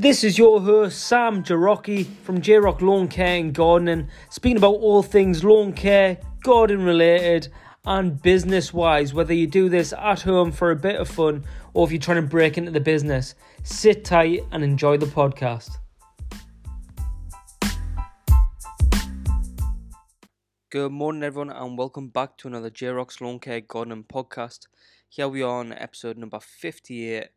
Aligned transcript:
This 0.00 0.24
is 0.24 0.38
your 0.38 0.62
host, 0.62 0.98
Sam 0.98 1.44
Jarocki 1.44 2.06
from 2.22 2.40
J 2.40 2.56
Rock 2.56 2.80
Lawn 2.80 3.06
Care 3.06 3.38
and 3.38 3.52
Gardening, 3.52 4.08
speaking 4.30 4.56
about 4.56 4.76
all 4.76 5.02
things 5.02 5.44
lawn 5.44 5.74
care, 5.74 6.16
garden 6.42 6.82
related, 6.84 7.48
and 7.84 8.22
business 8.22 8.72
wise. 8.72 9.12
Whether 9.12 9.34
you 9.34 9.46
do 9.46 9.68
this 9.68 9.92
at 9.92 10.22
home 10.22 10.52
for 10.52 10.70
a 10.70 10.74
bit 10.74 10.96
of 10.96 11.06
fun 11.06 11.44
or 11.74 11.84
if 11.84 11.92
you're 11.92 12.00
trying 12.00 12.22
to 12.22 12.26
break 12.26 12.56
into 12.56 12.70
the 12.70 12.80
business, 12.80 13.34
sit 13.62 14.02
tight 14.02 14.40
and 14.52 14.64
enjoy 14.64 14.96
the 14.96 15.04
podcast. 15.04 15.76
Good 20.70 20.92
morning, 20.92 21.22
everyone, 21.22 21.50
and 21.50 21.76
welcome 21.76 22.08
back 22.08 22.38
to 22.38 22.48
another 22.48 22.70
J 22.70 22.86
Rock's 22.86 23.20
Lawn 23.20 23.38
Care 23.38 23.60
Gardening 23.60 24.04
podcast. 24.04 24.60
Here 25.10 25.28
we 25.28 25.42
are 25.42 25.60
on 25.60 25.74
episode 25.74 26.16
number 26.16 26.40
58 26.40 27.28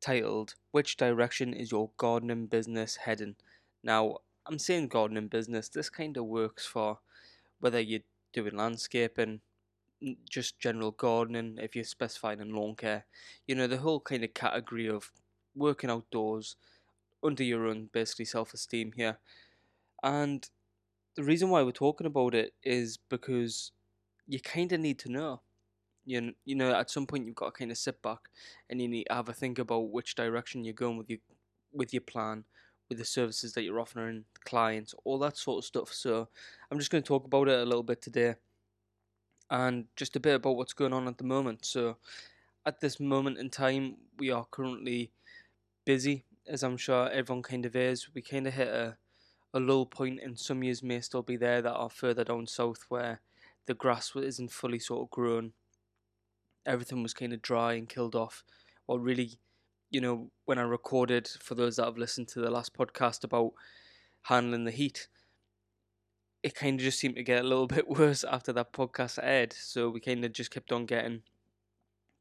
titled 0.00 0.54
Which 0.70 0.96
Direction 0.96 1.52
is 1.52 1.70
Your 1.70 1.90
Gardening 1.96 2.46
Business 2.46 2.96
Heading? 2.96 3.36
Now, 3.82 4.18
I'm 4.46 4.58
saying 4.58 4.88
gardening 4.88 5.28
business, 5.28 5.68
this 5.68 5.90
kind 5.90 6.16
of 6.16 6.24
works 6.24 6.66
for 6.66 6.98
whether 7.60 7.80
you're 7.80 8.00
doing 8.32 8.56
landscaping, 8.56 9.40
just 10.28 10.58
general 10.58 10.90
gardening, 10.90 11.58
if 11.60 11.76
you're 11.76 11.84
specifying 11.84 12.40
in 12.40 12.54
lawn 12.54 12.74
care, 12.74 13.04
you 13.46 13.54
know, 13.54 13.66
the 13.66 13.78
whole 13.78 14.00
kind 14.00 14.24
of 14.24 14.34
category 14.34 14.88
of 14.88 15.12
working 15.54 15.90
outdoors 15.90 16.56
under 17.22 17.44
your 17.44 17.66
own 17.66 17.90
basically 17.92 18.24
self 18.24 18.54
esteem 18.54 18.92
here. 18.96 19.18
And 20.02 20.48
the 21.16 21.22
reason 21.22 21.50
why 21.50 21.62
we're 21.62 21.72
talking 21.72 22.06
about 22.06 22.34
it 22.34 22.54
is 22.62 22.98
because 23.08 23.72
you 24.26 24.40
kind 24.40 24.72
of 24.72 24.80
need 24.80 24.98
to 25.00 25.12
know 25.12 25.42
you 26.10 26.32
you 26.44 26.56
know 26.56 26.74
at 26.74 26.90
some 26.90 27.06
point 27.06 27.24
you've 27.24 27.36
got 27.36 27.54
to 27.54 27.58
kind 27.58 27.70
of 27.70 27.78
sit 27.78 28.02
back 28.02 28.18
and 28.68 28.80
you 28.82 28.88
need 28.88 29.04
to 29.04 29.14
have 29.14 29.28
a 29.28 29.32
think 29.32 29.58
about 29.58 29.90
which 29.90 30.14
direction 30.14 30.64
you're 30.64 30.74
going 30.74 30.96
with 30.96 31.08
your 31.08 31.20
with 31.72 31.92
your 31.94 32.00
plan 32.02 32.44
with 32.88 32.98
the 32.98 33.04
services 33.04 33.52
that 33.52 33.62
you're 33.62 33.78
offering 33.78 34.24
clients 34.44 34.94
all 35.04 35.18
that 35.18 35.36
sort 35.36 35.58
of 35.58 35.64
stuff. 35.64 35.92
So 35.92 36.28
i'm 36.70 36.78
just 36.78 36.90
going 36.90 37.02
to 37.02 37.08
talk 37.08 37.24
about 37.24 37.48
it 37.48 37.60
a 37.60 37.64
little 37.64 37.84
bit 37.84 38.02
today 38.02 38.34
and 39.50 39.84
just 39.96 40.16
a 40.16 40.20
bit 40.20 40.34
about 40.34 40.56
what's 40.56 40.72
going 40.72 40.92
on 40.92 41.08
at 41.08 41.18
the 41.18 41.24
moment. 41.24 41.64
So 41.64 41.96
at 42.66 42.80
this 42.80 43.00
moment 43.00 43.38
in 43.38 43.50
time 43.50 43.96
we 44.18 44.30
are 44.30 44.46
currently 44.50 45.10
busy 45.84 46.24
as 46.46 46.62
i'm 46.62 46.76
sure 46.76 47.08
everyone 47.10 47.42
kind 47.42 47.64
of 47.64 47.76
is. 47.76 48.08
We 48.14 48.22
kind 48.22 48.46
of 48.48 48.54
hit 48.54 48.68
a 48.68 48.96
a 49.52 49.60
lull 49.60 49.86
point 49.86 50.20
and 50.22 50.38
some 50.38 50.62
years 50.62 50.82
may 50.82 51.00
still 51.00 51.22
be 51.22 51.36
there 51.36 51.60
that 51.60 51.74
are 51.74 51.90
further 51.90 52.22
down 52.22 52.46
south 52.46 52.84
where 52.88 53.20
the 53.66 53.74
grass 53.74 54.12
isn't 54.14 54.52
fully 54.52 54.78
sort 54.78 55.02
of 55.02 55.10
grown 55.10 55.52
everything 56.66 57.02
was 57.02 57.14
kind 57.14 57.32
of 57.32 57.42
dry 57.42 57.74
and 57.74 57.88
killed 57.88 58.14
off. 58.14 58.44
Well, 58.86 58.98
really, 58.98 59.38
you 59.90 60.00
know, 60.00 60.30
when 60.44 60.58
I 60.58 60.62
recorded 60.62 61.28
for 61.40 61.54
those 61.54 61.76
that 61.76 61.84
have 61.84 61.98
listened 61.98 62.28
to 62.28 62.40
the 62.40 62.50
last 62.50 62.76
podcast 62.76 63.24
about 63.24 63.52
handling 64.22 64.64
the 64.64 64.70
heat, 64.70 65.08
it 66.42 66.54
kind 66.54 66.80
of 66.80 66.84
just 66.84 66.98
seemed 66.98 67.16
to 67.16 67.22
get 67.22 67.44
a 67.44 67.48
little 67.48 67.66
bit 67.68 67.88
worse 67.88 68.24
after 68.24 68.52
that 68.52 68.72
podcast 68.72 69.18
aired. 69.22 69.52
So 69.52 69.90
we 69.90 70.00
kind 70.00 70.24
of 70.24 70.32
just 70.32 70.50
kept 70.50 70.72
on 70.72 70.86
getting 70.86 71.22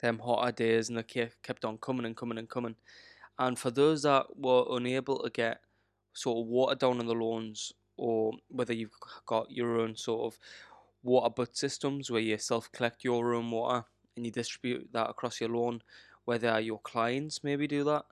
them 0.02 0.20
hotter 0.20 0.52
days 0.52 0.90
and 0.90 0.98
they 0.98 1.30
kept 1.44 1.66
on 1.66 1.78
coming 1.78 2.06
and 2.06 2.16
coming 2.16 2.38
and 2.38 2.50
coming. 2.50 2.76
And 3.38 3.58
for 3.58 3.72
those 3.72 4.04
that 4.04 4.26
were 4.36 4.66
unable 4.70 5.20
to 5.24 5.30
get 5.30 5.62
sort 6.14 6.40
of 6.40 6.48
water 6.48 6.76
down 6.76 7.00
on 7.00 7.08
the 7.08 7.14
lawns, 7.14 7.74
or 7.98 8.34
whether 8.48 8.74
you've 8.74 8.96
got 9.26 9.52
your 9.52 9.80
own 9.80 9.96
sort 9.96 10.34
of 10.34 10.40
water 11.04 11.30
butt 11.30 11.56
systems 11.56 12.10
where 12.10 12.22
you 12.22 12.38
self 12.38 12.72
collect 12.72 13.04
your 13.04 13.34
own 13.34 13.52
water 13.52 13.86
and 14.20 14.26
you 14.26 14.32
distribute 14.32 14.90
that 14.92 15.10
across 15.10 15.40
your 15.40 15.50
lawn, 15.50 15.82
whether 16.26 16.60
your 16.60 16.80
clients 16.80 17.42
maybe 17.42 17.68
do 17.68 17.86
that, 17.86 18.04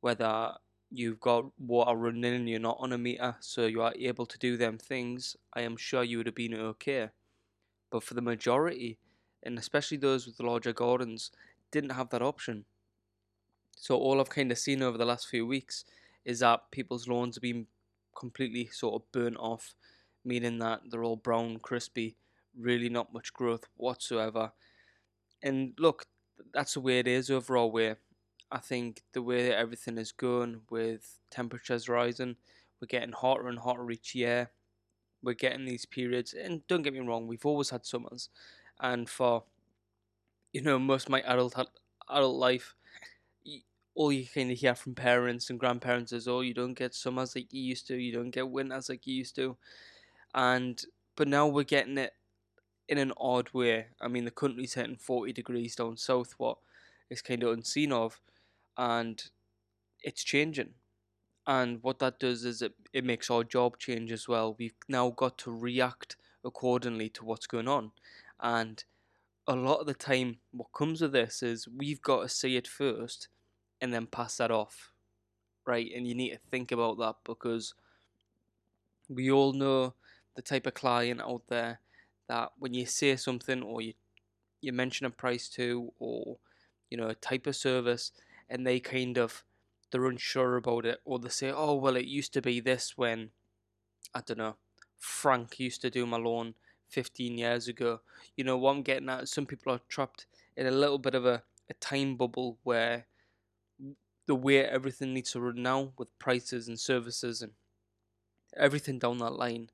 whether 0.00 0.52
you've 0.90 1.18
got 1.18 1.46
water 1.58 1.96
running 1.96 2.34
and 2.34 2.48
you're 2.48 2.60
not 2.60 2.76
on 2.78 2.92
a 2.92 2.98
meter, 2.98 3.36
so 3.40 3.64
you 3.64 3.80
are 3.80 3.94
able 3.98 4.26
to 4.26 4.38
do 4.38 4.58
them 4.58 4.76
things, 4.76 5.34
I 5.54 5.62
am 5.62 5.78
sure 5.78 6.04
you 6.04 6.18
would 6.18 6.26
have 6.26 6.34
been 6.34 6.54
okay. 6.54 7.08
But 7.90 8.02
for 8.02 8.12
the 8.12 8.20
majority, 8.20 8.98
and 9.42 9.58
especially 9.58 9.96
those 9.96 10.26
with 10.26 10.38
larger 10.40 10.74
gardens, 10.74 11.30
didn't 11.70 11.90
have 11.90 12.10
that 12.10 12.22
option. 12.22 12.66
So 13.78 13.96
all 13.96 14.20
I've 14.20 14.28
kind 14.28 14.52
of 14.52 14.58
seen 14.58 14.82
over 14.82 14.98
the 14.98 15.06
last 15.06 15.26
few 15.28 15.46
weeks 15.46 15.84
is 16.24 16.40
that 16.40 16.70
people's 16.70 17.08
lawns 17.08 17.36
have 17.36 17.42
been 17.42 17.66
completely 18.14 18.68
sort 18.72 18.94
of 18.94 19.10
burnt 19.10 19.38
off, 19.38 19.74
meaning 20.22 20.58
that 20.58 20.82
they're 20.90 21.04
all 21.04 21.16
brown, 21.16 21.58
crispy, 21.58 22.16
really 22.58 22.88
not 22.88 23.12
much 23.12 23.32
growth 23.32 23.64
whatsoever, 23.76 24.52
and 25.46 25.74
look, 25.78 26.06
that's 26.52 26.74
the 26.74 26.80
way 26.80 26.98
it 26.98 27.08
is 27.08 27.30
overall. 27.30 27.70
Where 27.70 27.98
I 28.50 28.58
think 28.58 29.02
the 29.12 29.22
way 29.22 29.52
everything 29.52 29.98
is 29.98 30.12
going 30.12 30.62
with 30.70 31.18
temperatures 31.30 31.88
rising, 31.88 32.36
we're 32.80 32.88
getting 32.88 33.12
hotter 33.12 33.48
and 33.48 33.58
hotter 33.58 33.90
each 33.90 34.14
year. 34.14 34.50
We're 35.22 35.34
getting 35.34 35.66
these 35.66 35.86
periods, 35.86 36.34
and 36.34 36.66
don't 36.68 36.82
get 36.82 36.94
me 36.94 37.00
wrong, 37.00 37.26
we've 37.28 37.46
always 37.46 37.70
had 37.70 37.86
summers, 37.86 38.30
and 38.80 39.08
for 39.10 39.44
you 40.52 40.60
know 40.62 40.78
most 40.78 41.04
of 41.06 41.10
my 41.10 41.20
adult 41.22 41.54
adult 42.10 42.36
life, 42.36 42.74
all 43.94 44.12
you 44.12 44.26
kind 44.26 44.50
of 44.50 44.58
hear 44.58 44.74
from 44.74 44.94
parents 44.94 45.48
and 45.50 45.58
grandparents 45.58 46.12
is, 46.12 46.28
"Oh, 46.28 46.40
you 46.40 46.52
don't 46.54 46.74
get 46.74 46.94
summers 46.94 47.34
like 47.34 47.52
you 47.52 47.62
used 47.62 47.86
to. 47.88 47.96
You 47.96 48.12
don't 48.12 48.30
get 48.30 48.48
winters 48.50 48.88
like 48.88 49.06
you 49.06 49.14
used 49.14 49.34
to," 49.36 49.56
and 50.34 50.82
but 51.16 51.28
now 51.28 51.46
we're 51.48 51.64
getting 51.64 51.98
it 51.98 52.14
in 52.88 52.98
an 52.98 53.12
odd 53.16 53.50
way. 53.52 53.86
I 54.00 54.08
mean, 54.08 54.24
the 54.24 54.30
country's 54.30 54.74
hitting 54.74 54.96
40 54.96 55.32
degrees 55.32 55.76
down 55.76 55.96
south, 55.96 56.34
what 56.38 56.58
is 57.10 57.22
kind 57.22 57.42
of 57.42 57.52
unseen 57.52 57.92
of, 57.92 58.20
and 58.76 59.22
it's 60.02 60.22
changing. 60.24 60.70
And 61.46 61.82
what 61.82 62.00
that 62.00 62.18
does 62.18 62.44
is 62.44 62.62
it, 62.62 62.72
it 62.92 63.04
makes 63.04 63.30
our 63.30 63.44
job 63.44 63.78
change 63.78 64.10
as 64.10 64.26
well. 64.26 64.56
We've 64.58 64.74
now 64.88 65.10
got 65.10 65.38
to 65.38 65.50
react 65.52 66.16
accordingly 66.44 67.08
to 67.10 67.24
what's 67.24 67.46
going 67.46 67.68
on. 67.68 67.92
And 68.40 68.82
a 69.46 69.54
lot 69.54 69.80
of 69.80 69.86
the 69.86 69.94
time, 69.94 70.38
what 70.50 70.72
comes 70.72 71.00
with 71.00 71.12
this 71.12 71.42
is 71.42 71.68
we've 71.68 72.02
got 72.02 72.22
to 72.22 72.28
see 72.28 72.56
it 72.56 72.66
first 72.66 73.28
and 73.80 73.92
then 73.92 74.06
pass 74.06 74.38
that 74.38 74.50
off, 74.50 74.92
right? 75.64 75.90
And 75.94 76.06
you 76.06 76.14
need 76.14 76.30
to 76.30 76.38
think 76.50 76.72
about 76.72 76.98
that 76.98 77.16
because 77.24 77.74
we 79.08 79.30
all 79.30 79.52
know 79.52 79.94
the 80.34 80.42
type 80.42 80.66
of 80.66 80.74
client 80.74 81.20
out 81.20 81.42
there 81.48 81.80
that 82.28 82.52
when 82.58 82.74
you 82.74 82.86
say 82.86 83.16
something 83.16 83.62
or 83.62 83.80
you 83.80 83.94
you 84.60 84.72
mention 84.72 85.06
a 85.06 85.10
price 85.10 85.48
to 85.48 85.92
or 85.98 86.38
you 86.90 86.96
know 86.96 87.08
a 87.08 87.14
type 87.14 87.46
of 87.46 87.54
service 87.54 88.10
and 88.48 88.66
they 88.66 88.80
kind 88.80 89.18
of 89.18 89.44
they're 89.90 90.06
unsure 90.06 90.56
about 90.56 90.84
it 90.84 90.98
or 91.04 91.18
they 91.18 91.28
say 91.28 91.50
oh 91.50 91.74
well 91.74 91.96
it 91.96 92.06
used 92.06 92.32
to 92.32 92.42
be 92.42 92.58
this 92.58 92.94
when 92.96 93.30
i 94.14 94.20
don't 94.24 94.38
know 94.38 94.56
frank 94.98 95.60
used 95.60 95.82
to 95.82 95.90
do 95.90 96.06
my 96.06 96.16
lawn 96.16 96.54
15 96.88 97.38
years 97.38 97.68
ago. 97.68 98.00
You 98.36 98.44
know 98.44 98.56
what 98.56 98.72
i'm 98.72 98.82
getting 98.82 99.08
at? 99.08 99.28
Some 99.28 99.46
people 99.46 99.72
are 99.72 99.80
trapped 99.88 100.26
in 100.56 100.66
a 100.66 100.70
little 100.70 100.98
bit 100.98 101.14
of 101.14 101.26
a, 101.26 101.42
a 101.68 101.74
time 101.74 102.16
bubble 102.16 102.58
where 102.62 103.06
the 104.26 104.34
way 104.34 104.64
everything 104.64 105.14
needs 105.14 105.32
to 105.32 105.40
run 105.40 105.62
now 105.62 105.92
with 105.98 106.18
prices 106.18 106.68
and 106.68 106.78
services 106.78 107.42
and 107.42 107.52
everything 108.56 108.98
down 108.98 109.18
that 109.18 109.34
line 109.34 109.70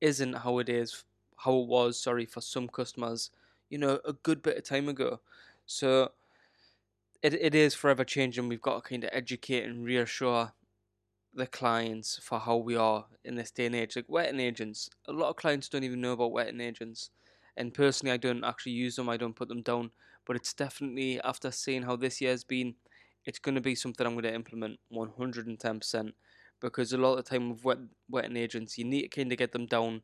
isn't 0.00 0.34
how 0.34 0.58
it 0.58 0.68
is 0.68 1.04
how 1.36 1.56
it 1.58 1.66
was, 1.66 2.00
sorry, 2.00 2.26
for 2.26 2.40
some 2.40 2.68
customers, 2.68 3.30
you 3.70 3.78
know, 3.78 4.00
a 4.04 4.12
good 4.12 4.42
bit 4.42 4.56
of 4.56 4.64
time 4.64 4.88
ago. 4.88 5.20
So 5.66 6.12
it 7.22 7.34
it 7.34 7.54
is 7.54 7.74
forever 7.74 8.04
changing. 8.04 8.48
We've 8.48 8.60
got 8.60 8.82
to 8.82 8.88
kind 8.88 9.04
of 9.04 9.10
educate 9.12 9.64
and 9.64 9.84
reassure 9.84 10.52
the 11.34 11.46
clients 11.46 12.18
for 12.22 12.38
how 12.38 12.56
we 12.56 12.76
are 12.76 13.06
in 13.24 13.34
this 13.34 13.50
day 13.50 13.66
and 13.66 13.74
age. 13.74 13.96
Like 13.96 14.04
wetting 14.08 14.40
agents, 14.40 14.88
a 15.08 15.12
lot 15.12 15.30
of 15.30 15.36
clients 15.36 15.68
don't 15.68 15.84
even 15.84 16.00
know 16.00 16.12
about 16.12 16.32
wetting 16.32 16.60
agents. 16.60 17.10
And 17.56 17.74
personally, 17.74 18.12
I 18.12 18.16
don't 18.16 18.44
actually 18.44 18.72
use 18.72 18.96
them. 18.96 19.08
I 19.08 19.16
don't 19.16 19.36
put 19.36 19.48
them 19.48 19.62
down. 19.62 19.90
But 20.26 20.36
it's 20.36 20.54
definitely 20.54 21.20
after 21.22 21.50
seeing 21.50 21.82
how 21.82 21.96
this 21.96 22.20
year's 22.20 22.44
been, 22.44 22.74
it's 23.24 23.38
going 23.38 23.54
to 23.54 23.60
be 23.60 23.74
something 23.74 24.06
I'm 24.06 24.14
going 24.14 24.24
to 24.24 24.34
implement 24.34 24.78
110%. 24.92 26.12
Because 26.60 26.92
a 26.92 26.98
lot 26.98 27.18
of 27.18 27.24
the 27.24 27.30
time 27.30 27.50
with 27.50 27.64
wet, 27.64 27.78
wetting 28.08 28.36
agents, 28.36 28.78
you 28.78 28.84
need 28.84 29.02
to 29.02 29.08
kind 29.08 29.32
of 29.32 29.38
get 29.38 29.52
them 29.52 29.66
down 29.66 30.02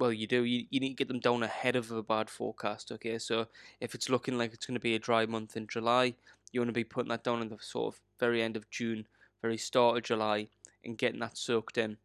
well, 0.00 0.12
you 0.12 0.26
do. 0.26 0.44
You, 0.44 0.64
you 0.70 0.80
need 0.80 0.88
to 0.88 0.94
get 0.94 1.08
them 1.08 1.20
down 1.20 1.42
ahead 1.42 1.76
of 1.76 1.90
a 1.90 2.02
bad 2.02 2.30
forecast. 2.30 2.90
Okay, 2.90 3.18
so 3.18 3.46
if 3.80 3.94
it's 3.94 4.08
looking 4.08 4.38
like 4.38 4.54
it's 4.54 4.64
going 4.64 4.74
to 4.74 4.80
be 4.80 4.94
a 4.94 4.98
dry 4.98 5.26
month 5.26 5.58
in 5.58 5.66
July, 5.66 6.14
you 6.50 6.60
want 6.60 6.70
to 6.70 6.72
be 6.72 6.84
putting 6.84 7.10
that 7.10 7.22
down 7.22 7.42
in 7.42 7.50
the 7.50 7.58
sort 7.60 7.94
of 7.94 8.00
very 8.18 8.42
end 8.42 8.56
of 8.56 8.70
June, 8.70 9.06
very 9.42 9.58
start 9.58 9.98
of 9.98 10.02
July, 10.02 10.48
and 10.82 10.96
getting 10.96 11.20
that 11.20 11.36
soaked 11.36 11.76
in. 11.76 11.98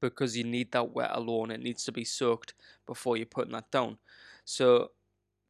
Because 0.00 0.36
you 0.36 0.42
need 0.42 0.72
that 0.72 0.92
wet 0.92 1.12
alone, 1.12 1.52
it 1.52 1.62
needs 1.62 1.84
to 1.84 1.92
be 1.92 2.04
soaked 2.04 2.54
before 2.84 3.16
you're 3.16 3.26
putting 3.26 3.52
that 3.52 3.70
down. 3.70 3.98
So 4.44 4.90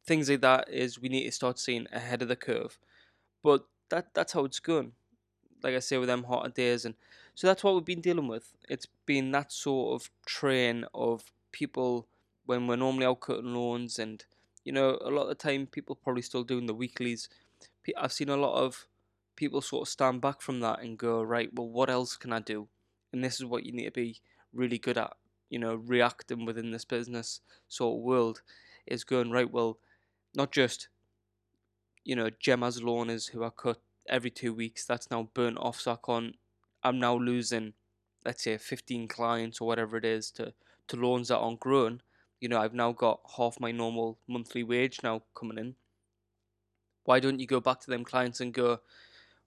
things 0.05 0.29
like 0.29 0.41
that 0.41 0.69
is 0.69 1.01
we 1.01 1.09
need 1.09 1.25
to 1.25 1.31
start 1.31 1.57
seeing 1.57 1.87
ahead 1.91 2.21
of 2.21 2.27
the 2.27 2.35
curve. 2.35 2.77
But 3.41 3.65
that 3.89 4.13
that's 4.13 4.33
how 4.33 4.45
it's 4.45 4.59
going. 4.59 4.91
Like 5.63 5.73
I 5.73 5.79
say, 5.79 5.97
with 5.97 6.09
them 6.09 6.25
hotter 6.25 6.49
days 6.49 6.85
and 6.85 6.93
so 7.35 7.47
that's 7.47 7.63
what 7.63 7.73
we've 7.73 7.85
been 7.85 8.01
dealing 8.01 8.27
with. 8.27 8.53
It's 8.69 8.85
been 9.05 9.31
that 9.31 9.51
sort 9.51 10.01
of 10.01 10.09
train 10.25 10.85
of 10.93 11.31
people 11.51 12.07
when 12.45 12.67
we're 12.67 12.75
normally 12.75 13.05
out 13.05 13.21
cutting 13.21 13.53
lawns, 13.53 13.99
and 13.99 14.25
you 14.63 14.71
know, 14.71 14.97
a 15.01 15.09
lot 15.09 15.23
of 15.23 15.29
the 15.29 15.35
time 15.35 15.67
people 15.67 15.95
probably 15.95 16.21
still 16.21 16.43
doing 16.43 16.65
the 16.65 16.73
weeklies. 16.73 17.29
I've 17.97 18.13
seen 18.13 18.29
a 18.29 18.37
lot 18.37 18.55
of 18.55 18.87
people 19.35 19.61
sort 19.61 19.87
of 19.87 19.91
stand 19.91 20.21
back 20.21 20.41
from 20.41 20.59
that 20.61 20.81
and 20.81 20.97
go, 20.97 21.21
right, 21.21 21.49
well, 21.53 21.67
what 21.67 21.89
else 21.89 22.15
can 22.15 22.31
I 22.31 22.39
do? 22.39 22.67
And 23.11 23.23
this 23.23 23.35
is 23.35 23.45
what 23.45 23.65
you 23.65 23.71
need 23.71 23.85
to 23.85 23.91
be 23.91 24.21
really 24.53 24.77
good 24.77 24.97
at, 24.97 25.13
you 25.49 25.59
know, 25.59 25.75
reacting 25.75 26.45
within 26.45 26.71
this 26.71 26.85
business 26.85 27.41
sort 27.67 27.97
of 27.97 28.03
world 28.03 28.41
is 28.85 29.03
going, 29.03 29.31
right, 29.31 29.51
well, 29.51 29.79
not 30.33 30.51
just, 30.51 30.87
you 32.03 32.15
know, 32.15 32.29
Gemma's 32.39 32.79
loaners 32.79 33.31
who 33.31 33.43
are 33.43 33.51
cut 33.51 33.79
every 34.07 34.29
two 34.29 34.53
weeks, 34.53 34.85
that's 34.85 35.11
now 35.11 35.29
burnt 35.33 35.57
off, 35.57 35.79
so 35.79 35.93
I 35.93 35.97
can't, 36.05 36.35
I'm 36.83 36.99
now 36.99 37.15
losing, 37.15 37.73
let's 38.25 38.43
say, 38.43 38.57
15 38.57 39.07
clients 39.07 39.59
or 39.59 39.67
whatever 39.67 39.97
it 39.97 40.05
is 40.05 40.31
to, 40.31 40.53
to 40.87 40.97
loans 40.97 41.27
that 41.27 41.37
aren't 41.37 41.59
grown. 41.59 42.01
You 42.39 42.49
know, 42.49 42.59
I've 42.59 42.73
now 42.73 42.91
got 42.91 43.21
half 43.37 43.59
my 43.59 43.71
normal 43.71 44.19
monthly 44.27 44.63
wage 44.63 44.99
now 45.03 45.23
coming 45.35 45.57
in. 45.57 45.75
Why 47.05 47.19
don't 47.19 47.39
you 47.39 47.47
go 47.47 47.59
back 47.59 47.81
to 47.81 47.89
them 47.89 48.03
clients 48.03 48.39
and 48.39 48.53
go, 48.53 48.79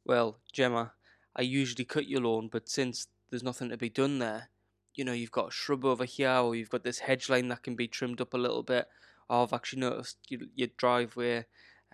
well, 0.05 0.39
Gemma, 0.53 0.93
I 1.35 1.43
usually 1.43 1.85
cut 1.85 2.09
your 2.09 2.21
lawn, 2.21 2.49
but 2.51 2.69
since 2.69 3.09
there's 3.31 3.43
nothing 3.43 3.71
to 3.71 3.77
be 3.77 3.89
done 3.89 4.19
there, 4.19 4.51
you 4.95 5.05
know, 5.05 5.13
you've 5.13 5.31
got 5.31 5.49
a 5.49 5.53
shrub 5.53 5.85
over 5.85 6.05
here, 6.05 6.31
or 6.31 6.55
you've 6.55 6.71
got 6.71 6.85
this 6.85 7.01
hedge 7.01 7.29
line 7.29 7.49
that 7.49 7.63
can 7.63 7.77
be 7.77 7.87
trimmed 7.87 8.21
up 8.21 8.33
a 8.33 8.39
little 8.39 8.63
bit. 8.63 8.89
Or 9.29 9.43
I've 9.43 9.53
actually 9.53 9.81
noticed 9.81 10.19
your, 10.29 10.41
your 10.55 10.69
driveway, 10.77 11.45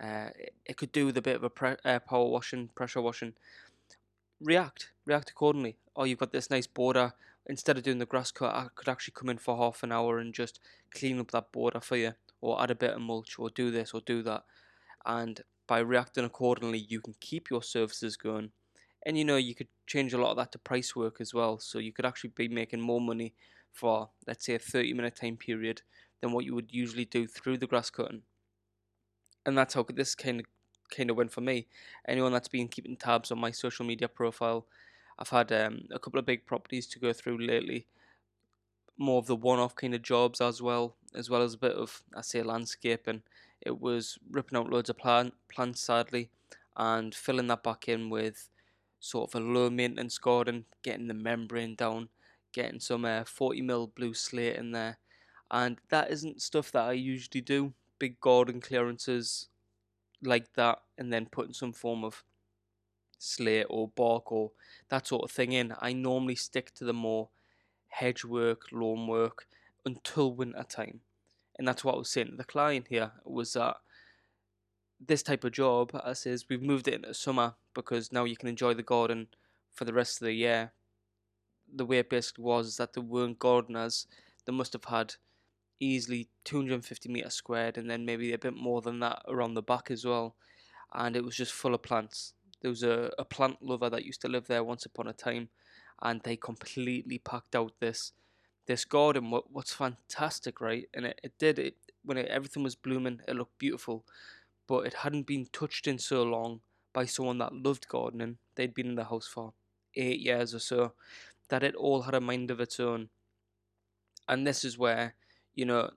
uh, 0.01 0.29
it 0.65 0.77
could 0.77 0.91
do 0.91 1.05
with 1.05 1.17
a 1.17 1.21
bit 1.21 1.35
of 1.35 1.43
a 1.43 1.49
pre- 1.49 1.75
uh, 1.83 1.99
power 1.99 2.27
washing, 2.27 2.69
pressure 2.75 3.01
washing. 3.01 3.33
React, 4.43 4.91
react 5.05 5.29
accordingly. 5.29 5.77
Or 5.95 6.05
you've 6.05 6.19
got 6.19 6.33
this 6.33 6.49
nice 6.49 6.67
border. 6.67 7.13
Instead 7.45 7.77
of 7.77 7.83
doing 7.83 7.99
the 7.99 8.05
grass 8.05 8.31
cut, 8.31 8.53
I 8.53 8.67
could 8.75 8.89
actually 8.89 9.13
come 9.17 9.29
in 9.29 9.37
for 9.37 9.57
half 9.57 9.83
an 9.83 9.91
hour 9.91 10.19
and 10.19 10.33
just 10.33 10.59
clean 10.93 11.19
up 11.19 11.31
that 11.31 11.51
border 11.51 11.79
for 11.79 11.97
you, 11.97 12.13
or 12.41 12.61
add 12.61 12.71
a 12.71 12.75
bit 12.75 12.91
of 12.91 13.01
mulch, 13.01 13.37
or 13.39 13.49
do 13.49 13.71
this, 13.71 13.91
or 13.93 14.01
do 14.01 14.21
that. 14.23 14.43
And 15.05 15.41
by 15.67 15.79
reacting 15.79 16.25
accordingly, 16.25 16.85
you 16.89 17.01
can 17.01 17.15
keep 17.19 17.49
your 17.49 17.63
services 17.63 18.17
going. 18.17 18.51
And 19.05 19.17
you 19.17 19.25
know, 19.25 19.35
you 19.37 19.55
could 19.55 19.67
change 19.87 20.13
a 20.13 20.17
lot 20.17 20.31
of 20.31 20.37
that 20.37 20.51
to 20.53 20.59
price 20.59 20.95
work 20.95 21.17
as 21.19 21.33
well. 21.33 21.59
So 21.59 21.79
you 21.79 21.91
could 21.91 22.05
actually 22.05 22.31
be 22.35 22.47
making 22.47 22.81
more 22.81 23.01
money 23.01 23.33
for, 23.71 24.09
let's 24.27 24.45
say, 24.45 24.55
a 24.55 24.59
30 24.59 24.93
minute 24.93 25.15
time 25.15 25.37
period 25.37 25.81
than 26.21 26.31
what 26.31 26.45
you 26.45 26.55
would 26.55 26.71
usually 26.71 27.05
do 27.05 27.27
through 27.27 27.57
the 27.57 27.67
grass 27.67 27.89
cutting. 27.89 28.21
And 29.45 29.57
that's 29.57 29.73
how 29.73 29.85
this 29.93 30.15
kind 30.15 30.39
of 30.39 30.45
kind 30.89 31.09
of 31.09 31.17
went 31.17 31.31
for 31.31 31.41
me. 31.41 31.67
Anyone 32.07 32.31
that's 32.31 32.47
been 32.47 32.67
keeping 32.67 32.95
tabs 32.95 33.31
on 33.31 33.39
my 33.39 33.51
social 33.51 33.85
media 33.85 34.07
profile, 34.07 34.65
I've 35.19 35.29
had 35.29 35.51
um, 35.51 35.83
a 35.91 35.99
couple 35.99 36.19
of 36.19 36.25
big 36.25 36.45
properties 36.45 36.87
to 36.87 36.99
go 36.99 37.13
through 37.13 37.37
lately. 37.39 37.87
More 38.97 39.19
of 39.19 39.27
the 39.27 39.35
one-off 39.35 39.75
kind 39.75 39.95
of 39.95 40.01
jobs 40.01 40.39
as 40.41 40.61
well, 40.61 40.95
as 41.15 41.29
well 41.29 41.41
as 41.41 41.55
a 41.55 41.57
bit 41.57 41.73
of 41.73 42.03
I 42.15 42.21
say 42.21 42.43
landscaping 42.43 43.23
it 43.65 43.79
was 43.79 44.17
ripping 44.29 44.57
out 44.57 44.69
loads 44.69 44.89
of 44.89 44.97
plant, 44.97 45.33
plants, 45.49 45.81
sadly, 45.81 46.29
and 46.75 47.15
filling 47.15 47.47
that 47.47 47.63
back 47.63 47.87
in 47.87 48.09
with 48.09 48.49
sort 48.99 49.29
of 49.29 49.41
a 49.41 49.43
low 49.43 49.69
maintenance 49.69 50.17
garden, 50.17 50.65
getting 50.81 51.07
the 51.07 51.13
membrane 51.13 51.75
down, 51.75 52.09
getting 52.51 52.79
some 52.79 53.05
uh, 53.05 53.23
40 53.23 53.61
mil 53.61 53.87
blue 53.87 54.13
slate 54.13 54.57
in 54.57 54.71
there. 54.71 54.97
And 55.49 55.77
that 55.89 56.11
isn't 56.11 56.41
stuff 56.41 56.71
that 56.73 56.83
I 56.83 56.93
usually 56.93 57.41
do. 57.41 57.73
Big 57.99 58.19
garden 58.19 58.59
clearances 58.59 59.47
like 60.23 60.53
that, 60.53 60.79
and 60.97 61.11
then 61.11 61.27
putting 61.27 61.53
some 61.53 61.73
form 61.73 62.03
of 62.03 62.23
slate 63.17 63.67
or 63.69 63.87
bark 63.87 64.31
or 64.31 64.51
that 64.89 65.07
sort 65.07 65.23
of 65.23 65.31
thing 65.31 65.53
in. 65.53 65.73
I 65.79 65.93
normally 65.93 66.35
stick 66.35 66.73
to 66.75 66.85
the 66.85 66.93
more 66.93 67.29
hedge 67.87 68.25
work, 68.25 68.63
lawn 68.71 69.07
work 69.07 69.47
until 69.85 70.33
winter 70.33 70.63
time 70.63 71.01
and 71.57 71.67
that's 71.67 71.83
what 71.83 71.95
I 71.95 71.97
was 71.99 72.09
saying 72.09 72.27
to 72.31 72.35
the 72.35 72.43
client 72.43 72.87
here 72.89 73.11
was 73.25 73.53
that 73.53 73.77
this 75.05 75.23
type 75.23 75.43
of 75.43 75.51
job, 75.51 75.91
I 76.03 76.13
says, 76.13 76.45
we've 76.49 76.61
moved 76.61 76.87
it 76.87 76.95
into 76.95 77.13
summer 77.13 77.55
because 77.73 78.11
now 78.11 78.23
you 78.23 78.37
can 78.37 78.49
enjoy 78.49 78.73
the 78.73 78.83
garden 78.83 79.27
for 79.71 79.85
the 79.85 79.93
rest 79.93 80.21
of 80.21 80.25
the 80.25 80.33
year. 80.33 80.71
The 81.73 81.85
way 81.85 81.99
it 81.99 82.09
basically 82.09 82.43
was 82.43 82.67
is 82.67 82.77
that 82.77 82.93
there 82.93 83.03
weren't 83.03 83.39
gardeners. 83.39 84.07
They 84.45 84.53
must 84.53 84.73
have 84.73 84.85
had 84.85 85.15
easily 85.83 86.29
250 86.45 87.09
meters 87.09 87.33
squared 87.33 87.77
and 87.77 87.89
then 87.89 88.05
maybe 88.05 88.33
a 88.33 88.37
bit 88.37 88.55
more 88.55 88.81
than 88.81 88.99
that 88.99 89.21
around 89.27 89.53
the 89.53 89.61
back 89.61 89.91
as 89.91 90.05
well. 90.05 90.35
And 90.93 91.15
it 91.15 91.23
was 91.23 91.35
just 91.35 91.51
full 91.51 91.73
of 91.73 91.83
plants. 91.83 92.33
There 92.61 92.69
was 92.69 92.83
a, 92.83 93.11
a 93.19 93.25
plant 93.25 93.57
lover 93.61 93.89
that 93.89 94.05
used 94.05 94.21
to 94.21 94.27
live 94.27 94.47
there 94.47 94.63
once 94.63 94.85
upon 94.85 95.07
a 95.07 95.13
time 95.13 95.49
and 96.01 96.21
they 96.21 96.35
completely 96.37 97.17
packed 97.17 97.55
out 97.55 97.73
this 97.79 98.13
this 98.65 98.85
garden. 98.85 99.29
What, 99.29 99.51
what's 99.51 99.73
fantastic 99.73 100.61
right? 100.61 100.87
And 100.93 101.05
it, 101.05 101.19
it 101.23 101.33
did 101.37 101.59
it 101.59 101.75
when 102.05 102.17
it, 102.17 102.27
everything 102.27 102.63
was 102.63 102.75
blooming 102.75 103.19
it 103.27 103.35
looked 103.35 103.59
beautiful. 103.59 104.05
But 104.67 104.85
it 104.87 104.93
hadn't 104.93 105.27
been 105.27 105.47
touched 105.51 105.87
in 105.87 105.99
so 105.99 106.23
long 106.23 106.61
by 106.93 107.05
someone 107.05 107.39
that 107.39 107.53
loved 107.53 107.87
gardening. 107.89 108.37
They'd 108.55 108.73
been 108.73 108.87
in 108.87 108.95
the 108.95 109.03
house 109.05 109.27
for 109.27 109.53
eight 109.95 110.21
years 110.21 110.55
or 110.55 110.59
so 110.59 110.93
that 111.49 111.63
it 111.63 111.75
all 111.75 112.03
had 112.03 112.13
a 112.13 112.21
mind 112.21 112.49
of 112.49 112.61
its 112.61 112.79
own. 112.79 113.09
And 114.29 114.47
this 114.47 114.63
is 114.63 114.77
where 114.77 115.15
you 115.55 115.65
know 115.65 115.89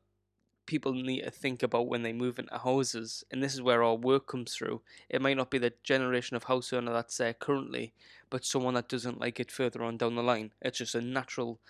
people 0.67 0.93
need 0.93 1.23
to 1.23 1.31
think 1.31 1.63
about 1.63 1.87
when 1.87 2.03
they 2.03 2.13
move 2.13 2.41
into 2.41 2.59
houses 2.59 3.25
and 3.31 3.41
this 3.41 3.55
is 3.55 3.63
where 3.63 3.85
our 3.85 3.95
work 3.95 4.27
comes 4.27 4.53
through 4.53 4.81
it 5.09 5.23
might 5.23 5.37
not 5.37 5.51
be 5.51 5.59
the 5.59 5.73
generation 5.85 6.37
of 6.37 6.45
house 6.45 6.73
owner 6.73 6.93
that's 6.93 7.19
there 7.19 7.35
currently 7.35 7.93
but 8.31 8.45
someone 8.45 8.75
that 8.75 8.89
doesn't 8.89 9.21
like 9.21 9.39
it 9.39 9.51
further 9.51 9.83
on 9.85 9.97
down 9.97 10.17
the 10.17 10.23
line 10.23 10.51
it's 10.61 10.79
just 10.79 10.97
a 10.97 11.01
natural 11.01 11.61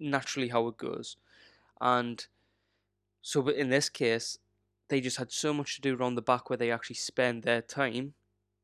naturally 0.00 0.48
how 0.48 0.66
it 0.66 0.78
goes. 0.78 1.16
And 1.80 2.26
so, 3.22 3.42
but 3.42 3.54
in 3.54 3.68
this 3.68 3.88
case, 3.88 4.38
they 4.88 5.00
just 5.00 5.18
had 5.18 5.30
so 5.30 5.52
much 5.52 5.76
to 5.76 5.82
do 5.82 5.94
around 5.94 6.14
the 6.14 6.22
back 6.22 6.48
where 6.48 6.56
they 6.56 6.72
actually 6.72 6.96
spend 6.96 7.42
their 7.42 7.62
time 7.62 8.14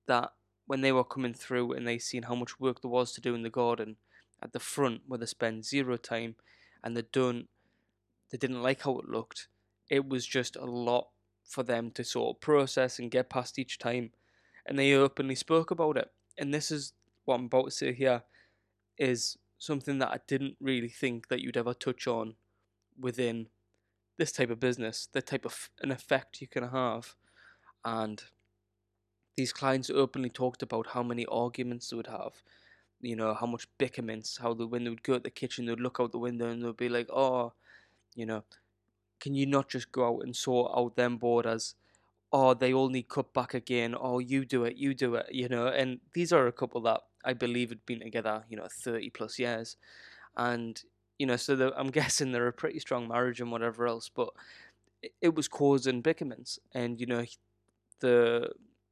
that 0.06 0.32
when 0.66 0.80
they 0.80 0.90
were 0.90 1.04
coming 1.04 1.34
through 1.34 1.72
and 1.72 1.86
they 1.86 1.98
seen 1.98 2.24
how 2.24 2.34
much 2.34 2.58
work 2.58 2.80
there 2.80 2.90
was 2.90 3.12
to 3.12 3.20
do 3.20 3.34
in 3.34 3.42
the 3.42 3.50
garden 3.50 3.96
at 4.42 4.52
the 4.52 4.58
front 4.58 5.02
where 5.06 5.18
they 5.18 5.26
spend 5.26 5.64
zero 5.64 5.96
time 5.96 6.34
and 6.82 6.96
they 6.96 7.04
don't 7.12 7.48
they 8.30 8.38
didn't 8.38 8.62
like 8.62 8.82
how 8.82 8.98
it 8.98 9.08
looked. 9.08 9.48
It 9.90 10.08
was 10.08 10.26
just 10.26 10.56
a 10.56 10.64
lot 10.64 11.08
for 11.44 11.62
them 11.62 11.90
to 11.92 12.04
sort 12.04 12.36
of 12.36 12.40
process 12.40 12.98
and 12.98 13.10
get 13.10 13.30
past 13.30 13.58
each 13.58 13.78
time. 13.78 14.10
And 14.66 14.78
they 14.78 14.94
openly 14.94 15.36
spoke 15.36 15.70
about 15.70 15.96
it. 15.96 16.10
And 16.38 16.52
this 16.52 16.70
is 16.70 16.92
what 17.24 17.36
i'm 17.36 17.46
about 17.46 17.66
to 17.66 17.70
say 17.70 17.92
here 17.92 18.22
is 18.98 19.36
something 19.58 19.98
that 19.98 20.08
I 20.08 20.18
didn't 20.26 20.56
really 20.60 20.88
think 20.88 21.28
that 21.28 21.40
you'd 21.40 21.56
ever 21.56 21.74
touch 21.74 22.06
on 22.06 22.34
within 22.98 23.48
this 24.18 24.32
type 24.32 24.50
of 24.50 24.60
business, 24.60 25.08
the 25.12 25.22
type 25.22 25.44
of 25.44 25.70
an 25.82 25.90
effect 25.90 26.40
you 26.40 26.46
can 26.46 26.68
have. 26.68 27.14
And 27.84 28.22
these 29.36 29.52
clients 29.52 29.90
openly 29.90 30.30
talked 30.30 30.62
about 30.62 30.88
how 30.88 31.02
many 31.02 31.26
arguments 31.26 31.90
they 31.90 31.96
would 31.96 32.06
have, 32.06 32.42
you 33.00 33.16
know, 33.16 33.34
how 33.34 33.46
much 33.46 33.68
bickerments, 33.78 34.38
how 34.38 34.54
the 34.54 34.66
when 34.66 34.84
they 34.84 34.90
would 34.90 35.02
go 35.02 35.14
at 35.14 35.24
the 35.24 35.30
kitchen, 35.30 35.66
they'd 35.66 35.80
look 35.80 35.98
out 36.00 36.12
the 36.12 36.18
window 36.18 36.48
and 36.48 36.62
they'd 36.62 36.76
be 36.76 36.88
like, 36.88 37.08
oh, 37.10 37.52
you 38.16 38.26
know, 38.26 38.42
can 39.20 39.34
you 39.34 39.46
not 39.46 39.68
just 39.68 39.92
go 39.92 40.06
out 40.06 40.24
and 40.24 40.34
sort 40.34 40.72
out 40.76 40.96
them 40.96 41.16
borders? 41.16 41.74
Oh, 42.32 42.54
they 42.54 42.72
all 42.72 42.88
need 42.88 43.08
cut 43.08 43.32
back 43.32 43.54
again. 43.54 43.94
Oh, 43.98 44.18
you 44.18 44.44
do 44.44 44.64
it, 44.64 44.76
you 44.76 44.94
do 44.94 45.14
it, 45.14 45.26
you 45.30 45.48
know. 45.48 45.68
And 45.68 46.00
these 46.12 46.32
are 46.32 46.46
a 46.46 46.52
couple 46.52 46.80
that 46.82 47.02
I 47.24 47.32
believe 47.32 47.70
had 47.70 47.86
been 47.86 48.00
together, 48.00 48.44
you 48.48 48.56
know, 48.56 48.68
30 48.70 49.10
plus 49.10 49.38
years. 49.38 49.76
And, 50.36 50.80
you 51.18 51.26
know, 51.26 51.36
so 51.36 51.72
I'm 51.76 51.90
guessing 51.98 52.32
they're 52.32 52.48
a 52.48 52.52
pretty 52.52 52.80
strong 52.80 53.08
marriage 53.08 53.40
and 53.40 53.52
whatever 53.52 53.86
else, 53.86 54.08
but 54.08 54.30
it 55.20 55.34
was 55.34 55.48
causing 55.48 56.02
bickerments. 56.02 56.58
And, 56.74 57.00
you 57.00 57.06
know, 57.06 57.24
the 58.00 58.50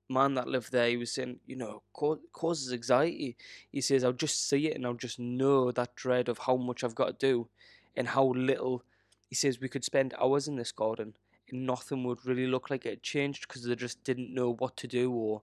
man 0.09 0.35
that 0.35 0.49
lived 0.49 0.73
there, 0.73 0.89
he 0.89 0.97
was 0.97 1.13
saying, 1.13 1.41
you 1.47 1.57
know, 1.57 1.83
causes 1.93 2.73
anxiety. 2.73 3.37
He 3.71 3.81
says, 3.81 4.05
I'll 4.05 4.13
just 4.13 4.49
see 4.49 4.69
it 4.69 4.77
and 4.77 4.87
I'll 4.87 4.95
just 4.95 5.19
know 5.19 5.71
that 5.73 5.95
dread 5.95 6.29
of 6.29 6.39
how 6.39 6.57
much 6.57 6.85
I've 6.85 6.95
got 6.95 7.19
to 7.19 7.27
do 7.27 7.49
and 7.97 8.09
how 8.09 8.27
little. 8.27 8.85
He 9.29 9.35
says, 9.35 9.61
we 9.61 9.69
could 9.69 9.85
spend 9.85 10.15
hours 10.21 10.49
in 10.49 10.57
this 10.57 10.73
garden 10.73 11.15
and 11.51 11.67
nothing 11.67 12.05
would 12.05 12.25
really 12.25 12.47
look 12.47 12.71
like 12.71 12.87
it 12.87 12.91
had 12.91 13.03
changed 13.03 13.47
because 13.47 13.65
they 13.65 13.75
just 13.75 14.03
didn't 14.05 14.35
know 14.35 14.55
what 14.55 14.77
to 14.79 14.87
do 14.87 15.13
or 15.13 15.43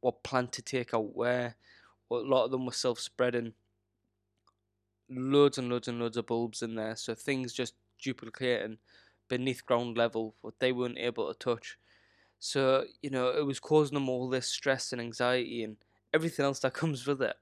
what 0.00 0.22
plant 0.22 0.52
to 0.52 0.62
take 0.62 0.94
out 0.94 1.14
where 1.14 1.56
a 2.10 2.14
lot 2.14 2.44
of 2.44 2.50
them 2.50 2.66
were 2.66 2.72
self-spreading. 2.72 3.52
Loads 5.08 5.58
and 5.58 5.68
loads 5.68 5.88
and 5.88 5.98
loads 5.98 6.16
of 6.16 6.26
bulbs 6.26 6.62
in 6.62 6.74
there, 6.74 6.96
so 6.96 7.14
things 7.14 7.52
just 7.52 7.74
duplicating 8.00 8.78
beneath 9.28 9.64
ground 9.64 9.96
level, 9.96 10.34
what 10.40 10.58
they 10.58 10.72
weren't 10.72 10.98
able 10.98 11.32
to 11.32 11.38
touch. 11.38 11.78
So 12.38 12.84
you 13.02 13.10
know, 13.10 13.28
it 13.28 13.46
was 13.46 13.60
causing 13.60 13.94
them 13.94 14.08
all 14.08 14.28
this 14.28 14.48
stress 14.48 14.92
and 14.92 15.00
anxiety 15.00 15.62
and 15.62 15.76
everything 16.12 16.44
else 16.44 16.60
that 16.60 16.74
comes 16.82 17.06
with 17.06 17.22
it. 17.22 17.36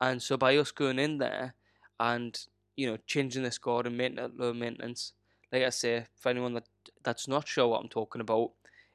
And 0.00 0.22
so 0.22 0.36
by 0.36 0.56
us 0.56 0.70
going 0.70 0.98
in 0.98 1.18
there 1.18 1.54
and 1.98 2.38
you 2.76 2.86
know 2.86 2.98
changing 3.06 3.42
this 3.42 3.58
garden 3.58 3.96
maintenance, 3.96 4.34
low 4.36 4.52
maintenance, 4.52 5.12
like 5.52 5.62
I 5.62 5.70
say, 5.70 6.06
for 6.16 6.28
anyone 6.28 6.54
that 6.54 6.68
that's 7.02 7.28
not 7.28 7.48
sure 7.48 7.68
what 7.68 7.80
I'm 7.80 7.88
talking 7.88 8.20
about, 8.20 8.52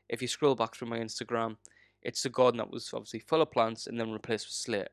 if 0.10 0.22
you 0.22 0.28
scroll 0.28 0.56
back 0.56 0.76
through 0.76 0.90
my 0.90 1.00
Instagram, 1.00 1.58
it's 2.02 2.24
the 2.24 2.30
garden 2.30 2.58
that 2.58 2.70
was 2.70 2.92
obviously 2.94 3.20
full 3.20 3.42
of 3.42 3.52
plants 3.52 3.88
and 3.88 4.00
then 4.00 4.12
replaced 4.12 4.48
with 4.48 4.54
slate. 4.54 4.90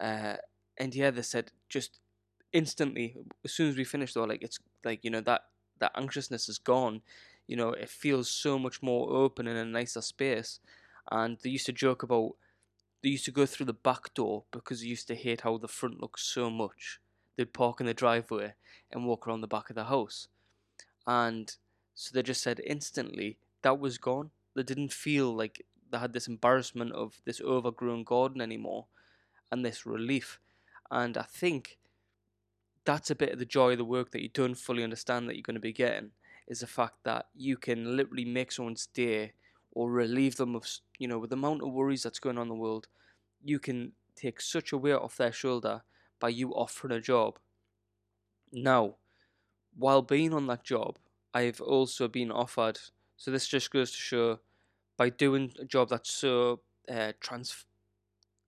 Uh, 0.00 0.36
and 0.78 0.94
yeah, 0.94 1.10
they 1.10 1.22
said 1.22 1.52
just 1.68 1.98
instantly 2.52 3.16
as 3.44 3.52
soon 3.52 3.68
as 3.68 3.76
we 3.76 3.84
finished, 3.84 4.14
though, 4.14 4.24
like 4.24 4.42
it's 4.42 4.58
like 4.84 5.04
you 5.04 5.10
know 5.10 5.20
that 5.20 5.42
that 5.80 5.92
anxiousness 5.96 6.48
is 6.48 6.58
gone. 6.58 7.02
You 7.46 7.56
know, 7.56 7.70
it 7.70 7.88
feels 7.88 8.30
so 8.30 8.58
much 8.58 8.82
more 8.82 9.10
open 9.10 9.48
and 9.48 9.58
a 9.58 9.64
nicer 9.64 10.02
space. 10.02 10.60
And 11.10 11.38
they 11.42 11.50
used 11.50 11.66
to 11.66 11.72
joke 11.72 12.02
about 12.02 12.32
they 13.02 13.08
used 13.08 13.24
to 13.24 13.32
go 13.32 13.46
through 13.46 13.66
the 13.66 13.72
back 13.72 14.14
door 14.14 14.44
because 14.50 14.80
they 14.80 14.86
used 14.86 15.08
to 15.08 15.14
hate 15.14 15.40
how 15.40 15.56
the 15.56 15.68
front 15.68 16.00
looked 16.00 16.20
so 16.20 16.50
much. 16.50 17.00
They'd 17.36 17.52
park 17.52 17.80
in 17.80 17.86
the 17.86 17.94
driveway 17.94 18.54
and 18.92 19.06
walk 19.06 19.26
around 19.26 19.40
the 19.40 19.46
back 19.46 19.70
of 19.70 19.76
the 19.76 19.84
house. 19.84 20.28
And 21.10 21.56
so 21.92 22.12
they 22.14 22.22
just 22.22 22.40
said 22.40 22.60
instantly 22.64 23.36
that 23.62 23.80
was 23.80 23.98
gone. 23.98 24.30
They 24.54 24.62
didn't 24.62 24.92
feel 24.92 25.34
like 25.34 25.66
they 25.90 25.98
had 25.98 26.12
this 26.12 26.28
embarrassment 26.28 26.92
of 26.92 27.20
this 27.24 27.40
overgrown 27.40 28.04
garden 28.04 28.40
anymore 28.40 28.86
and 29.50 29.64
this 29.64 29.84
relief. 29.84 30.38
And 30.88 31.18
I 31.18 31.24
think 31.24 31.78
that's 32.84 33.10
a 33.10 33.16
bit 33.16 33.32
of 33.32 33.40
the 33.40 33.44
joy 33.44 33.72
of 33.72 33.78
the 33.78 33.84
work 33.84 34.12
that 34.12 34.22
you 34.22 34.28
don't 34.28 34.54
fully 34.54 34.84
understand 34.84 35.28
that 35.28 35.34
you're 35.34 35.42
going 35.42 35.54
to 35.54 35.60
be 35.60 35.72
getting 35.72 36.12
is 36.46 36.60
the 36.60 36.68
fact 36.68 37.02
that 37.02 37.26
you 37.34 37.56
can 37.56 37.96
literally 37.96 38.24
make 38.24 38.52
someone's 38.52 38.86
day 38.86 39.32
or 39.72 39.90
relieve 39.90 40.36
them 40.36 40.54
of, 40.54 40.64
you 41.00 41.08
know, 41.08 41.18
with 41.18 41.30
the 41.30 41.36
amount 41.36 41.62
of 41.62 41.72
worries 41.72 42.04
that's 42.04 42.20
going 42.20 42.38
on 42.38 42.42
in 42.42 42.48
the 42.48 42.54
world, 42.54 42.86
you 43.42 43.58
can 43.58 43.92
take 44.14 44.40
such 44.40 44.70
a 44.70 44.78
weight 44.78 44.92
off 44.92 45.16
their 45.16 45.32
shoulder 45.32 45.82
by 46.20 46.28
you 46.28 46.52
offering 46.52 46.96
a 46.96 47.00
job. 47.00 47.40
Now, 48.52 48.94
while 49.76 50.02
being 50.02 50.34
on 50.34 50.46
that 50.48 50.64
job, 50.64 50.98
I've 51.32 51.60
also 51.60 52.08
been 52.08 52.30
offered, 52.30 52.78
so 53.16 53.30
this 53.30 53.46
just 53.46 53.70
goes 53.70 53.90
to 53.92 53.96
show 53.96 54.40
by 54.96 55.10
doing 55.10 55.52
a 55.58 55.64
job 55.64 55.88
that's 55.88 56.12
so 56.12 56.60
uh, 56.90 57.12
trans 57.20 57.64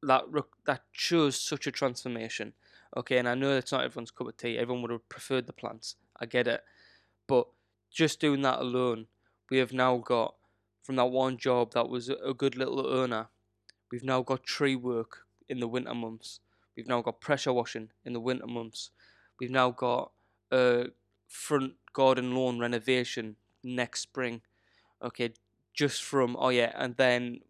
that 0.02 0.24
that 0.66 0.82
shows 0.90 1.38
such 1.38 1.66
a 1.66 1.70
transformation. 1.70 2.52
Okay, 2.96 3.18
and 3.18 3.28
I 3.28 3.34
know 3.34 3.56
it's 3.56 3.72
not 3.72 3.84
everyone's 3.84 4.10
cup 4.10 4.26
of 4.26 4.36
tea. 4.36 4.58
Everyone 4.58 4.82
would 4.82 4.90
have 4.90 5.08
preferred 5.08 5.46
the 5.46 5.52
plants. 5.52 5.96
I 6.20 6.26
get 6.26 6.46
it, 6.46 6.62
but 7.26 7.46
just 7.90 8.20
doing 8.20 8.42
that 8.42 8.58
alone, 8.58 9.06
we 9.50 9.58
have 9.58 9.72
now 9.72 9.98
got 9.98 10.34
from 10.82 10.96
that 10.96 11.06
one 11.06 11.36
job 11.36 11.72
that 11.72 11.88
was 11.88 12.08
a 12.08 12.34
good 12.34 12.56
little 12.56 12.92
earner. 12.92 13.28
We've 13.90 14.04
now 14.04 14.22
got 14.22 14.42
tree 14.42 14.76
work 14.76 15.26
in 15.48 15.60
the 15.60 15.68
winter 15.68 15.94
months. 15.94 16.40
We've 16.76 16.88
now 16.88 17.02
got 17.02 17.20
pressure 17.20 17.52
washing 17.52 17.90
in 18.04 18.12
the 18.12 18.20
winter 18.20 18.46
months. 18.46 18.90
We've 19.38 19.50
now 19.50 19.70
got 19.70 20.12
a 20.50 20.86
front 21.32 21.72
garden 21.94 22.34
lawn 22.34 22.58
renovation 22.58 23.36
next 23.64 24.00
spring. 24.00 24.42
Okay, 25.02 25.32
just 25.72 26.02
from 26.02 26.36
oh 26.38 26.50
yeah, 26.50 26.72
and 26.74 26.96
then 26.96 27.40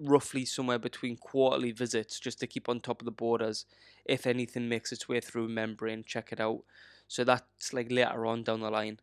roughly 0.00 0.44
somewhere 0.44 0.78
between 0.78 1.16
quarterly 1.16 1.70
visits 1.70 2.18
just 2.18 2.40
to 2.40 2.46
keep 2.46 2.68
on 2.68 2.80
top 2.80 3.00
of 3.00 3.04
the 3.04 3.12
borders. 3.12 3.66
If 4.04 4.26
anything 4.26 4.68
makes 4.68 4.90
its 4.90 5.08
way 5.08 5.20
through 5.20 5.48
membrane, 5.48 6.04
check 6.04 6.32
it 6.32 6.40
out. 6.40 6.62
So 7.06 7.22
that's 7.22 7.72
like 7.72 7.92
later 7.92 8.26
on 8.26 8.42
down 8.42 8.60
the 8.60 8.70
line. 8.70 8.98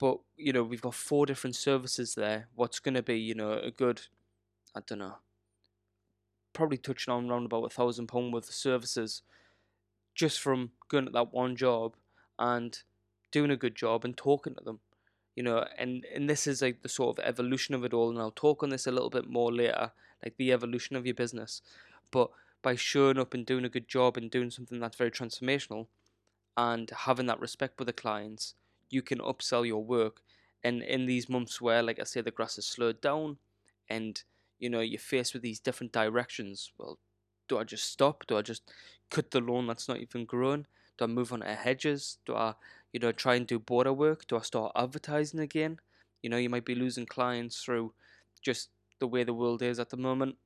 But 0.00 0.18
you 0.36 0.52
know, 0.52 0.64
we've 0.64 0.80
got 0.80 0.94
four 0.94 1.26
different 1.26 1.54
services 1.54 2.14
there. 2.14 2.48
What's 2.54 2.80
gonna 2.80 3.02
be, 3.02 3.18
you 3.18 3.34
know, 3.34 3.52
a 3.52 3.70
good 3.70 4.00
I 4.74 4.80
don't 4.86 4.98
know. 4.98 5.18
Probably 6.54 6.78
touching 6.78 7.12
on 7.12 7.30
around 7.30 7.44
about 7.46 7.64
a 7.64 7.70
thousand 7.70 8.06
pound 8.06 8.32
worth 8.32 8.48
of 8.48 8.54
services 8.54 9.22
just 10.14 10.40
from 10.40 10.70
going 10.88 11.06
at 11.06 11.12
that 11.12 11.32
one 11.32 11.56
job 11.56 11.96
and 12.38 12.82
doing 13.32 13.50
a 13.50 13.56
good 13.56 13.74
job 13.74 14.04
and 14.04 14.16
talking 14.16 14.54
to 14.54 14.62
them 14.62 14.78
you 15.34 15.42
know 15.42 15.66
and 15.78 16.06
and 16.14 16.30
this 16.30 16.46
is 16.46 16.62
like 16.62 16.82
the 16.82 16.88
sort 16.88 17.18
of 17.18 17.24
evolution 17.24 17.74
of 17.74 17.84
it 17.84 17.92
all 17.92 18.10
and 18.10 18.18
i'll 18.18 18.30
talk 18.30 18.62
on 18.62 18.68
this 18.68 18.86
a 18.86 18.92
little 18.92 19.10
bit 19.10 19.28
more 19.28 19.52
later 19.52 19.90
like 20.22 20.36
the 20.36 20.52
evolution 20.52 20.96
of 20.96 21.04
your 21.06 21.14
business. 21.14 21.62
But 22.10 22.30
by 22.62 22.76
showing 22.76 23.18
up 23.18 23.34
and 23.34 23.44
doing 23.44 23.64
a 23.64 23.68
good 23.68 23.88
job 23.88 24.16
and 24.16 24.30
doing 24.30 24.50
something 24.50 24.78
that's 24.78 24.96
very 24.96 25.10
transformational 25.10 25.86
and 26.56 26.90
having 26.90 27.26
that 27.26 27.40
respect 27.40 27.78
with 27.78 27.86
the 27.86 27.92
clients 27.92 28.54
you 28.90 29.02
can 29.02 29.18
upsell 29.18 29.66
your 29.66 29.82
work. 29.82 30.20
And 30.62 30.82
in 30.82 31.06
these 31.06 31.28
months 31.28 31.60
where 31.60 31.82
like 31.82 31.98
i 31.98 32.04
say 32.04 32.20
the 32.20 32.30
grass 32.30 32.56
has 32.56 32.66
slowed 32.66 33.00
down 33.00 33.38
and 33.88 34.22
you 34.60 34.70
know 34.70 34.80
you're 34.80 35.00
faced 35.00 35.32
with 35.32 35.42
these 35.42 35.58
different 35.58 35.92
directions 35.92 36.70
well 36.78 36.98
do 37.48 37.58
i 37.58 37.64
just 37.64 37.90
stop? 37.90 38.24
Do 38.28 38.36
i 38.36 38.42
just 38.42 38.70
cut 39.10 39.32
the 39.32 39.40
lawn 39.40 39.66
that's 39.66 39.88
not 39.88 39.98
even 39.98 40.24
grown 40.24 40.66
do 41.02 41.12
i 41.12 41.14
move 41.14 41.32
on 41.32 41.40
to 41.40 41.54
hedges 41.54 42.18
do 42.24 42.34
i 42.34 42.54
you 42.92 43.00
know, 43.00 43.12
try 43.12 43.34
and 43.34 43.46
do 43.46 43.58
border 43.58 43.92
work? 43.92 44.26
Do 44.26 44.36
I 44.36 44.42
start 44.42 44.72
advertising 44.76 45.40
again? 45.40 45.78
You 46.22 46.30
know, 46.30 46.36
you 46.36 46.50
might 46.50 46.64
be 46.64 46.74
losing 46.74 47.06
clients 47.06 47.62
through 47.62 47.92
just 48.42 48.68
the 48.98 49.06
way 49.06 49.24
the 49.24 49.34
world 49.34 49.62
is 49.62 49.78
at 49.78 49.90
the 49.90 49.96
moment. 49.96 50.36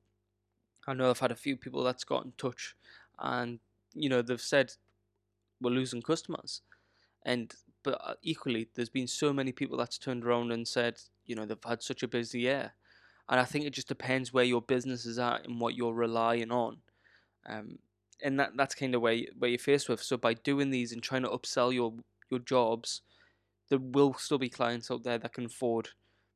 I 0.87 0.93
know 0.93 1.09
I've 1.09 1.19
had 1.19 1.31
a 1.31 1.35
few 1.35 1.57
people 1.57 1.83
that's 1.83 2.05
got 2.05 2.25
in 2.25 2.31
touch 2.37 2.75
and, 3.19 3.59
you 3.93 4.09
know, 4.09 4.21
they've 4.21 4.39
said 4.39 4.71
we're 5.61 5.71
losing 5.71 6.01
customers. 6.01 6.61
And, 7.25 7.53
but 7.83 7.99
uh, 8.01 8.13
equally, 8.21 8.69
there's 8.73 8.89
been 8.89 9.07
so 9.07 9.33
many 9.33 9.51
people 9.51 9.77
that's 9.77 9.97
turned 9.97 10.23
around 10.23 10.51
and 10.51 10.65
said, 10.65 10.99
you 11.25 11.35
know, 11.35 11.45
they've 11.45 11.57
had 11.67 11.83
such 11.83 12.03
a 12.03 12.07
busy 12.07 12.41
year. 12.41 12.71
And 13.27 13.41
I 13.41 13.43
think 13.43 13.65
it 13.65 13.73
just 13.73 13.89
depends 13.89 14.31
where 14.31 14.45
your 14.45 14.61
business 14.61 15.05
is 15.05 15.19
at 15.19 15.45
and 15.45 15.59
what 15.59 15.75
you're 15.75 15.93
relying 15.93 16.51
on. 16.51 16.77
Um, 17.45 17.79
and 18.23 18.39
that 18.39 18.51
that's 18.55 18.75
kind 18.75 18.95
of 18.95 19.01
where 19.01 19.19
where 19.37 19.49
you're 19.49 19.59
faced 19.59 19.89
with. 19.89 20.01
So 20.01 20.17
by 20.17 20.33
doing 20.33 20.69
these 20.69 20.91
and 20.91 21.01
trying 21.01 21.23
to 21.23 21.29
upsell 21.29 21.73
your 21.73 21.93
your 22.29 22.39
jobs, 22.39 23.01
there 23.69 23.79
will 23.79 24.13
still 24.15 24.37
be 24.37 24.49
clients 24.49 24.91
out 24.91 25.03
there 25.03 25.17
that 25.17 25.33
can 25.33 25.45
afford 25.45 25.89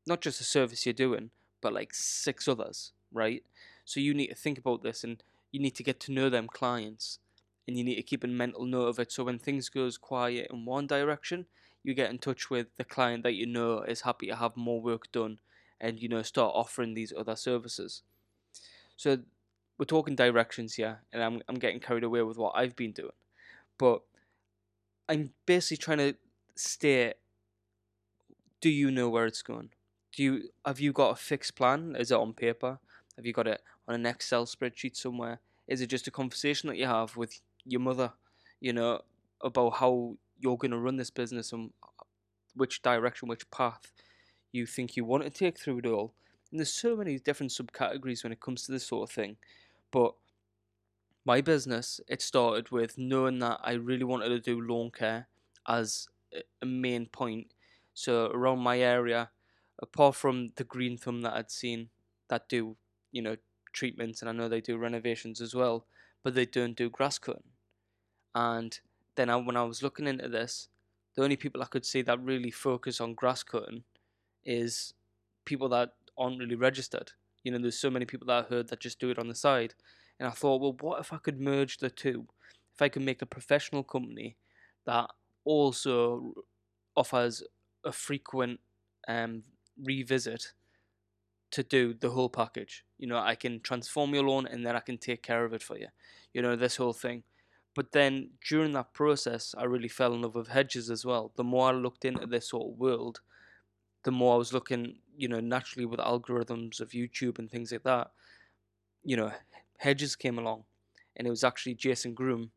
not 0.07 0.21
just 0.21 0.39
the 0.39 0.43
service 0.43 0.85
you're 0.85 0.93
doing, 0.93 1.29
but 1.61 1.73
like 1.73 1.93
six 1.93 2.47
others, 2.47 2.91
right? 3.11 3.43
So 3.85 3.99
you 3.99 4.13
need 4.13 4.27
to 4.27 4.35
think 4.35 4.57
about 4.57 4.83
this 4.83 5.03
and 5.03 5.21
you 5.51 5.59
need 5.59 5.75
to 5.75 5.83
get 5.83 5.99
to 6.01 6.11
know 6.11 6.29
them 6.29 6.47
clients 6.47 7.19
and 7.67 7.77
you 7.77 7.83
need 7.83 7.95
to 7.95 8.03
keep 8.03 8.23
a 8.23 8.27
mental 8.27 8.65
note 8.65 8.87
of 8.87 8.99
it 8.99 9.11
so 9.11 9.23
when 9.23 9.37
things 9.37 9.69
goes 9.69 9.97
quiet 9.97 10.47
in 10.51 10.65
one 10.65 10.87
direction, 10.87 11.45
you 11.83 11.93
get 11.93 12.09
in 12.09 12.17
touch 12.17 12.49
with 12.49 12.67
the 12.77 12.83
client 12.83 13.23
that 13.23 13.33
you 13.33 13.45
know 13.45 13.81
is 13.81 14.01
happy 14.01 14.27
to 14.27 14.35
have 14.35 14.55
more 14.55 14.81
work 14.81 15.11
done 15.11 15.39
and 15.79 15.99
you 15.99 16.07
know 16.07 16.21
start 16.21 16.53
offering 16.55 16.93
these 16.93 17.13
other 17.17 17.35
services. 17.35 18.03
So 18.97 19.19
we're 19.81 19.85
talking 19.85 20.15
directions 20.15 20.75
here 20.75 20.99
and 21.11 21.23
I'm 21.23 21.41
I'm 21.49 21.55
getting 21.55 21.79
carried 21.79 22.03
away 22.03 22.21
with 22.21 22.37
what 22.37 22.53
I've 22.55 22.75
been 22.75 22.91
doing. 22.91 23.17
But 23.79 24.03
I'm 25.09 25.31
basically 25.47 25.77
trying 25.77 25.97
to 25.97 26.15
state 26.53 27.15
do 28.61 28.69
you 28.69 28.91
know 28.91 29.09
where 29.09 29.25
it's 29.25 29.41
going? 29.41 29.69
Do 30.15 30.21
you 30.21 30.49
have 30.67 30.79
you 30.79 30.93
got 30.93 31.13
a 31.13 31.15
fixed 31.15 31.55
plan? 31.55 31.95
Is 31.97 32.11
it 32.11 32.15
on 32.15 32.33
paper? 32.33 32.77
Have 33.15 33.25
you 33.25 33.33
got 33.33 33.47
it 33.47 33.59
on 33.87 33.95
an 33.95 34.05
Excel 34.05 34.45
spreadsheet 34.45 34.95
somewhere? 34.95 35.39
Is 35.67 35.81
it 35.81 35.87
just 35.87 36.05
a 36.05 36.11
conversation 36.11 36.69
that 36.69 36.77
you 36.77 36.85
have 36.85 37.17
with 37.17 37.41
your 37.65 37.81
mother, 37.81 38.13
you 38.59 38.73
know, 38.73 39.01
about 39.43 39.77
how 39.77 40.15
you're 40.39 40.57
going 40.57 40.69
to 40.69 40.77
run 40.77 40.97
this 40.97 41.09
business 41.09 41.53
and 41.53 41.71
which 42.55 42.83
direction, 42.83 43.27
which 43.27 43.49
path 43.49 43.91
you 44.51 44.67
think 44.67 44.95
you 44.95 45.05
want 45.05 45.23
to 45.23 45.31
take 45.31 45.57
through 45.57 45.79
it 45.79 45.87
all? 45.87 46.13
And 46.51 46.59
there's 46.59 46.71
so 46.71 46.95
many 46.95 47.17
different 47.17 47.51
subcategories 47.51 48.21
when 48.23 48.31
it 48.31 48.41
comes 48.41 48.67
to 48.67 48.71
this 48.71 48.85
sort 48.85 49.09
of 49.09 49.15
thing. 49.15 49.37
But 49.91 50.15
my 51.25 51.41
business, 51.41 51.99
it 52.07 52.21
started 52.21 52.71
with 52.71 52.97
knowing 52.97 53.39
that 53.39 53.59
I 53.63 53.73
really 53.73 54.03
wanted 54.03 54.29
to 54.29 54.39
do 54.39 54.59
lawn 54.59 54.91
care 54.91 55.27
as 55.67 56.07
a 56.61 56.65
main 56.65 57.05
point. 57.07 57.53
So 57.93 58.31
around 58.31 58.59
my 58.59 58.79
area, 58.79 59.29
apart 59.79 60.15
from 60.15 60.51
the 60.55 60.63
Green 60.63 60.97
Thumb 60.97 61.21
that 61.21 61.33
I'd 61.33 61.51
seen 61.51 61.89
that 62.29 62.49
do, 62.49 62.77
you 63.11 63.21
know, 63.21 63.37
treatments 63.73 64.21
and 64.21 64.29
I 64.29 64.33
know 64.33 64.49
they 64.49 64.61
do 64.61 64.77
renovations 64.77 65.41
as 65.41 65.53
well, 65.53 65.85
but 66.23 66.33
they 66.33 66.45
don't 66.45 66.75
do 66.75 66.89
grass 66.89 67.17
cutting. 67.17 67.43
And 68.33 68.79
then 69.15 69.29
I, 69.29 69.35
when 69.35 69.57
I 69.57 69.63
was 69.63 69.83
looking 69.83 70.07
into 70.07 70.27
this, 70.27 70.69
the 71.15 71.23
only 71.23 71.35
people 71.35 71.61
I 71.61 71.65
could 71.65 71.85
see 71.85 72.01
that 72.03 72.21
really 72.21 72.51
focus 72.51 73.01
on 73.01 73.13
grass 73.13 73.43
cutting 73.43 73.83
is 74.45 74.93
people 75.45 75.69
that 75.69 75.93
aren't 76.17 76.39
really 76.39 76.55
registered. 76.55 77.11
You 77.43 77.51
know, 77.51 77.59
there's 77.59 77.79
so 77.79 77.89
many 77.89 78.05
people 78.05 78.27
that 78.27 78.45
I 78.45 78.47
heard 78.47 78.69
that 78.69 78.79
just 78.79 78.99
do 78.99 79.09
it 79.09 79.19
on 79.19 79.27
the 79.27 79.35
side. 79.35 79.73
And 80.19 80.27
I 80.27 80.31
thought, 80.31 80.61
well, 80.61 80.77
what 80.79 80.99
if 80.99 81.11
I 81.13 81.17
could 81.17 81.39
merge 81.39 81.77
the 81.77 81.89
two? 81.89 82.27
If 82.73 82.81
I 82.81 82.89
could 82.89 83.01
make 83.01 83.21
a 83.21 83.25
professional 83.25 83.83
company 83.83 84.37
that 84.85 85.09
also 85.43 86.33
offers 86.95 87.43
a 87.83 87.91
frequent 87.91 88.59
um, 89.07 89.43
revisit 89.81 90.53
to 91.51 91.63
do 91.63 91.93
the 91.93 92.09
whole 92.09 92.29
package. 92.29 92.85
You 92.97 93.07
know, 93.07 93.17
I 93.17 93.35
can 93.35 93.59
transform 93.59 94.13
your 94.13 94.23
lawn 94.23 94.47
and 94.47 94.65
then 94.65 94.75
I 94.75 94.79
can 94.79 94.97
take 94.97 95.21
care 95.21 95.43
of 95.43 95.53
it 95.53 95.63
for 95.63 95.77
you. 95.77 95.87
You 96.33 96.41
know, 96.41 96.55
this 96.55 96.77
whole 96.77 96.93
thing. 96.93 97.23
But 97.73 97.91
then 97.91 98.31
during 98.47 98.73
that 98.73 98.93
process, 98.93 99.55
I 99.57 99.63
really 99.63 99.87
fell 99.87 100.13
in 100.13 100.21
love 100.21 100.35
with 100.35 100.49
hedges 100.49 100.89
as 100.89 101.05
well. 101.05 101.31
The 101.35 101.43
more 101.43 101.69
I 101.69 101.71
looked 101.71 102.05
into 102.05 102.25
this 102.25 102.49
sort 102.49 102.71
of 102.71 102.79
world, 102.79 103.21
the 104.03 104.11
more 104.11 104.35
I 104.35 104.37
was 104.37 104.53
looking, 104.53 104.97
you 105.17 105.27
know, 105.27 105.39
naturally 105.39 105.85
with 105.85 105.99
algorithms 105.99 106.79
of 106.79 106.89
YouTube 106.89 107.39
and 107.39 107.49
things 107.49 107.71
like 107.71 107.83
that. 107.83 108.11
You 109.03 109.17
know, 109.17 109.31
Hedges 109.77 110.15
came 110.15 110.37
along, 110.37 110.63
and 111.15 111.27
it 111.27 111.31
was 111.31 111.43
actually 111.43 111.75
Jason 111.75 112.13
Groom 112.13 112.51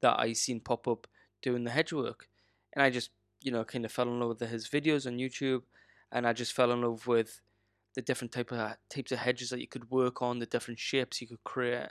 that 0.00 0.18
I 0.18 0.32
seen 0.32 0.60
pop 0.60 0.86
up 0.86 1.06
doing 1.42 1.64
the 1.64 1.70
hedge 1.70 1.92
work, 1.92 2.28
and 2.72 2.82
I 2.82 2.90
just 2.90 3.10
you 3.40 3.50
know 3.50 3.64
kind 3.64 3.84
of 3.84 3.92
fell 3.92 4.08
in 4.08 4.20
love 4.20 4.40
with 4.40 4.48
his 4.50 4.68
videos 4.68 5.06
on 5.06 5.18
YouTube, 5.18 5.62
and 6.12 6.26
I 6.26 6.32
just 6.32 6.52
fell 6.52 6.70
in 6.72 6.82
love 6.82 7.06
with 7.06 7.40
the 7.94 8.02
different 8.02 8.32
type 8.32 8.52
of 8.52 8.76
types 8.88 9.12
of 9.12 9.18
hedges 9.18 9.50
that 9.50 9.60
you 9.60 9.68
could 9.68 9.90
work 9.90 10.22
on, 10.22 10.38
the 10.38 10.46
different 10.46 10.78
shapes 10.78 11.20
you 11.20 11.26
could 11.26 11.44
create, 11.44 11.90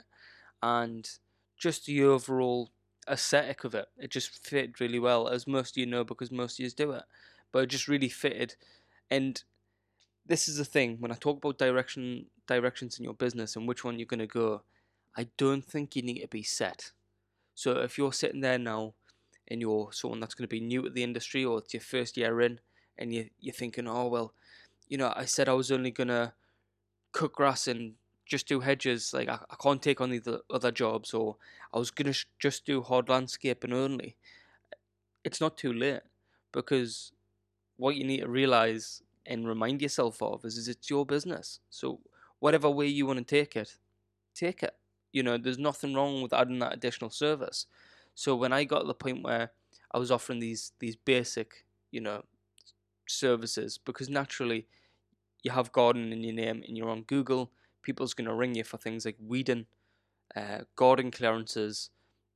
and 0.62 1.08
just 1.56 1.86
the 1.86 2.02
overall 2.04 2.70
aesthetic 3.08 3.64
of 3.64 3.74
it. 3.74 3.86
It 3.98 4.10
just 4.10 4.30
fit 4.46 4.80
really 4.80 4.98
well, 4.98 5.28
as 5.28 5.46
most 5.46 5.76
of 5.76 5.78
you 5.78 5.86
know 5.86 6.04
because 6.04 6.30
most 6.30 6.58
of 6.58 6.64
you 6.64 6.70
do 6.70 6.92
it. 6.92 7.04
But 7.52 7.64
it 7.64 7.66
just 7.66 7.88
really 7.88 8.08
fitted, 8.08 8.56
and 9.14 9.42
this 10.26 10.48
is 10.48 10.56
the 10.56 10.64
thing 10.64 10.96
when 11.00 11.12
I 11.12 11.16
talk 11.16 11.36
about 11.38 11.58
direction 11.58 12.26
directions 12.46 12.98
in 12.98 13.04
your 13.04 13.14
business 13.14 13.56
and 13.56 13.68
which 13.68 13.84
one 13.84 13.98
you're 13.98 14.14
gonna 14.14 14.26
go. 14.26 14.62
I 15.16 15.28
don't 15.36 15.64
think 15.64 15.94
you 15.94 16.02
need 16.02 16.20
to 16.20 16.28
be 16.28 16.42
set. 16.42 16.92
So 17.54 17.78
if 17.78 17.96
you're 17.98 18.12
sitting 18.12 18.40
there 18.40 18.58
now 18.58 18.94
and 19.48 19.60
you're 19.60 19.90
someone 19.92 20.20
that's 20.20 20.34
going 20.34 20.48
to 20.48 20.56
be 20.56 20.60
new 20.60 20.82
to 20.82 20.90
the 20.90 21.04
industry 21.04 21.44
or 21.44 21.58
it's 21.58 21.72
your 21.72 21.80
first 21.80 22.16
year 22.16 22.40
in 22.40 22.60
and 22.98 23.14
you, 23.14 23.30
you're 23.40 23.54
thinking, 23.54 23.86
oh, 23.86 24.08
well, 24.08 24.34
you 24.88 24.98
know, 24.98 25.12
I 25.14 25.24
said 25.24 25.48
I 25.48 25.52
was 25.52 25.70
only 25.70 25.90
going 25.90 26.08
to 26.08 26.32
cut 27.12 27.32
grass 27.32 27.68
and 27.68 27.94
just 28.26 28.48
do 28.48 28.60
hedges. 28.60 29.12
Like, 29.14 29.28
I, 29.28 29.38
I 29.50 29.56
can't 29.62 29.82
take 29.82 30.00
on 30.00 30.10
the 30.10 30.42
other 30.50 30.72
jobs 30.72 31.14
or 31.14 31.36
I 31.72 31.78
was 31.78 31.90
going 31.90 32.06
to 32.06 32.12
sh- 32.12 32.26
just 32.38 32.64
do 32.64 32.82
hard 32.82 33.08
landscaping 33.08 33.72
only. 33.72 34.16
It's 35.22 35.40
not 35.40 35.56
too 35.56 35.72
late 35.72 36.02
because 36.52 37.12
what 37.76 37.96
you 37.96 38.04
need 38.04 38.20
to 38.20 38.28
realize 38.28 39.02
and 39.26 39.46
remind 39.46 39.82
yourself 39.82 40.20
of 40.22 40.44
is, 40.44 40.56
is 40.56 40.68
it's 40.68 40.90
your 40.90 41.06
business. 41.06 41.60
So 41.70 42.00
whatever 42.38 42.70
way 42.70 42.86
you 42.86 43.06
want 43.06 43.18
to 43.18 43.24
take 43.24 43.56
it, 43.56 43.76
take 44.34 44.62
it. 44.62 44.74
You 45.12 45.22
know, 45.22 45.38
there's 45.38 45.58
nothing 45.58 45.94
wrong 45.94 46.22
with 46.22 46.32
adding 46.32 46.58
that 46.58 46.74
additional 46.74 47.10
service. 47.10 47.66
So 48.14 48.34
when 48.36 48.52
I 48.52 48.64
got 48.64 48.80
to 48.80 48.86
the 48.86 48.94
point 48.94 49.22
where 49.22 49.50
I 49.92 49.98
was 49.98 50.10
offering 50.10 50.40
these 50.40 50.72
these 50.78 50.96
basic, 50.96 51.64
you 51.90 52.00
know, 52.00 52.24
services, 53.06 53.78
because 53.78 54.08
naturally 54.08 54.66
you 55.42 55.50
have 55.52 55.72
garden 55.72 56.12
in 56.12 56.22
your 56.22 56.34
name 56.34 56.62
and 56.66 56.76
you're 56.76 56.90
on 56.90 57.02
Google, 57.02 57.52
people's 57.82 58.14
gonna 58.14 58.34
ring 58.34 58.54
you 58.54 58.64
for 58.64 58.78
things 58.78 59.04
like 59.04 59.16
weeding, 59.20 59.66
uh, 60.34 60.60
garden 60.74 61.10
clearances, 61.10 61.90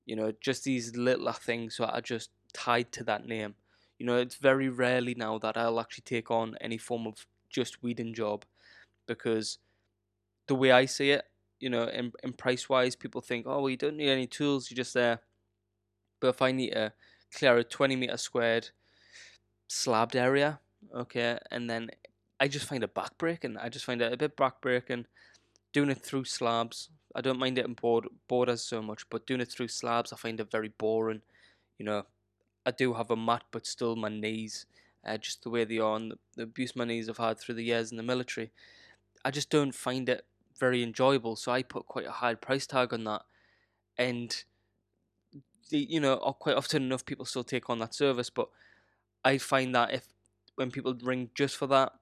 you 0.07 0.14
know, 0.14 0.33
just 0.40 0.64
these 0.64 0.97
little 0.97 1.33
things 1.33 1.76
that 1.78 1.92
are 1.92 2.00
just 2.00 2.30
tied 2.52 2.92
to 2.92 3.04
that 3.04 3.26
name. 3.26 3.54
You 3.99 4.07
know, 4.07 4.17
it's 4.17 4.37
very 4.37 4.69
rarely 4.69 5.14
now 5.14 5.38
that 5.38 5.57
I'll 5.57 5.81
actually 5.81 6.05
take 6.05 6.31
on 6.31 6.57
any 6.61 6.78
form 6.78 7.07
of 7.07 7.26
just 7.50 7.83
weeding 7.83 8.14
job 8.14 8.45
because 9.07 9.59
the 10.47 10.55
way 10.55 10.71
I 10.71 10.87
see 10.87 11.11
it, 11.11 11.25
you 11.61 11.71
know, 11.71 11.85
in, 11.85 12.12
in 12.23 12.33
price 12.33 12.69
wise, 12.69 12.95
people 12.95 13.21
think, 13.21 13.47
oh, 13.47 13.61
well, 13.61 13.71
you 13.71 13.76
don't 13.76 13.97
need 13.97 14.11
any 14.11 14.26
tools, 14.26 14.71
you're 14.71 14.76
just 14.76 14.95
there. 14.95 15.21
But 16.21 16.28
if 16.28 16.43
I 16.43 16.52
need 16.52 16.71
to 16.71 16.93
clear 17.35 17.57
a 17.59 17.64
20 17.64 17.97
meter 17.97 18.17
squared 18.17 18.71
slabbed 19.67 20.14
area, 20.14 20.61
okay, 20.95 21.38
and 21.50 21.69
then 21.69 21.90
I 22.40 22.49
just 22.49 22.67
find 22.67 22.83
a 22.83 22.87
it 22.87 22.95
backbreaking. 22.95 23.57
I 23.61 23.69
just 23.69 23.85
find 23.85 24.00
it 24.00 24.12
a 24.12 24.17
bit 24.17 24.37
backbreaking 24.37 25.07
doing 25.73 25.90
it 25.90 25.99
through 25.99 26.25
slabs. 26.25 26.90
I 27.14 27.21
don't 27.21 27.38
mind 27.38 27.59
it 27.59 27.67
in 27.67 27.75
board, 27.75 28.07
borders 28.28 28.62
so 28.62 28.83
much, 28.83 29.09
but 29.11 29.26
doing 29.26 29.40
it 29.40 29.50
through 29.50 29.69
slabs, 29.69 30.12
I 30.12 30.17
find 30.17 30.40
it 30.40 30.50
very 30.50 30.69
boring. 30.69 31.23
You 31.78 31.85
know, 31.85 32.07
I 32.68 32.72
do 32.72 32.94
have 32.94 33.10
a 33.10 33.16
mat, 33.16 33.44
but 33.50 33.66
still 33.66 33.96
my 33.96 34.08
knees, 34.08 34.66
uh, 35.04 35.16
just 35.18 35.42
the 35.42 35.50
way 35.50 35.64
they 35.64 35.78
are, 35.78 35.96
and 35.96 36.12
the, 36.12 36.18
the 36.37 36.42
abuse 36.44 36.76
my 36.76 36.84
knees 36.84 37.06
have 37.08 37.18
had 37.18 37.38
through 37.38 37.56
the 37.56 37.64
years 37.64 37.90
in 37.90 37.96
the 37.96 38.02
military, 38.02 38.50
I 39.25 39.30
just 39.30 39.50
don't 39.50 39.75
find 39.75 40.08
it 40.08 40.25
very 40.58 40.82
enjoyable. 40.82 41.37
So 41.37 41.52
I 41.52 41.62
put 41.62 41.87
quite 41.87 42.06
a 42.06 42.12
high 42.22 42.34
price 42.34 42.66
tag 42.66 42.92
on 42.92 43.04
that, 43.04 43.22
and 43.96 44.44
the, 45.70 45.78
you 45.78 46.00
know, 46.00 46.16
quite 46.38 46.56
often 46.56 46.82
enough 46.82 47.04
people 47.04 47.25
still 47.25 47.44
take 47.44 47.70
on 47.70 47.78
that 47.78 47.94
service. 47.94 48.30
But 48.30 48.48
I 49.25 49.38
find 49.38 49.75
that 49.75 49.92
if 49.92 50.08
when 50.56 50.70
people 50.70 50.94
ring 51.02 51.30
just 51.34 51.56
for 51.56 51.66
that, 51.68 51.92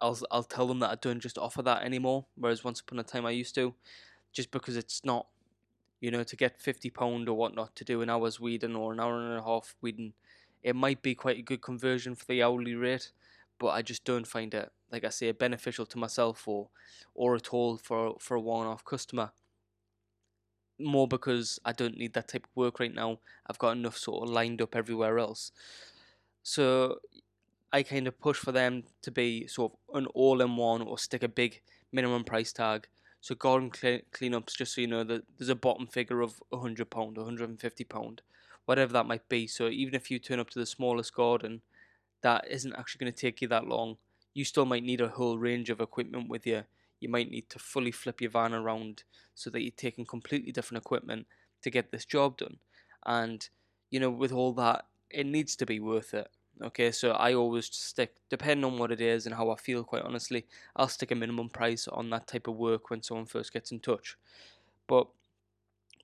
I'll 0.00 0.18
I'll 0.30 0.44
tell 0.44 0.66
them 0.66 0.80
that 0.80 0.90
I 0.90 0.96
don't 0.96 1.20
just 1.20 1.38
offer 1.38 1.62
that 1.62 1.82
anymore. 1.82 2.26
Whereas 2.36 2.64
once 2.64 2.80
upon 2.80 2.98
a 2.98 3.04
time 3.04 3.26
I 3.26 3.30
used 3.30 3.54
to, 3.56 3.74
just 4.32 4.50
because 4.50 4.76
it's 4.76 5.04
not, 5.04 5.26
you 6.04 6.10
know, 6.10 6.22
to 6.22 6.36
get 6.36 6.60
fifty 6.60 6.90
pound 6.90 7.28
or 7.28 7.36
whatnot 7.36 7.74
to 7.76 7.84
do 7.84 8.02
an 8.02 8.10
hour's 8.10 8.38
weeding 8.38 8.76
or 8.76 8.92
an 8.92 9.00
hour 9.00 9.18
and 9.18 9.38
a 9.38 9.42
half 9.42 9.74
weeding, 9.80 10.12
it 10.62 10.76
might 10.76 11.00
be 11.00 11.14
quite 11.14 11.38
a 11.38 11.42
good 11.50 11.62
conversion 11.62 12.14
for 12.14 12.26
the 12.26 12.42
hourly 12.42 12.74
rate, 12.74 13.10
but 13.58 13.68
I 13.68 13.80
just 13.80 14.04
don't 14.04 14.26
find 14.26 14.52
it 14.52 14.70
like 14.94 15.04
I 15.04 15.08
say, 15.08 15.32
beneficial 15.32 15.86
to 15.86 15.98
myself 15.98 16.46
or 16.46 16.68
or 17.14 17.36
at 17.36 17.48
all 17.54 17.78
for 17.78 18.16
for 18.20 18.34
a 18.36 18.40
one-off 18.40 18.84
customer. 18.84 19.32
More 20.78 21.08
because 21.08 21.58
I 21.64 21.72
don't 21.72 21.96
need 21.96 22.12
that 22.14 22.28
type 22.28 22.44
of 22.44 22.56
work 22.56 22.80
right 22.80 22.94
now. 22.94 23.20
I've 23.46 23.58
got 23.58 23.76
enough 23.76 23.96
sort 23.96 24.28
of 24.28 24.34
lined 24.34 24.60
up 24.60 24.76
everywhere 24.76 25.18
else. 25.18 25.52
So 26.42 26.98
I 27.72 27.82
kind 27.82 28.06
of 28.06 28.20
push 28.20 28.38
for 28.38 28.52
them 28.52 28.84
to 29.02 29.10
be 29.10 29.46
sort 29.46 29.72
of 29.72 29.96
an 29.96 30.06
all-in-one 30.14 30.82
or 30.82 30.98
stick 30.98 31.22
a 31.22 31.28
big 31.28 31.62
minimum 31.92 32.24
price 32.24 32.52
tag. 32.52 32.88
So 33.24 33.34
garden 33.34 33.70
clean- 33.70 34.02
cleanups, 34.12 34.54
just 34.54 34.74
so 34.74 34.82
you 34.82 34.86
know, 34.86 35.04
that 35.04 35.22
there's 35.38 35.48
a 35.48 35.54
bottom 35.54 35.86
figure 35.86 36.20
of 36.20 36.42
hundred 36.52 36.90
pound, 36.90 37.16
hundred 37.16 37.48
and 37.48 37.60
fifty 37.60 37.84
pound, 37.84 38.20
whatever 38.66 38.92
that 38.92 39.06
might 39.06 39.28
be. 39.30 39.46
So 39.46 39.68
even 39.68 39.94
if 39.94 40.10
you 40.10 40.18
turn 40.18 40.40
up 40.40 40.50
to 40.50 40.58
the 40.58 40.66
smallest 40.66 41.14
garden, 41.14 41.62
that 42.20 42.46
isn't 42.50 42.74
actually 42.76 42.98
going 42.98 43.12
to 43.14 43.18
take 43.18 43.40
you 43.40 43.48
that 43.48 43.66
long 43.66 43.96
you 44.34 44.44
still 44.44 44.66
might 44.66 44.82
need 44.82 45.00
a 45.00 45.08
whole 45.08 45.38
range 45.38 45.70
of 45.70 45.80
equipment 45.80 46.28
with 46.28 46.46
you. 46.46 46.64
You 47.00 47.08
might 47.08 47.30
need 47.30 47.48
to 47.50 47.58
fully 47.58 47.92
flip 47.92 48.20
your 48.20 48.30
van 48.30 48.52
around 48.52 49.04
so 49.34 49.48
that 49.50 49.62
you're 49.62 49.70
taking 49.76 50.04
completely 50.04 50.52
different 50.52 50.84
equipment 50.84 51.26
to 51.62 51.70
get 51.70 51.92
this 51.92 52.04
job 52.04 52.36
done. 52.38 52.58
And, 53.06 53.48
you 53.90 54.00
know, 54.00 54.10
with 54.10 54.32
all 54.32 54.52
that, 54.54 54.86
it 55.08 55.26
needs 55.26 55.54
to 55.56 55.66
be 55.66 55.78
worth 55.78 56.12
it. 56.12 56.28
Okay, 56.62 56.92
so 56.92 57.10
I 57.10 57.34
always 57.34 57.66
stick, 57.66 58.14
depending 58.30 58.64
on 58.64 58.78
what 58.78 58.92
it 58.92 59.00
is 59.00 59.26
and 59.26 59.34
how 59.34 59.50
I 59.50 59.56
feel, 59.56 59.82
quite 59.82 60.02
honestly, 60.02 60.46
I'll 60.76 60.88
stick 60.88 61.10
a 61.10 61.14
minimum 61.14 61.48
price 61.48 61.88
on 61.88 62.10
that 62.10 62.28
type 62.28 62.46
of 62.46 62.54
work 62.56 62.90
when 62.90 63.02
someone 63.02 63.26
first 63.26 63.52
gets 63.52 63.72
in 63.72 63.80
touch. 63.80 64.16
But 64.86 65.08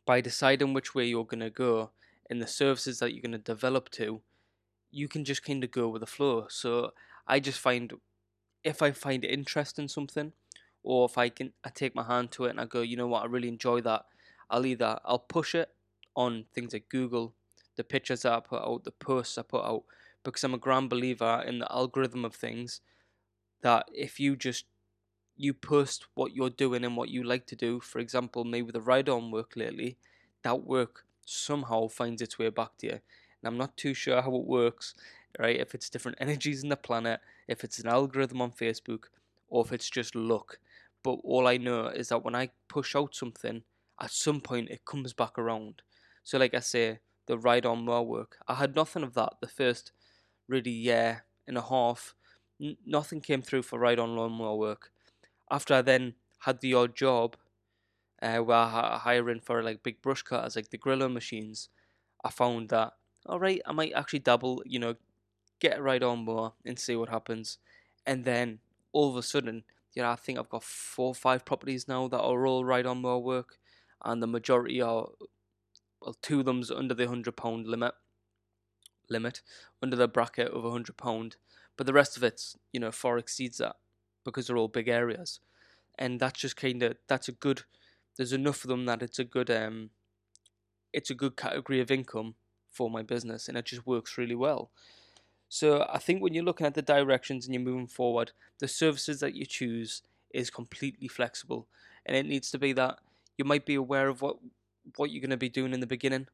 by 0.04 0.20
deciding 0.20 0.74
which 0.74 0.94
way 0.94 1.06
you're 1.06 1.24
going 1.24 1.40
to 1.40 1.50
go 1.50 1.90
and 2.28 2.42
the 2.42 2.48
services 2.48 2.98
that 2.98 3.12
you're 3.12 3.22
going 3.22 3.32
to 3.32 3.38
develop 3.38 3.90
to, 3.90 4.22
you 4.90 5.06
can 5.06 5.24
just 5.24 5.44
kind 5.44 5.62
of 5.62 5.70
go 5.70 5.88
with 5.88 6.00
the 6.00 6.06
flow. 6.06 6.46
So 6.48 6.94
I 7.28 7.38
just 7.38 7.60
find 7.60 7.92
if 8.64 8.82
I 8.82 8.90
find 8.90 9.24
interest 9.24 9.78
in 9.78 9.88
something, 9.88 10.32
or 10.82 11.06
if 11.06 11.16
I 11.16 11.28
can, 11.28 11.52
I 11.64 11.70
take 11.70 11.94
my 11.94 12.02
hand 12.02 12.32
to 12.32 12.46
it 12.46 12.50
and 12.50 12.60
I 12.60 12.64
go, 12.64 12.80
you 12.82 12.96
know 12.96 13.06
what, 13.06 13.22
I 13.22 13.26
really 13.26 13.48
enjoy 13.48 13.80
that. 13.82 14.06
I'll 14.50 14.66
either 14.66 14.98
I'll 15.04 15.20
push 15.20 15.54
it 15.54 15.70
on 16.16 16.46
things 16.54 16.72
like 16.72 16.88
Google, 16.88 17.34
the 17.76 17.84
pictures 17.84 18.22
that 18.22 18.32
I 18.32 18.40
put 18.40 18.62
out, 18.62 18.84
the 18.84 18.90
posts 18.90 19.38
I 19.38 19.42
put 19.42 19.64
out, 19.64 19.84
because 20.24 20.44
I'm 20.44 20.54
a 20.54 20.58
grand 20.58 20.90
believer 20.90 21.42
in 21.46 21.58
the 21.58 21.72
algorithm 21.72 22.24
of 22.24 22.34
things. 22.34 22.80
That 23.62 23.86
if 23.92 24.18
you 24.18 24.36
just 24.36 24.64
you 25.36 25.54
post 25.54 26.06
what 26.14 26.34
you're 26.34 26.50
doing 26.50 26.84
and 26.84 26.96
what 26.96 27.08
you 27.08 27.22
like 27.22 27.46
to 27.46 27.56
do, 27.56 27.80
for 27.80 27.98
example, 27.98 28.44
maybe 28.44 28.62
with 28.62 28.74
the 28.74 28.80
ride-on 28.80 29.30
work 29.30 29.52
lately, 29.56 29.96
that 30.42 30.64
work 30.64 31.04
somehow 31.24 31.88
finds 31.88 32.20
its 32.20 32.38
way 32.38 32.50
back 32.50 32.76
to 32.78 32.86
you. 32.86 32.92
And 32.92 33.44
I'm 33.44 33.56
not 33.56 33.76
too 33.76 33.94
sure 33.94 34.20
how 34.20 34.34
it 34.34 34.44
works, 34.44 34.94
right? 35.38 35.58
If 35.58 35.74
it's 35.74 35.88
different 35.88 36.18
energies 36.20 36.62
in 36.62 36.68
the 36.68 36.76
planet, 36.76 37.20
if 37.48 37.64
it's 37.64 37.78
an 37.78 37.88
algorithm 37.88 38.42
on 38.42 38.52
Facebook, 38.52 39.04
or 39.48 39.64
if 39.64 39.72
it's 39.72 39.88
just 39.88 40.14
luck. 40.14 40.58
But 41.02 41.18
all 41.24 41.46
I 41.46 41.56
know 41.56 41.86
is 41.86 42.08
that 42.08 42.24
when 42.24 42.34
I 42.34 42.50
push 42.68 42.94
out 42.94 43.14
something, 43.14 43.62
at 44.00 44.10
some 44.10 44.40
point 44.40 44.70
it 44.70 44.84
comes 44.84 45.12
back 45.12 45.38
around. 45.38 45.82
So, 46.22 46.38
like 46.38 46.54
I 46.54 46.60
say, 46.60 46.98
the 47.26 47.38
ride 47.38 47.64
on 47.64 47.84
more 47.84 48.04
work, 48.04 48.36
I 48.46 48.54
had 48.54 48.74
nothing 48.74 49.02
of 49.02 49.14
that 49.14 49.34
the 49.40 49.48
first 49.48 49.92
really 50.50 50.70
year 50.70 51.24
and 51.46 51.56
a 51.56 51.62
half. 51.62 52.14
N- 52.60 52.76
nothing 52.84 53.20
came 53.20 53.42
through 53.42 53.62
for 53.62 53.78
ride 53.78 53.98
on 53.98 54.16
lawnmower 54.16 54.56
work. 54.56 54.92
After 55.50 55.74
I 55.74 55.82
then 55.82 56.14
had 56.40 56.60
the 56.60 56.74
odd 56.74 56.94
job 56.94 57.36
uh, 58.20 58.38
where 58.38 58.56
I 58.56 59.00
hiring 59.02 59.40
for 59.40 59.62
like 59.62 59.82
big 59.82 60.02
brush 60.02 60.22
cutters, 60.22 60.56
like 60.56 60.70
the 60.70 60.78
Grillo 60.78 61.08
machines, 61.08 61.68
I 62.24 62.30
found 62.30 62.68
that 62.68 62.94
all 63.26 63.38
right, 63.38 63.60
I 63.66 63.72
might 63.72 63.92
actually 63.92 64.20
double, 64.20 64.62
you 64.64 64.78
know, 64.78 64.96
get 65.60 65.78
a 65.78 65.82
ride 65.82 66.02
on 66.02 66.24
more 66.24 66.54
and 66.64 66.78
see 66.78 66.96
what 66.96 67.10
happens. 67.10 67.58
And 68.06 68.24
then 68.24 68.60
all 68.92 69.10
of 69.10 69.16
a 69.16 69.22
sudden, 69.22 69.64
you 69.92 70.02
know, 70.02 70.10
I 70.10 70.16
think 70.16 70.38
I've 70.38 70.48
got 70.48 70.62
four 70.62 71.08
or 71.08 71.14
five 71.14 71.44
properties 71.44 71.86
now 71.86 72.08
that 72.08 72.20
are 72.20 72.46
all 72.46 72.64
ride 72.64 72.86
on 72.86 73.02
more 73.02 73.22
work, 73.22 73.58
and 74.04 74.22
the 74.22 74.26
majority 74.26 74.80
are, 74.80 75.08
well, 76.00 76.16
two 76.22 76.40
of 76.40 76.46
them's 76.46 76.70
under 76.70 76.94
the 76.94 77.08
hundred 77.08 77.36
pound 77.36 77.66
limit, 77.66 77.92
limit 79.10 79.42
under 79.82 79.96
the 79.96 80.08
bracket 80.08 80.48
of 80.48 80.64
a 80.64 80.70
hundred 80.70 80.96
pound, 80.96 81.36
but 81.76 81.86
the 81.86 81.92
rest 81.92 82.16
of 82.16 82.22
it's 82.22 82.56
you 82.72 82.80
know 82.80 82.92
far 82.92 83.18
exceeds 83.18 83.58
that 83.58 83.76
because 84.24 84.46
they're 84.46 84.56
all 84.56 84.68
big 84.68 84.88
areas, 84.88 85.40
and 85.98 86.20
that's 86.20 86.40
just 86.40 86.56
kind 86.56 86.82
of 86.82 86.96
that's 87.08 87.28
a 87.28 87.32
good. 87.32 87.62
There's 88.16 88.32
enough 88.32 88.64
of 88.64 88.68
them 88.68 88.84
that 88.86 89.02
it's 89.02 89.18
a 89.18 89.24
good 89.24 89.50
um, 89.50 89.90
it's 90.92 91.10
a 91.10 91.14
good 91.14 91.36
category 91.36 91.80
of 91.80 91.90
income 91.90 92.34
for 92.70 92.90
my 92.90 93.02
business, 93.02 93.48
and 93.48 93.56
it 93.56 93.66
just 93.66 93.86
works 93.86 94.18
really 94.18 94.34
well. 94.34 94.70
So 95.48 95.86
I 95.92 95.98
think 95.98 96.22
when 96.22 96.32
you're 96.32 96.44
looking 96.44 96.66
at 96.66 96.74
the 96.74 96.82
directions 96.82 97.44
and 97.44 97.54
you're 97.54 97.62
moving 97.62 97.88
forward, 97.88 98.30
the 98.60 98.68
services 98.68 99.18
that 99.20 99.34
you 99.34 99.44
choose 99.44 100.02
is 100.32 100.48
completely 100.48 101.08
flexible, 101.08 101.66
and 102.06 102.16
it 102.16 102.26
needs 102.26 102.50
to 102.52 102.58
be 102.58 102.72
that 102.74 102.98
you 103.36 103.44
might 103.44 103.66
be 103.66 103.74
aware 103.74 104.08
of 104.08 104.22
what 104.22 104.36
what 104.96 105.10
you're 105.10 105.20
going 105.20 105.30
to 105.30 105.36
be 105.36 105.48
doing 105.48 105.72
in 105.74 105.80
the 105.80 105.86
beginning, 105.86 106.26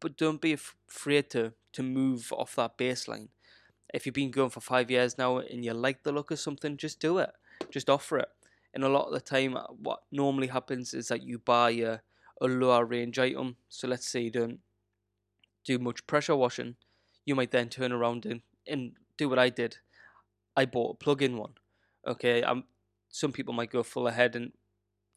but 0.00 0.16
don't 0.16 0.40
be 0.40 0.52
afraid 0.52 1.30
to 1.30 1.52
to 1.76 1.82
move 1.82 2.32
off 2.32 2.56
that 2.56 2.76
baseline. 2.76 3.28
If 3.94 4.04
you've 4.04 4.14
been 4.14 4.30
going 4.30 4.50
for 4.50 4.60
five 4.60 4.90
years 4.90 5.16
now 5.16 5.38
and 5.38 5.64
you 5.64 5.72
like 5.72 6.02
the 6.02 6.12
look 6.12 6.30
of 6.30 6.40
something, 6.40 6.76
just 6.76 7.00
do 7.00 7.18
it. 7.18 7.30
Just 7.70 7.88
offer 7.88 8.18
it. 8.18 8.28
And 8.74 8.84
a 8.84 8.88
lot 8.88 9.06
of 9.06 9.12
the 9.12 9.20
time, 9.20 9.56
uh, 9.56 9.62
what 9.80 10.00
normally 10.10 10.48
happens 10.48 10.92
is 10.92 11.08
that 11.08 11.22
you 11.22 11.38
buy 11.38 11.70
a, 11.70 11.98
a 12.40 12.46
lower 12.46 12.84
range 12.84 13.18
item. 13.18 13.56
So 13.68 13.88
let's 13.88 14.08
say 14.08 14.20
you 14.20 14.30
don't 14.30 14.58
do 15.64 15.78
much 15.78 16.06
pressure 16.06 16.36
washing, 16.36 16.76
you 17.24 17.34
might 17.34 17.50
then 17.50 17.68
turn 17.68 17.92
around 17.92 18.24
and 18.24 18.40
and 18.66 18.92
do 19.18 19.28
what 19.28 19.38
I 19.38 19.48
did. 19.48 19.78
I 20.56 20.64
bought 20.64 20.94
a 20.94 21.04
plug-in 21.04 21.36
one. 21.36 21.54
Okay, 22.06 22.42
I'm. 22.42 22.64
Some 23.08 23.32
people 23.32 23.54
might 23.54 23.70
go 23.70 23.82
full 23.82 24.08
ahead 24.08 24.36
and 24.36 24.52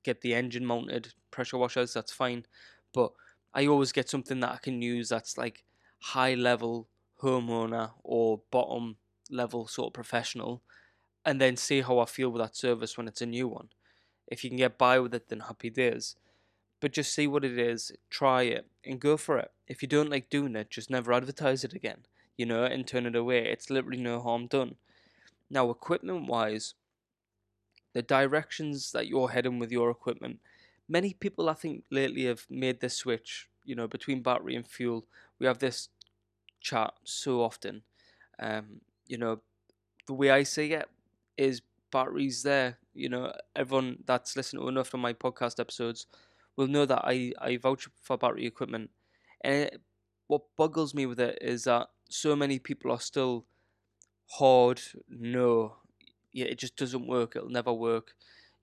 get 0.03 0.21
the 0.21 0.33
engine 0.33 0.65
mounted 0.65 1.13
pressure 1.31 1.57
washers. 1.57 1.93
That's 1.93 2.11
fine, 2.11 2.45
but 2.93 3.11
I 3.53 3.67
always 3.67 3.91
get 3.91 4.09
something 4.09 4.39
that 4.39 4.51
I 4.51 4.57
can 4.57 4.81
use 4.81 5.09
that's 5.09 5.37
like 5.37 5.63
high 5.99 6.33
level 6.33 6.87
homeowner 7.21 7.91
or 8.03 8.41
bottom 8.51 8.97
level 9.29 9.67
sort 9.67 9.87
of 9.87 9.93
professional, 9.93 10.61
and 11.25 11.39
then 11.39 11.57
see 11.57 11.81
how 11.81 11.99
I 11.99 12.05
feel 12.05 12.29
with 12.29 12.41
that 12.41 12.55
service 12.55 12.97
when 12.97 13.07
it's 13.07 13.21
a 13.21 13.25
new 13.25 13.47
one. 13.47 13.69
If 14.27 14.43
you 14.43 14.49
can 14.49 14.57
get 14.57 14.77
by 14.77 14.99
with 14.99 15.13
it, 15.13 15.29
then 15.29 15.41
happy 15.41 15.69
days. 15.69 16.15
But 16.79 16.93
just 16.93 17.13
see 17.13 17.27
what 17.27 17.43
it 17.43 17.59
is, 17.59 17.91
try 18.09 18.43
it, 18.43 18.67
and 18.85 18.99
go 18.99 19.17
for 19.17 19.37
it. 19.37 19.51
If 19.67 19.81
you 19.81 19.87
don't 19.87 20.09
like 20.09 20.29
doing 20.29 20.55
it, 20.55 20.69
just 20.69 20.89
never 20.89 21.11
advertise 21.11 21.63
it 21.63 21.73
again, 21.73 22.05
you 22.37 22.45
know, 22.45 22.63
and 22.63 22.87
turn 22.87 23.05
it 23.05 23.15
away. 23.15 23.47
It's 23.47 23.69
literally 23.69 24.01
no 24.01 24.21
harm 24.21 24.47
done. 24.47 24.75
Now, 25.49 25.69
equipment 25.69 26.27
wise, 26.27 26.75
the 27.93 28.01
directions 28.01 28.91
that 28.93 29.07
you're 29.07 29.29
heading 29.29 29.59
with 29.59 29.71
your 29.71 29.89
equipment, 29.89 30.39
many 30.87 31.13
people 31.13 31.49
I 31.49 31.53
think 31.53 31.83
lately 31.89 32.25
have 32.25 32.45
made 32.49 32.79
the 32.79 32.89
switch, 32.89 33.49
you 33.69 33.75
know, 33.75 33.87
between 33.87 34.23
battery 34.23 34.55
and 34.55 34.65
fuel. 34.65 35.05
We 35.37 35.45
have 35.45 35.59
this 35.59 35.89
chat 36.59 36.91
so 37.03 37.43
often. 37.43 37.83
Um, 38.39 38.81
you 39.07 39.19
know, 39.19 39.41
the 40.07 40.15
way 40.15 40.31
I 40.31 40.41
see 40.41 40.73
it 40.73 40.89
is 41.37 41.61
batteries 41.91 42.41
there. 42.41 42.79
You 42.95 43.09
know, 43.09 43.31
everyone 43.55 43.99
that's 44.07 44.35
listened 44.35 44.59
to 44.59 44.67
enough 44.67 44.95
of 44.95 44.99
my 45.01 45.13
podcast 45.13 45.59
episodes 45.59 46.07
will 46.55 46.65
know 46.65 46.87
that 46.87 47.03
I, 47.03 47.31
I 47.39 47.57
vouch 47.57 47.87
for 48.01 48.17
battery 48.17 48.47
equipment. 48.47 48.89
And 49.41 49.53
it, 49.65 49.81
what 50.25 50.41
boggles 50.57 50.95
me 50.95 51.05
with 51.05 51.19
it 51.19 51.37
is 51.39 51.65
that 51.65 51.89
so 52.09 52.35
many 52.35 52.57
people 52.57 52.91
are 52.91 52.99
still 52.99 53.45
hard 54.39 54.81
no. 55.07 55.75
Yeah, 56.33 56.45
it 56.45 56.57
just 56.57 56.75
doesn't 56.75 57.07
work. 57.07 57.35
It'll 57.35 57.49
never 57.49 57.73
work. 57.73 58.15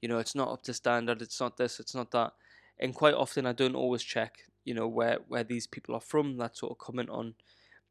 You 0.03 0.09
know, 0.09 0.19
it's 0.19 0.35
not 0.35 0.51
up 0.51 0.63
to 0.65 0.75
standard. 0.75 1.23
It's 1.23 1.41
not 1.41 1.57
this. 1.59 1.79
It's 1.79 1.95
not 1.95 2.11
that. 2.11 2.33
And 2.81 2.93
quite 2.93 3.15
often, 3.15 3.47
I 3.47 3.53
don't 3.53 3.77
always 3.77 4.03
check. 4.03 4.39
You 4.67 4.75
know 4.75 4.87
where 4.87 5.21
where 5.29 5.45
these 5.45 5.67
people 5.67 5.95
are 5.95 6.01
from. 6.03 6.37
That 6.37 6.59
sort 6.59 6.73
of 6.73 6.79
comment 6.79 7.09
on 7.09 7.35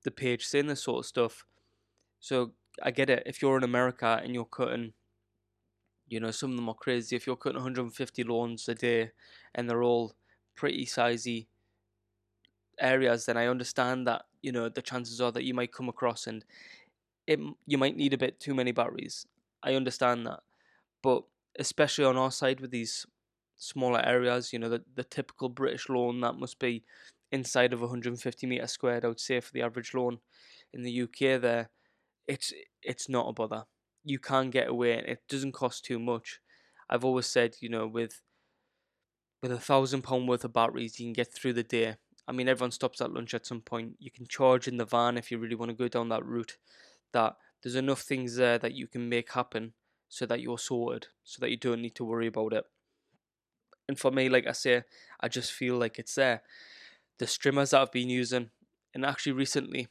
the 0.03 0.11
page 0.11 0.45
saying 0.45 0.67
this 0.67 0.83
sort 0.83 0.99
of 0.99 1.05
stuff. 1.07 1.45
So 2.19 2.51
I 2.83 2.91
get 2.91 3.09
it. 3.09 3.23
If 3.25 3.41
you're 3.41 3.57
in 3.57 3.63
America 3.63 4.21
and 4.23 4.33
you're 4.33 4.45
cutting, 4.45 4.93
you 6.07 6.19
know, 6.19 6.31
some 6.31 6.51
of 6.51 6.57
them 6.57 6.69
are 6.69 6.75
crazy. 6.75 7.15
If 7.15 7.25
you're 7.25 7.35
cutting 7.35 7.57
150 7.57 8.23
lawns 8.23 8.69
a 8.69 8.75
day 8.75 9.11
and 9.55 9.69
they're 9.69 9.83
all 9.83 10.15
pretty 10.55 10.85
sizey 10.85 11.47
areas, 12.79 13.25
then 13.25 13.37
I 13.37 13.47
understand 13.47 14.05
that 14.07 14.25
you 14.41 14.51
know 14.51 14.69
the 14.69 14.81
chances 14.81 15.19
are 15.21 15.31
that 15.31 15.45
you 15.45 15.53
might 15.53 15.73
come 15.73 15.89
across 15.89 16.27
and 16.27 16.45
it 17.25 17.39
you 17.65 17.77
might 17.77 17.97
need 17.97 18.13
a 18.13 18.17
bit 18.17 18.39
too 18.39 18.53
many 18.53 18.71
batteries. 18.71 19.25
I 19.63 19.73
understand 19.75 20.27
that, 20.27 20.41
but 21.01 21.23
especially 21.57 22.05
on 22.05 22.17
our 22.17 22.31
side 22.31 22.59
with 22.59 22.71
these 22.71 23.07
smaller 23.57 24.01
areas, 24.05 24.53
you 24.53 24.59
know, 24.59 24.69
the 24.69 24.83
the 24.95 25.03
typical 25.03 25.49
British 25.49 25.89
lawn 25.89 26.21
that 26.21 26.35
must 26.35 26.59
be 26.59 26.83
inside 27.31 27.73
of 27.73 27.81
150 27.81 28.47
meter 28.47 28.67
squared. 28.67 29.05
I 29.05 29.09
would 29.09 29.19
say 29.19 29.39
for 29.39 29.51
the 29.51 29.61
average 29.61 29.93
lawn 29.93 30.19
in 30.73 30.83
the 30.83 30.91
UK, 30.91 31.37
there, 31.37 31.69
it's 32.27 32.53
it's 32.83 33.09
not 33.09 33.29
a 33.29 33.33
bother. 33.33 33.65
You 34.03 34.19
can 34.19 34.49
get 34.51 34.69
away, 34.69 34.97
and 34.97 35.07
it 35.07 35.23
doesn't 35.29 35.53
cost 35.53 35.85
too 35.85 35.99
much. 35.99 36.41
I've 36.89 37.05
always 37.05 37.27
said, 37.27 37.55
you 37.61 37.69
know, 37.69 37.87
with 37.87 38.21
with 39.41 39.51
a 39.51 39.59
thousand 39.59 40.01
pound 40.01 40.27
worth 40.27 40.43
of 40.43 40.53
batteries, 40.53 40.99
you 40.99 41.05
can 41.05 41.13
get 41.13 41.33
through 41.33 41.53
the 41.53 41.63
day. 41.63 41.95
I 42.27 42.31
mean, 42.31 42.47
everyone 42.47 42.71
stops 42.71 43.01
at 43.01 43.11
lunch 43.13 43.33
at 43.33 43.45
some 43.45 43.61
point. 43.61 43.95
You 43.99 44.09
can 44.11 44.27
charge 44.27 44.67
in 44.67 44.77
the 44.77 44.85
van 44.85 45.17
if 45.17 45.29
you 45.31 45.37
really 45.37 45.55
want 45.55 45.69
to 45.69 45.75
go 45.75 45.87
down 45.87 46.09
that 46.09 46.25
route. 46.25 46.57
That 47.13 47.37
there's 47.63 47.75
enough 47.75 48.01
things 48.01 48.35
there 48.35 48.57
that 48.59 48.73
you 48.73 48.87
can 48.87 49.09
make 49.09 49.31
happen 49.33 49.73
so 50.09 50.25
that 50.25 50.41
you're 50.41 50.57
sorted, 50.59 51.07
so 51.23 51.39
that 51.41 51.51
you 51.51 51.57
don't 51.57 51.81
need 51.81 51.95
to 51.95 52.05
worry 52.05 52.27
about 52.27 52.53
it. 52.53 52.65
And 53.87 53.99
for 53.99 54.11
me, 54.11 54.29
like 54.29 54.47
I 54.47 54.51
say, 54.51 54.83
I 55.19 55.27
just 55.27 55.51
feel 55.51 55.77
like 55.77 55.99
it's 55.99 56.15
there. 56.15 56.41
The 57.19 57.25
strimmers 57.25 57.71
that 57.71 57.81
I've 57.81 57.91
been 57.91 58.09
using, 58.09 58.49
and 58.93 59.05
actually 59.05 59.33
recently, 59.33 59.87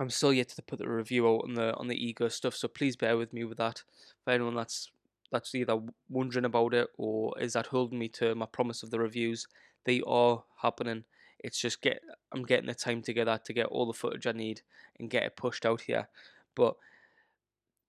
I'm 0.00 0.10
still 0.10 0.32
yet 0.32 0.48
to 0.50 0.62
put 0.62 0.78
the 0.78 0.88
review 0.88 1.28
out 1.28 1.42
on 1.44 1.54
the 1.54 1.74
on 1.74 1.88
the 1.88 1.96
ego 1.96 2.28
stuff. 2.28 2.54
So 2.54 2.68
please 2.68 2.96
bear 2.96 3.16
with 3.16 3.32
me 3.32 3.44
with 3.44 3.58
that. 3.58 3.82
For 4.24 4.32
anyone 4.32 4.54
that's 4.54 4.90
that's 5.30 5.54
either 5.54 5.78
wondering 6.08 6.44
about 6.44 6.74
it 6.74 6.88
or 6.96 7.38
is 7.40 7.52
that 7.52 7.66
holding 7.66 7.98
me 7.98 8.08
to 8.08 8.34
my 8.34 8.46
promise 8.46 8.82
of 8.82 8.90
the 8.90 8.98
reviews, 8.98 9.46
they 9.84 10.00
are 10.06 10.44
happening. 10.62 11.04
It's 11.40 11.60
just 11.60 11.82
get 11.82 12.00
I'm 12.32 12.44
getting 12.44 12.66
the 12.66 12.74
time 12.74 13.02
together 13.02 13.40
to 13.44 13.52
get 13.52 13.66
all 13.66 13.86
the 13.86 13.92
footage 13.92 14.26
I 14.26 14.32
need 14.32 14.62
and 14.98 15.10
get 15.10 15.24
it 15.24 15.36
pushed 15.36 15.66
out 15.66 15.82
here. 15.82 16.08
But 16.54 16.76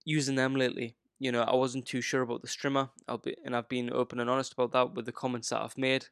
using 0.05 0.35
them 0.35 0.55
lately, 0.55 0.95
you 1.19 1.31
know, 1.31 1.41
I 1.41 1.55
wasn't 1.55 1.85
too 1.85 2.01
sure 2.01 2.21
about 2.21 2.41
the 2.41 2.47
strimmer. 2.47 2.91
I'll 3.07 3.17
be 3.17 3.35
and 3.45 3.55
I've 3.55 3.69
been 3.69 3.91
open 3.91 4.19
and 4.19 4.29
honest 4.29 4.53
about 4.53 4.71
that 4.71 4.93
with 4.95 5.05
the 5.05 5.11
comments 5.11 5.49
that 5.49 5.61
I've 5.61 5.77
made. 5.77 6.07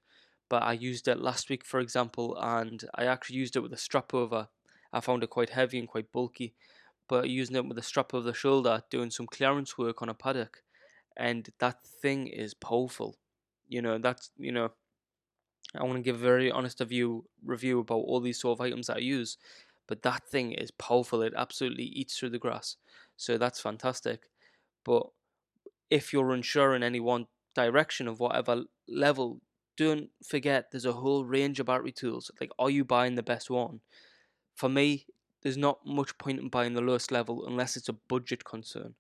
But 0.50 0.63
I 0.63 0.74
used 0.74 1.08
it 1.08 1.20
last 1.20 1.50
week, 1.50 1.65
for 1.65 1.80
example, 1.80 2.38
and 2.39 2.84
I 2.96 3.06
actually 3.06 3.38
used 3.38 3.56
it 3.56 3.62
with 3.62 3.74
a 3.74 3.78
strap 3.78 4.13
over. 4.13 4.50
I 4.93 5.02
found 5.02 5.24
it 5.24 5.30
quite 5.30 5.50
heavy 5.52 5.80
and 5.80 5.88
quite 5.88 6.12
bulky. 6.12 6.56
But 7.08 7.30
using 7.30 7.56
it 7.56 7.65
with 7.67 7.78
a 7.78 7.84
strap 7.84 8.13
over 8.13 8.26
the 8.26 8.34
shoulder, 8.34 8.84
doing 8.89 9.12
some 9.12 9.28
clearance 9.28 9.78
work 9.78 10.02
on 10.02 10.10
a 10.10 10.13
paddock, 10.13 10.63
and 11.17 11.50
that 11.60 11.86
thing 11.86 12.28
is 12.28 12.54
powerful. 12.54 13.17
You 13.67 13.82
know, 13.82 13.98
that's 13.98 14.32
you 14.38 14.52
know, 14.52 14.72
I 15.76 15.84
want 15.84 15.98
to 15.98 16.02
give 16.02 16.15
a 16.15 16.20
very 16.20 16.52
honest 16.52 16.80
review 16.80 17.30
review 17.43 17.80
about 17.80 17.96
all 18.08 18.20
these 18.20 18.39
sort 18.39 18.58
of 18.58 18.62
items 18.62 18.88
that 18.88 18.98
I 18.98 19.00
use, 19.00 19.38
but 19.88 20.02
that 20.04 20.28
thing 20.28 20.52
is 20.52 20.72
powerful. 20.72 21.22
It 21.22 21.34
absolutely 21.36 21.86
eats 21.86 22.17
through 22.17 22.32
the 22.32 22.39
grass, 22.39 22.78
so 23.15 23.38
that's 23.38 23.60
fantastic. 23.62 24.30
But 24.88 25.08
if 25.89 26.13
you're 26.13 26.32
unsure 26.32 26.73
in 26.73 26.82
any 26.82 27.02
one 27.02 27.28
direction 27.54 28.08
of 28.08 28.21
whatever 28.21 28.63
level, 28.88 29.41
don't 29.76 30.10
forget 30.26 30.71
there's 30.71 30.86
a 30.86 30.93
whole 30.93 31.26
range 31.26 31.60
of 31.60 31.65
battery 31.65 31.91
tools. 31.91 32.32
Like, 32.39 32.52
are 32.58 32.69
you 32.69 32.86
buying 32.86 33.15
the 33.15 33.21
best 33.21 33.50
one? 33.50 33.82
For 34.56 34.69
me, 34.69 35.06
there's 35.41 35.58
not 35.58 35.86
much 35.86 36.17
point 36.17 36.39
in 36.39 36.47
buying 36.47 36.73
the 36.73 36.82
lowest 36.82 37.12
level 37.12 37.45
unless 37.45 37.76
it's 37.76 37.89
a 37.89 37.93
budget 38.08 38.45
concern. 38.45 38.95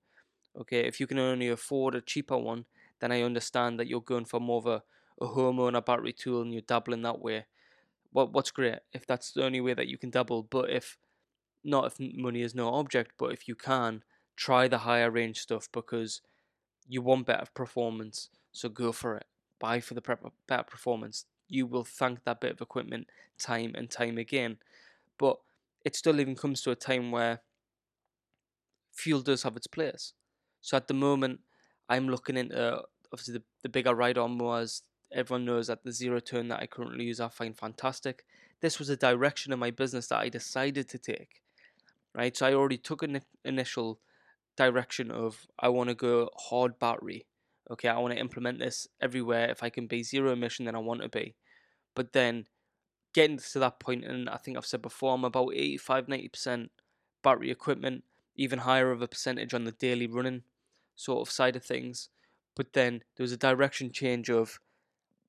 Okay, 0.59 0.81
if 0.81 0.99
you 0.99 1.07
can 1.07 1.19
only 1.19 1.47
afford 1.47 1.95
a 1.95 2.01
cheaper 2.01 2.37
one, 2.37 2.65
then 2.99 3.13
I 3.13 3.21
understand 3.21 3.79
that 3.79 3.87
you're 3.87 4.01
going 4.01 4.25
for 4.25 4.41
more 4.41 4.57
of 4.57 4.65
a, 4.65 4.83
a 5.21 5.27
homeowner 5.27 5.85
battery 5.85 6.11
tool 6.11 6.41
and 6.41 6.51
you're 6.51 6.63
dabbling 6.63 7.03
that 7.03 7.21
way. 7.21 7.45
What 8.11 8.33
what's 8.33 8.51
great 8.51 8.79
if 8.91 9.07
that's 9.07 9.31
the 9.31 9.45
only 9.45 9.61
way 9.61 9.73
that 9.73 9.87
you 9.87 9.97
can 9.97 10.09
double. 10.09 10.43
But 10.43 10.69
if 10.69 10.97
not, 11.63 11.85
if 11.85 11.95
money 11.97 12.41
is 12.41 12.53
no 12.53 12.73
object, 12.73 13.11
but 13.17 13.31
if 13.31 13.47
you 13.47 13.55
can, 13.55 14.03
try 14.37 14.67
the 14.67 14.77
higher 14.77 15.11
range 15.11 15.39
stuff 15.39 15.67
because 15.73 16.21
you 16.87 17.01
want 17.01 17.25
better 17.25 17.47
performance. 17.53 18.29
So 18.53 18.69
go 18.69 18.93
for 18.93 19.17
it. 19.17 19.25
Buy 19.59 19.81
for 19.81 19.95
the 19.95 20.01
prep- 20.01 20.31
better 20.47 20.63
performance. 20.63 21.25
You 21.49 21.65
will 21.65 21.83
thank 21.83 22.23
that 22.23 22.39
bit 22.39 22.51
of 22.51 22.61
equipment 22.61 23.07
time 23.37 23.73
and 23.75 23.89
time 23.89 24.17
again. 24.17 24.57
But 25.17 25.37
it 25.83 25.95
still 25.95 26.19
even 26.19 26.35
comes 26.35 26.61
to 26.61 26.71
a 26.71 26.75
time 26.75 27.11
where 27.11 27.41
fuel 28.93 29.21
does 29.21 29.43
have 29.43 29.57
its 29.57 29.67
place. 29.67 30.13
So 30.61 30.77
at 30.77 30.87
the 30.87 30.93
moment, 30.93 31.41
I'm 31.89 32.07
looking 32.07 32.37
into 32.37 32.83
obviously 33.11 33.35
the, 33.35 33.43
the 33.63 33.69
bigger 33.69 33.95
ride 33.95 34.17
on 34.17 34.37
mowers. 34.37 34.83
Everyone 35.11 35.45
knows 35.45 35.67
that 35.67 35.83
the 35.83 35.91
zero 35.91 36.19
turn 36.19 36.49
that 36.49 36.61
I 36.61 36.67
currently 36.67 37.05
use, 37.05 37.19
I 37.19 37.29
find 37.29 37.57
fantastic. 37.57 38.25
This 38.59 38.79
was 38.79 38.89
a 38.89 38.97
direction 38.97 39.53
in 39.53 39.59
my 39.59 39.71
business 39.71 40.07
that 40.07 40.19
I 40.19 40.29
decided 40.29 40.89
to 40.89 40.97
take, 40.97 41.41
right? 42.13 42.35
So 42.35 42.45
I 42.45 42.53
already 42.53 42.77
took 42.77 43.03
an 43.03 43.21
initial 43.45 43.99
direction 44.57 45.11
of 45.11 45.47
I 45.59 45.69
want 45.69 45.89
to 45.89 45.95
go 45.95 46.29
hard 46.35 46.79
battery. 46.79 47.25
Okay, 47.69 47.87
I 47.87 47.97
want 47.99 48.13
to 48.13 48.19
implement 48.19 48.59
this 48.59 48.87
everywhere. 49.01 49.49
If 49.49 49.63
I 49.63 49.69
can 49.69 49.87
be 49.87 50.03
zero 50.03 50.31
emission, 50.31 50.65
then 50.65 50.75
I 50.75 50.79
want 50.79 51.01
to 51.01 51.09
be. 51.09 51.35
But 51.95 52.13
then 52.13 52.45
getting 53.13 53.37
to 53.37 53.59
that 53.59 53.79
point, 53.79 54.05
and 54.05 54.29
I 54.29 54.37
think 54.37 54.57
I've 54.57 54.65
said 54.65 54.81
before, 54.81 55.13
I'm 55.13 55.23
about 55.23 55.53
85 55.53 56.07
90% 56.07 56.69
battery 57.23 57.51
equipment, 57.51 58.03
even 58.35 58.59
higher 58.59 58.91
of 58.91 59.01
a 59.01 59.07
percentage 59.07 59.53
on 59.53 59.63
the 59.63 59.71
daily 59.71 60.07
running 60.07 60.43
sort 60.95 61.27
of 61.27 61.31
side 61.31 61.55
of 61.55 61.63
things. 61.63 62.09
But 62.55 62.73
then 62.73 63.03
there 63.15 63.23
was 63.23 63.31
a 63.31 63.37
direction 63.37 63.91
change 63.91 64.29
of 64.29 64.59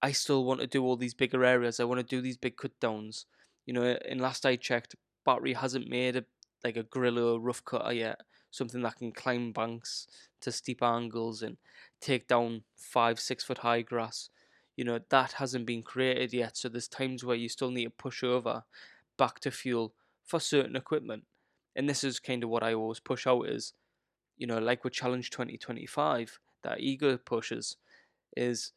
I 0.02 0.12
still 0.12 0.44
want 0.44 0.60
to 0.60 0.66
do 0.66 0.84
all 0.84 0.96
these 0.96 1.14
bigger 1.14 1.44
areas. 1.44 1.80
I 1.80 1.84
want 1.84 1.98
to 1.98 2.16
do 2.16 2.20
these 2.20 2.36
big 2.36 2.56
cut 2.56 2.78
downs. 2.80 3.26
You 3.66 3.74
know, 3.74 3.82
and 3.82 4.20
last 4.20 4.46
I 4.46 4.56
checked, 4.56 4.94
battery 5.24 5.54
hasn't 5.54 5.88
made 5.88 6.16
a 6.16 6.24
like 6.64 6.76
a 6.76 6.82
Grillo 6.82 7.36
rough 7.38 7.64
cutter 7.64 7.92
yet. 7.92 8.20
Something 8.50 8.82
that 8.82 8.96
can 8.96 9.12
climb 9.12 9.52
banks 9.52 10.06
to 10.40 10.52
steep 10.52 10.82
angles 10.82 11.42
and 11.42 11.56
take 12.00 12.28
down 12.28 12.62
five, 12.76 13.20
six 13.20 13.44
foot 13.44 13.58
high 13.58 13.82
grass. 13.82 14.30
You 14.76 14.84
know, 14.84 15.00
that 15.10 15.32
hasn't 15.32 15.66
been 15.66 15.82
created 15.82 16.32
yet. 16.32 16.56
So 16.56 16.68
there's 16.68 16.88
times 16.88 17.24
where 17.24 17.36
you 17.36 17.48
still 17.48 17.70
need 17.70 17.84
to 17.84 17.90
push 17.90 18.22
over 18.22 18.64
back 19.16 19.40
to 19.40 19.50
fuel 19.50 19.92
for 20.24 20.38
certain 20.38 20.76
equipment. 20.76 21.24
And 21.74 21.88
this 21.88 22.04
is 22.04 22.20
kind 22.20 22.44
of 22.44 22.50
what 22.50 22.62
I 22.62 22.74
always 22.74 23.00
push 23.00 23.26
out 23.26 23.48
is 23.48 23.72
you 24.38 24.46
know, 24.46 24.58
like 24.58 24.84
with 24.84 24.94
Challenge 24.94 25.28
2025 25.28 26.38
that 26.62 26.80
Ego 26.80 27.18
pushes, 27.18 27.76
is 28.36 28.72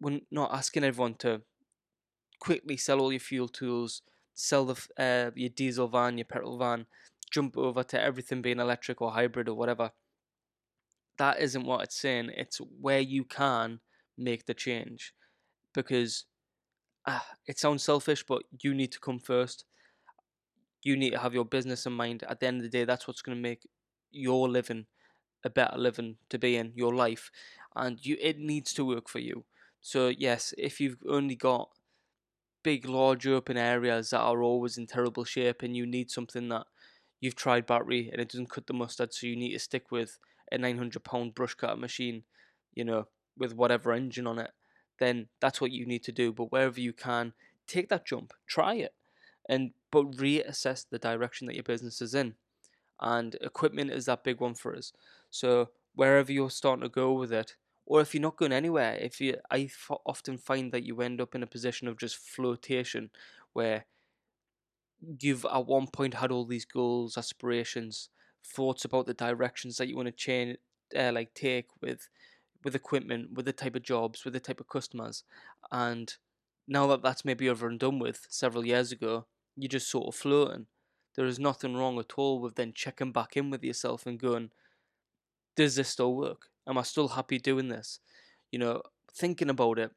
we're 0.00 0.20
not 0.30 0.52
asking 0.52 0.82
everyone 0.82 1.14
to 1.14 1.42
quickly 2.40 2.76
sell 2.76 3.00
all 3.00 3.12
your 3.12 3.20
fuel 3.20 3.48
tools, 3.48 4.02
sell 4.34 4.64
the 4.64 4.74
uh, 4.98 5.30
your 5.34 5.50
diesel 5.50 5.88
van, 5.88 6.18
your 6.18 6.24
petrol 6.24 6.58
van, 6.58 6.86
jump 7.32 7.56
over 7.58 7.82
to 7.84 8.00
everything 8.00 8.42
being 8.42 8.60
electric 8.60 9.02
or 9.02 9.12
hybrid 9.12 9.48
or 9.48 9.56
whatever. 9.56 9.92
that 11.18 11.40
isn't 11.40 11.64
what 11.64 11.82
it's 11.82 11.98
saying. 12.00 12.30
It's 12.36 12.58
where 12.58 13.00
you 13.00 13.24
can 13.24 13.80
make 14.18 14.46
the 14.46 14.54
change 14.54 15.14
because 15.74 16.24
uh, 17.06 17.20
it 17.46 17.58
sounds 17.58 17.82
selfish, 17.82 18.24
but 18.26 18.42
you 18.62 18.74
need 18.74 18.92
to 18.92 19.00
come 19.00 19.18
first. 19.18 19.64
You 20.82 20.96
need 20.96 21.10
to 21.10 21.18
have 21.18 21.34
your 21.34 21.44
business 21.44 21.86
in 21.86 21.92
mind. 21.92 22.24
At 22.28 22.40
the 22.40 22.46
end 22.46 22.58
of 22.58 22.62
the 22.64 22.68
day, 22.68 22.84
that's 22.84 23.06
what's 23.06 23.22
going 23.22 23.36
to 23.36 23.42
make 23.42 23.68
your 24.10 24.48
living 24.48 24.86
a 25.44 25.50
better 25.50 25.78
living 25.78 26.16
to 26.30 26.38
be 26.38 26.56
in 26.56 26.72
your 26.74 26.94
life, 26.94 27.30
and 27.76 28.04
you 28.04 28.16
it 28.20 28.38
needs 28.38 28.72
to 28.74 28.84
work 28.84 29.08
for 29.08 29.20
you. 29.20 29.44
So 29.80 30.08
yes, 30.08 30.54
if 30.58 30.80
you've 30.80 31.02
only 31.08 31.36
got 31.36 31.70
big, 32.62 32.88
large 32.88 33.26
open 33.26 33.56
areas 33.56 34.10
that 34.10 34.20
are 34.20 34.42
always 34.42 34.78
in 34.78 34.86
terrible 34.86 35.24
shape, 35.24 35.62
and 35.62 35.76
you 35.76 35.86
need 35.86 36.10
something 36.10 36.48
that 36.50 36.66
you've 37.22 37.36
tried 37.36 37.64
battery 37.64 38.10
and 38.12 38.20
it 38.20 38.28
doesn't 38.28 38.50
cut 38.50 38.66
the 38.66 38.74
mustard, 38.74 39.14
so 39.14 39.26
you 39.26 39.36
need 39.36 39.52
to 39.52 39.58
stick 39.58 39.90
with 39.90 40.18
a 40.50 40.58
900 40.58 41.02
pound 41.04 41.34
brush 41.34 41.54
cutter 41.54 41.76
machine, 41.76 42.24
you 42.74 42.84
know, 42.84 43.06
with 43.38 43.54
whatever 43.54 43.92
engine 43.92 44.26
on 44.26 44.38
it, 44.38 44.50
then 44.98 45.28
that's 45.40 45.60
what 45.60 45.70
you 45.70 45.86
need 45.86 46.02
to 46.02 46.12
do. 46.12 46.32
But 46.32 46.50
wherever 46.50 46.80
you 46.80 46.92
can, 46.92 47.32
take 47.66 47.88
that 47.88 48.04
jump, 48.04 48.34
try 48.46 48.74
it, 48.74 48.92
and 49.48 49.70
but 49.92 50.10
reassess 50.12 50.84
the 50.90 50.98
direction 50.98 51.46
that 51.46 51.54
your 51.54 51.62
business 51.62 52.02
is 52.02 52.14
in. 52.14 52.34
And 53.00 53.36
equipment 53.40 53.92
is 53.92 54.06
that 54.06 54.24
big 54.24 54.40
one 54.40 54.54
for 54.54 54.76
us. 54.76 54.92
So 55.30 55.70
wherever 55.94 56.32
you're 56.32 56.50
starting 56.50 56.82
to 56.82 56.88
go 56.88 57.12
with 57.12 57.32
it, 57.32 57.54
or 57.86 58.00
if 58.00 58.14
you're 58.14 58.22
not 58.22 58.36
going 58.36 58.52
anywhere, 58.52 58.96
if 59.00 59.20
you, 59.20 59.36
I 59.50 59.70
f- 59.70 59.98
often 60.06 60.38
find 60.38 60.72
that 60.72 60.84
you 60.84 61.00
end 61.00 61.20
up 61.20 61.34
in 61.34 61.42
a 61.42 61.48
position 61.48 61.88
of 61.88 61.98
just 61.98 62.16
flotation, 62.16 63.10
where 63.52 63.86
you've 65.20 65.44
at 65.44 65.66
one 65.66 65.86
point 65.88 66.14
had 66.14 66.30
all 66.30 66.44
these 66.44 66.64
goals, 66.64 67.18
aspirations, 67.18 68.08
thoughts 68.44 68.84
about 68.84 69.06
the 69.06 69.14
directions 69.14 69.76
that 69.76 69.88
you 69.88 69.96
want 69.96 70.06
to 70.06 70.12
change, 70.12 70.56
uh, 70.96 71.12
like 71.12 71.34
take 71.34 71.66
with, 71.80 72.08
with 72.64 72.74
equipment, 72.74 73.32
with 73.34 73.46
the 73.46 73.52
type 73.52 73.76
of 73.76 73.82
jobs, 73.82 74.24
with 74.24 74.34
the 74.34 74.40
type 74.40 74.60
of 74.60 74.68
customers, 74.68 75.24
and 75.70 76.16
now 76.68 76.86
that 76.86 77.02
that's 77.02 77.24
maybe 77.24 77.48
over 77.48 77.66
and 77.68 77.80
done 77.80 77.98
with 77.98 78.26
several 78.30 78.64
years 78.64 78.92
ago, 78.92 79.26
you're 79.56 79.68
just 79.68 79.90
sort 79.90 80.06
of 80.06 80.14
floating. 80.14 80.66
There 81.16 81.26
is 81.26 81.38
nothing 81.38 81.76
wrong 81.76 81.98
at 81.98 82.12
all 82.16 82.40
with 82.40 82.54
then 82.54 82.72
checking 82.74 83.12
back 83.12 83.36
in 83.36 83.50
with 83.50 83.62
yourself 83.62 84.06
and 84.06 84.18
going, 84.18 84.50
does 85.56 85.76
this 85.76 85.88
still 85.88 86.14
work? 86.14 86.48
Am 86.66 86.78
I 86.78 86.82
still 86.82 87.08
happy 87.08 87.38
doing 87.38 87.68
this? 87.68 88.00
You 88.50 88.58
know, 88.58 88.82
thinking 89.12 89.50
about 89.50 89.78
it. 89.78 89.90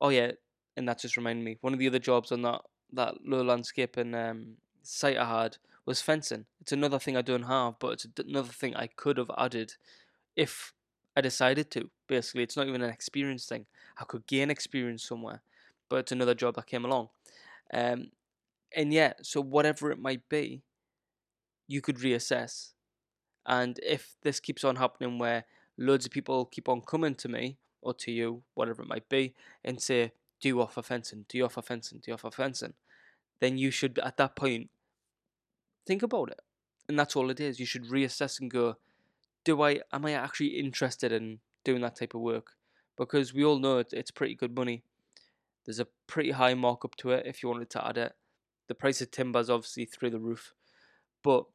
Oh 0.00 0.08
yeah, 0.08 0.32
and 0.76 0.88
that 0.88 1.00
just 1.00 1.16
reminded 1.16 1.44
me. 1.44 1.58
One 1.60 1.72
of 1.72 1.78
the 1.78 1.88
other 1.88 1.98
jobs 1.98 2.32
on 2.32 2.42
that 2.42 2.62
that 2.92 3.26
low 3.26 3.42
landscape 3.42 3.96
and 3.96 4.14
um, 4.14 4.56
site 4.82 5.16
I 5.16 5.42
had 5.42 5.56
was 5.86 6.00
fencing. 6.00 6.46
It's 6.60 6.72
another 6.72 6.98
thing 6.98 7.16
I 7.16 7.22
don't 7.22 7.44
have, 7.44 7.78
but 7.78 7.92
it's 7.92 8.06
another 8.18 8.52
thing 8.52 8.74
I 8.74 8.86
could 8.86 9.18
have 9.18 9.30
added 9.36 9.74
if 10.36 10.72
I 11.16 11.20
decided 11.20 11.70
to. 11.72 11.90
Basically, 12.06 12.42
it's 12.42 12.56
not 12.56 12.68
even 12.68 12.82
an 12.82 12.90
experience 12.90 13.46
thing. 13.46 13.66
I 13.98 14.04
could 14.04 14.26
gain 14.26 14.50
experience 14.50 15.04
somewhere, 15.04 15.42
but 15.88 15.96
it's 15.96 16.12
another 16.12 16.34
job 16.34 16.54
that 16.56 16.66
came 16.66 16.84
along. 16.84 17.08
Um, 17.72 18.10
and 18.74 18.92
yeah, 18.92 19.12
so 19.22 19.40
whatever 19.40 19.90
it 19.90 19.98
might 19.98 20.28
be, 20.28 20.62
you 21.68 21.80
could 21.80 21.98
reassess. 21.98 22.72
And 23.46 23.78
if 23.82 24.16
this 24.22 24.40
keeps 24.40 24.64
on 24.64 24.76
happening 24.76 25.18
where 25.18 25.44
loads 25.76 26.06
of 26.06 26.12
people 26.12 26.46
keep 26.46 26.68
on 26.68 26.80
coming 26.80 27.14
to 27.16 27.28
me 27.28 27.58
or 27.82 27.94
to 27.94 28.10
you, 28.10 28.42
whatever 28.54 28.82
it 28.82 28.88
might 28.88 29.08
be, 29.08 29.34
and 29.64 29.80
say, 29.80 30.12
Do 30.44 30.48
you 30.48 30.60
offer 30.60 30.82
fencing? 30.82 31.24
Do 31.26 31.38
you 31.38 31.46
offer 31.46 31.62
fencing? 31.62 32.00
Do 32.02 32.10
you 32.10 32.14
offer 32.16 32.30
fencing? 32.30 32.74
Then 33.40 33.56
you 33.56 33.70
should, 33.70 33.98
at 34.00 34.18
that 34.18 34.36
point, 34.36 34.68
think 35.86 36.02
about 36.02 36.32
it. 36.32 36.40
And 36.86 36.98
that's 36.98 37.16
all 37.16 37.30
it 37.30 37.40
is. 37.40 37.58
You 37.58 37.64
should 37.64 37.86
reassess 37.86 38.38
and 38.38 38.50
go, 38.50 38.76
Do 39.42 39.62
I, 39.62 39.80
am 39.90 40.04
I 40.04 40.12
actually 40.12 40.48
interested 40.48 41.12
in 41.12 41.38
doing 41.64 41.80
that 41.80 41.96
type 41.96 42.12
of 42.12 42.20
work? 42.20 42.56
Because 42.94 43.32
we 43.32 43.42
all 43.42 43.58
know 43.58 43.78
it, 43.78 43.94
it's 43.94 44.10
pretty 44.10 44.34
good 44.34 44.54
money. 44.54 44.82
There's 45.64 45.80
a 45.80 45.88
pretty 46.06 46.32
high 46.32 46.52
markup 46.52 46.94
to 46.96 47.12
it 47.12 47.24
if 47.24 47.42
you 47.42 47.48
wanted 47.48 47.70
to 47.70 47.86
add 47.88 47.96
it. 47.96 48.12
The 48.68 48.74
price 48.74 49.00
of 49.00 49.10
timber 49.10 49.40
is 49.40 49.48
obviously 49.48 49.86
through 49.86 50.10
the 50.10 50.20
roof, 50.20 50.52
but 51.22 51.46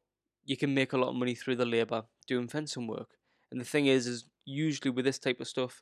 you 0.44 0.56
can 0.56 0.74
make 0.74 0.92
a 0.92 0.98
lot 0.98 1.10
of 1.10 1.14
money 1.14 1.36
through 1.36 1.54
the 1.54 1.64
labour 1.64 2.06
doing 2.26 2.48
fencing 2.48 2.88
work. 2.88 3.10
And 3.52 3.60
the 3.60 3.64
thing 3.64 3.86
is, 3.86 4.08
is 4.08 4.24
usually 4.44 4.90
with 4.90 5.04
this 5.04 5.20
type 5.20 5.40
of 5.40 5.46
stuff, 5.46 5.80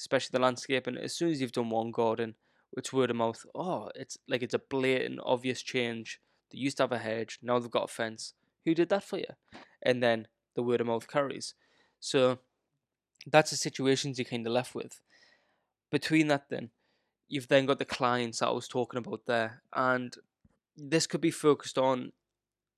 especially 0.00 0.30
the 0.32 0.42
landscaping, 0.42 0.96
as 0.96 1.14
soon 1.14 1.30
as 1.30 1.40
you've 1.40 1.52
done 1.52 1.68
one 1.68 1.90
garden, 1.90 2.34
it's 2.72 2.92
word 2.92 3.10
of 3.10 3.16
mouth. 3.16 3.44
Oh, 3.54 3.90
it's 3.94 4.16
like 4.26 4.42
it's 4.42 4.54
a 4.54 4.58
blatant, 4.58 5.20
obvious 5.22 5.60
change. 5.62 6.20
They 6.50 6.58
used 6.58 6.78
to 6.78 6.84
have 6.84 6.92
a 6.92 6.98
hedge, 6.98 7.38
now 7.42 7.58
they've 7.58 7.70
got 7.70 7.84
a 7.84 7.88
fence. 7.88 8.32
Who 8.64 8.74
did 8.74 8.88
that 8.88 9.04
for 9.04 9.18
you? 9.18 9.34
And 9.82 10.02
then 10.02 10.26
the 10.56 10.62
word 10.62 10.80
of 10.80 10.86
mouth 10.86 11.06
carries. 11.06 11.54
So 12.00 12.38
that's 13.30 13.50
the 13.50 13.56
situations 13.56 14.18
you're 14.18 14.24
kind 14.24 14.46
of 14.46 14.52
left 14.54 14.74
with. 14.74 15.00
Between 15.90 16.28
that, 16.28 16.48
then, 16.48 16.70
you've 17.28 17.48
then 17.48 17.66
got 17.66 17.78
the 17.78 17.84
clients 17.84 18.38
that 18.38 18.48
I 18.48 18.52
was 18.52 18.68
talking 18.68 18.98
about 18.98 19.26
there, 19.26 19.62
and 19.74 20.16
this 20.76 21.06
could 21.06 21.20
be 21.20 21.30
focused 21.30 21.76
on 21.76 22.12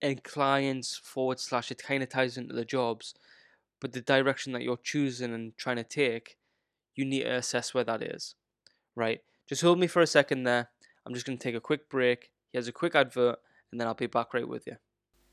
and 0.00 0.24
clients 0.24 0.96
forward 0.96 1.38
slash 1.38 1.70
it 1.70 1.80
kind 1.80 2.02
of 2.02 2.08
ties 2.08 2.37
into 2.37 2.52
the 2.52 2.64
jobs 2.64 3.14
but 3.80 3.92
the 3.92 4.00
direction 4.00 4.52
that 4.52 4.62
you're 4.62 4.76
choosing 4.76 5.32
and 5.32 5.56
trying 5.56 5.76
to 5.76 5.85
take 5.85 6.37
you 6.94 7.05
need 7.05 7.22
to 7.22 7.31
assess 7.31 7.74
where 7.74 7.85
that 7.85 8.02
is 8.02 8.35
right? 8.94 9.20
Just 9.48 9.62
hold 9.62 9.78
me 9.78 9.87
for 9.87 10.02
a 10.02 10.07
second 10.07 10.44
there. 10.44 10.70
I'm 11.07 11.14
just 11.14 11.26
going 11.26 11.38
to 11.38 11.42
take 11.42 11.55
a 11.55 11.61
quick 11.61 11.88
break. 11.88 12.31
Here's 12.52 12.68
a 12.68 12.72
quick 12.72 12.94
advert 12.94 13.38
and 13.70 13.81
then 13.81 13.88
i'll 13.88 13.94
be 13.94 14.07
back 14.07 14.35
right 14.35 14.46
with 14.46 14.66
you. 14.66 14.76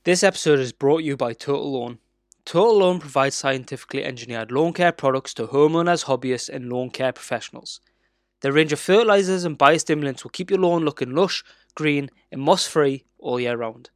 This 0.05 0.23
episode 0.23 0.59
is 0.59 0.71
brought 0.71 0.99
to 0.99 1.03
you 1.03 1.17
by 1.17 1.33
total 1.33 1.73
lawn. 1.73 1.99
Total 2.45 2.79
loan 2.79 2.99
provides 2.99 3.35
scientifically 3.35 4.03
engineered 4.03 4.51
lawn 4.51 4.73
care 4.73 4.93
products 4.93 5.33
to 5.35 5.47
homeowners 5.47 6.05
hobbyists 6.05 6.49
and 6.49 6.71
lawn 6.71 6.89
care 6.89 7.11
professionals. 7.11 7.81
Their 8.41 8.53
range 8.53 8.71
of 8.71 8.79
fertilizers 8.79 9.43
and 9.43 9.59
biostimulants 9.59 10.23
will 10.23 10.31
keep 10.31 10.49
your 10.49 10.59
lawn 10.59 10.85
looking 10.85 11.13
lush 11.13 11.43
green 11.75 12.09
and 12.31 12.41
moss 12.41 12.65
free 12.65 13.03
all 13.19 13.39
year 13.39 13.57
round. 13.57 13.89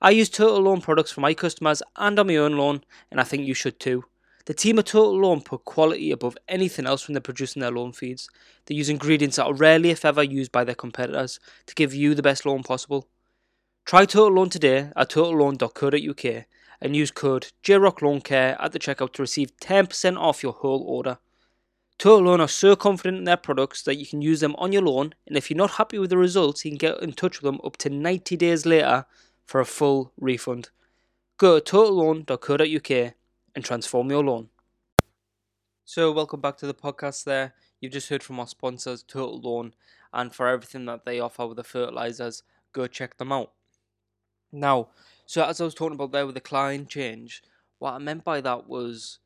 I 0.00 0.10
use 0.10 0.28
Total 0.28 0.60
Lawn 0.60 0.80
products 0.80 1.12
for 1.12 1.20
my 1.20 1.34
customers 1.34 1.82
and 1.96 2.18
on 2.18 2.26
my 2.26 2.36
own 2.36 2.56
lawn, 2.56 2.82
and 3.10 3.20
I 3.20 3.24
think 3.24 3.46
you 3.46 3.54
should 3.54 3.78
too. 3.78 4.04
The 4.46 4.54
team 4.54 4.78
at 4.78 4.86
Total 4.86 5.16
Lawn 5.18 5.40
put 5.40 5.64
quality 5.64 6.10
above 6.10 6.36
anything 6.48 6.86
else 6.86 7.06
when 7.06 7.14
they're 7.14 7.20
producing 7.20 7.60
their 7.60 7.70
lawn 7.70 7.92
feeds. 7.92 8.28
They 8.66 8.74
use 8.74 8.88
ingredients 8.88 9.36
that 9.36 9.46
are 9.46 9.54
rarely, 9.54 9.90
if 9.90 10.04
ever, 10.04 10.22
used 10.22 10.50
by 10.50 10.64
their 10.64 10.74
competitors 10.74 11.38
to 11.66 11.74
give 11.74 11.94
you 11.94 12.14
the 12.14 12.22
best 12.22 12.44
lawn 12.44 12.62
possible. 12.62 13.08
Try 13.84 14.04
Total 14.04 14.32
Lawn 14.32 14.48
today 14.48 14.90
at 14.96 15.10
totallawn.co.uk 15.10 16.44
and 16.80 16.96
use 16.96 17.10
code 17.12 17.52
JROCKLawnCare 17.62 18.56
at 18.58 18.72
the 18.72 18.78
checkout 18.78 19.12
to 19.14 19.22
receive 19.22 19.56
10% 19.58 20.18
off 20.18 20.42
your 20.42 20.52
whole 20.52 20.82
order. 20.82 21.18
Total 21.98 22.26
Lawn 22.26 22.40
are 22.40 22.48
so 22.48 22.74
confident 22.74 23.18
in 23.18 23.24
their 23.24 23.36
products 23.36 23.82
that 23.82 23.96
you 23.96 24.06
can 24.06 24.22
use 24.22 24.40
them 24.40 24.56
on 24.56 24.72
your 24.72 24.82
lawn, 24.82 25.14
and 25.26 25.36
if 25.36 25.50
you're 25.50 25.56
not 25.56 25.72
happy 25.72 25.98
with 25.98 26.10
the 26.10 26.18
results, 26.18 26.64
you 26.64 26.72
can 26.72 26.78
get 26.78 27.00
in 27.00 27.12
touch 27.12 27.40
with 27.40 27.44
them 27.44 27.60
up 27.64 27.76
to 27.76 27.90
90 27.90 28.36
days 28.36 28.66
later 28.66 29.06
for 29.44 29.60
a 29.60 29.66
full 29.66 30.12
refund. 30.18 30.70
Go 31.38 31.60
to 31.60 31.64
totallawn.co.uk 31.64 33.14
and 33.54 33.64
transform 33.64 34.10
your 34.10 34.24
loan. 34.24 34.48
So, 35.84 36.12
welcome 36.12 36.40
back 36.40 36.56
to 36.58 36.66
the 36.66 36.74
podcast 36.74 37.24
there. 37.24 37.54
You've 37.80 37.92
just 37.92 38.08
heard 38.08 38.22
from 38.22 38.40
our 38.40 38.46
sponsors, 38.46 39.02
Total 39.02 39.40
Lawn, 39.40 39.74
and 40.12 40.34
for 40.34 40.48
everything 40.48 40.84
that 40.86 41.04
they 41.04 41.20
offer 41.20 41.46
with 41.46 41.56
the 41.56 41.64
fertilizers, 41.64 42.42
go 42.72 42.86
check 42.86 43.18
them 43.18 43.32
out. 43.32 43.52
Now, 44.52 44.88
so 45.26 45.44
as 45.44 45.60
I 45.60 45.64
was 45.64 45.74
talking 45.74 45.94
about 45.94 46.12
there 46.12 46.26
with 46.26 46.34
the 46.34 46.40
client 46.40 46.88
change, 46.88 47.42
what 47.78 47.94
I 47.94 47.98
meant 47.98 48.22
by 48.22 48.40
that 48.42 48.68
was 48.68 49.18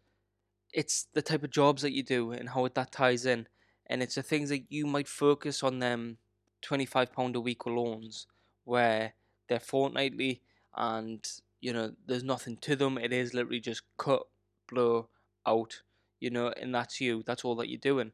it's 0.72 1.08
the 1.14 1.22
type 1.22 1.42
of 1.42 1.50
jobs 1.50 1.82
that 1.82 1.92
you 1.92 2.02
do 2.02 2.32
and 2.32 2.48
how 2.48 2.68
that 2.68 2.92
ties 2.92 3.26
in. 3.26 3.48
And 3.86 4.02
it's 4.02 4.14
the 4.14 4.22
things 4.22 4.48
that 4.50 4.64
you 4.68 4.86
might 4.86 5.08
focus 5.08 5.62
on 5.62 5.78
them 5.78 6.18
£25 6.62 7.34
a 7.34 7.40
week 7.40 7.66
loans 7.66 8.26
where 8.64 9.14
they're 9.48 9.60
fortnightly 9.60 10.42
and 10.76 11.26
you 11.60 11.72
know 11.72 11.92
there's 12.06 12.24
nothing 12.24 12.56
to 12.58 12.76
them. 12.76 12.98
It 12.98 13.12
is 13.12 13.34
literally 13.34 13.60
just 13.60 13.82
cut 13.98 14.22
blow 14.68 15.08
out 15.46 15.82
you 16.20 16.30
know 16.30 16.48
and 16.60 16.74
that's 16.74 17.00
you. 17.00 17.22
That's 17.26 17.44
all 17.44 17.54
that 17.56 17.68
you're 17.68 17.78
doing. 17.78 18.12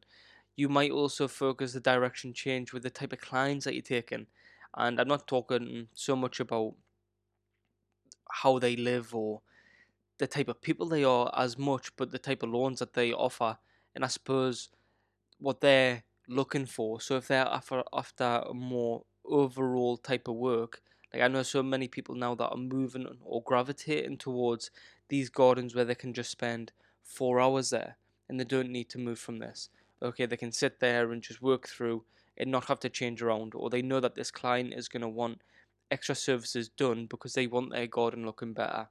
You 0.55 0.69
might 0.69 0.91
also 0.91 1.27
focus 1.27 1.73
the 1.73 1.79
direction 1.79 2.33
change 2.33 2.73
with 2.73 2.83
the 2.83 2.89
type 2.89 3.13
of 3.13 3.19
clients 3.19 3.65
that 3.65 3.73
you're 3.73 3.81
taking. 3.81 4.27
And 4.75 4.99
i'm 4.99 5.07
not 5.07 5.27
talking 5.27 5.87
so 5.93 6.15
much 6.15 6.39
about 6.39 6.73
how 8.29 8.59
they 8.59 8.75
live 8.75 9.13
or 9.13 9.41
the 10.17 10.27
type 10.27 10.47
of 10.47 10.61
people 10.61 10.87
they 10.87 11.03
are 11.03 11.31
as 11.37 11.57
much 11.57 11.95
but 11.95 12.11
the 12.11 12.19
type 12.19 12.43
of 12.43 12.49
loans 12.49 12.79
that 12.79 12.93
they 12.93 13.13
offer. 13.13 13.57
And 13.95 14.03
i 14.03 14.07
suppose 14.07 14.69
what 15.39 15.61
they're 15.61 16.03
looking 16.27 16.65
for. 16.65 17.01
So 17.01 17.17
if 17.17 17.27
they're 17.27 17.45
after 17.45 17.83
after 17.93 18.43
a 18.49 18.53
more 18.53 19.03
overall 19.25 19.97
type 19.97 20.27
of 20.27 20.35
work 20.35 20.81
like 21.13 21.21
I 21.21 21.27
know 21.27 21.43
so 21.43 21.61
many 21.61 21.87
people 21.87 22.15
now 22.15 22.33
that 22.35 22.49
are 22.49 22.57
moving 22.57 23.05
or 23.23 23.43
gravitating 23.43 24.17
towards 24.17 24.71
these 25.09 25.29
gardens 25.29 25.75
where 25.75 25.85
they 25.85 25.95
can 25.95 26.13
just 26.13 26.31
spend 26.31 26.71
four 27.03 27.39
hours 27.39 27.69
there 27.69 27.97
and 28.27 28.39
they 28.39 28.45
don't 28.45 28.69
need 28.69 28.89
to 28.89 28.97
move 28.97 29.19
from 29.19 29.37
this. 29.39 29.69
Okay, 30.01 30.25
they 30.25 30.37
can 30.37 30.51
sit 30.51 30.79
there 30.79 31.11
and 31.11 31.21
just 31.21 31.41
work 31.41 31.67
through 31.67 32.03
and 32.37 32.49
not 32.49 32.65
have 32.65 32.79
to 32.79 32.89
change 32.89 33.21
around, 33.21 33.53
or 33.55 33.69
they 33.69 33.81
know 33.81 33.99
that 33.99 34.15
this 34.15 34.31
client 34.31 34.73
is 34.73 34.87
going 34.87 35.01
to 35.01 35.07
want 35.07 35.41
extra 35.91 36.15
services 36.15 36.67
done 36.67 37.05
because 37.05 37.33
they 37.33 37.45
want 37.45 37.71
their 37.71 37.85
garden 37.85 38.25
looking 38.25 38.53
better. 38.53 38.87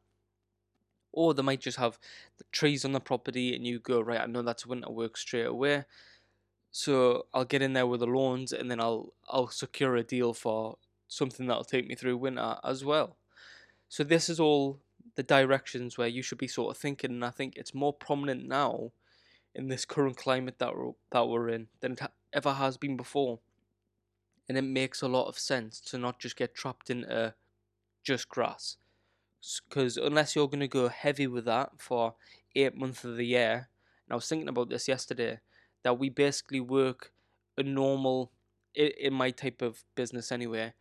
Or 1.11 1.35
they 1.35 1.43
might 1.43 1.61
just 1.61 1.79
have 1.79 1.99
the 2.39 2.45
trees 2.53 2.85
on 2.85 2.93
the 2.93 3.01
property 3.01 3.55
and 3.55 3.67
you 3.67 3.81
go, 3.81 4.01
right, 4.01 4.21
I 4.21 4.27
know 4.27 4.43
that's 4.43 4.65
winter 4.65 4.91
work 4.91 5.17
straight 5.17 5.47
away. 5.47 5.85
So 6.71 7.27
I'll 7.35 7.45
get 7.45 7.61
in 7.61 7.75
there 7.75 7.87
with 7.87 8.01
the 8.01 8.07
lawns 8.07 8.53
and 8.53 8.71
then 8.71 8.81
I'll 8.81 9.13
I'll 9.29 9.49
secure 9.49 9.97
a 9.97 10.03
deal 10.03 10.33
for 10.33 10.79
something 11.12 11.46
that'll 11.46 11.64
take 11.64 11.87
me 11.87 11.94
through 11.94 12.16
winter 12.16 12.57
as 12.64 12.85
well. 12.85 13.16
So 13.88 14.03
this 14.03 14.29
is 14.29 14.40
all 14.40 14.81
the 15.16 15.22
directions 15.22 15.98
where 15.98 16.09
you 16.09 16.22
should 16.22 16.38
be 16.38 16.48
sort 16.48 16.75
of 16.75 16.81
thinking, 16.81 17.11
and 17.11 17.25
I 17.25 17.31
think 17.31 17.55
it's 17.57 17.75
more 17.75 17.92
prominent 17.92 18.48
now 18.48 18.92
in 19.55 19.68
this 19.68 19.85
current 19.85 20.16
climate 20.16 20.59
that 20.59 20.75
we're, 20.75 20.92
that 21.11 21.29
we're 21.29 21.51
in 21.51 21.68
than 21.81 21.92
it 21.92 22.01
ever 22.33 22.55
has 22.55 22.79
been 22.79 22.96
before. 22.96 23.40
And 24.48 24.57
it 24.57 24.62
makes 24.62 25.03
a 25.03 25.09
lot 25.09 25.29
of 25.29 25.38
sense 25.38 25.81
to 25.83 25.98
not 25.98 26.18
just 26.18 26.37
get 26.37 26.55
trapped 26.55 26.88
into 26.88 27.14
uh, 27.14 27.31
just 28.03 28.29
grass. 28.29 28.79
Because 29.68 29.96
unless 29.96 30.35
you're 30.35 30.48
going 30.48 30.61
to 30.61 30.68
go 30.68 30.88
heavy 30.88 31.27
with 31.27 31.44
that 31.44 31.72
for 31.79 32.14
eight 32.57 32.77
months 32.77 33.05
of 33.05 33.16
the 33.16 33.27
year, 33.27 33.68
and 34.07 34.12
I 34.12 34.14
was 34.14 34.29
thinking 34.29 34.48
about 34.48 34.70
this 34.70 34.88
yesterday, 34.88 35.40
that 35.83 35.98
we 35.98 36.09
basically 36.09 36.61
work 36.61 37.12
a 37.59 37.62
normal, 37.62 38.33
in 38.75 39.12
my 39.12 39.31
type 39.31 39.61
of 39.61 39.85
business 39.94 40.33
anyway, 40.33 40.72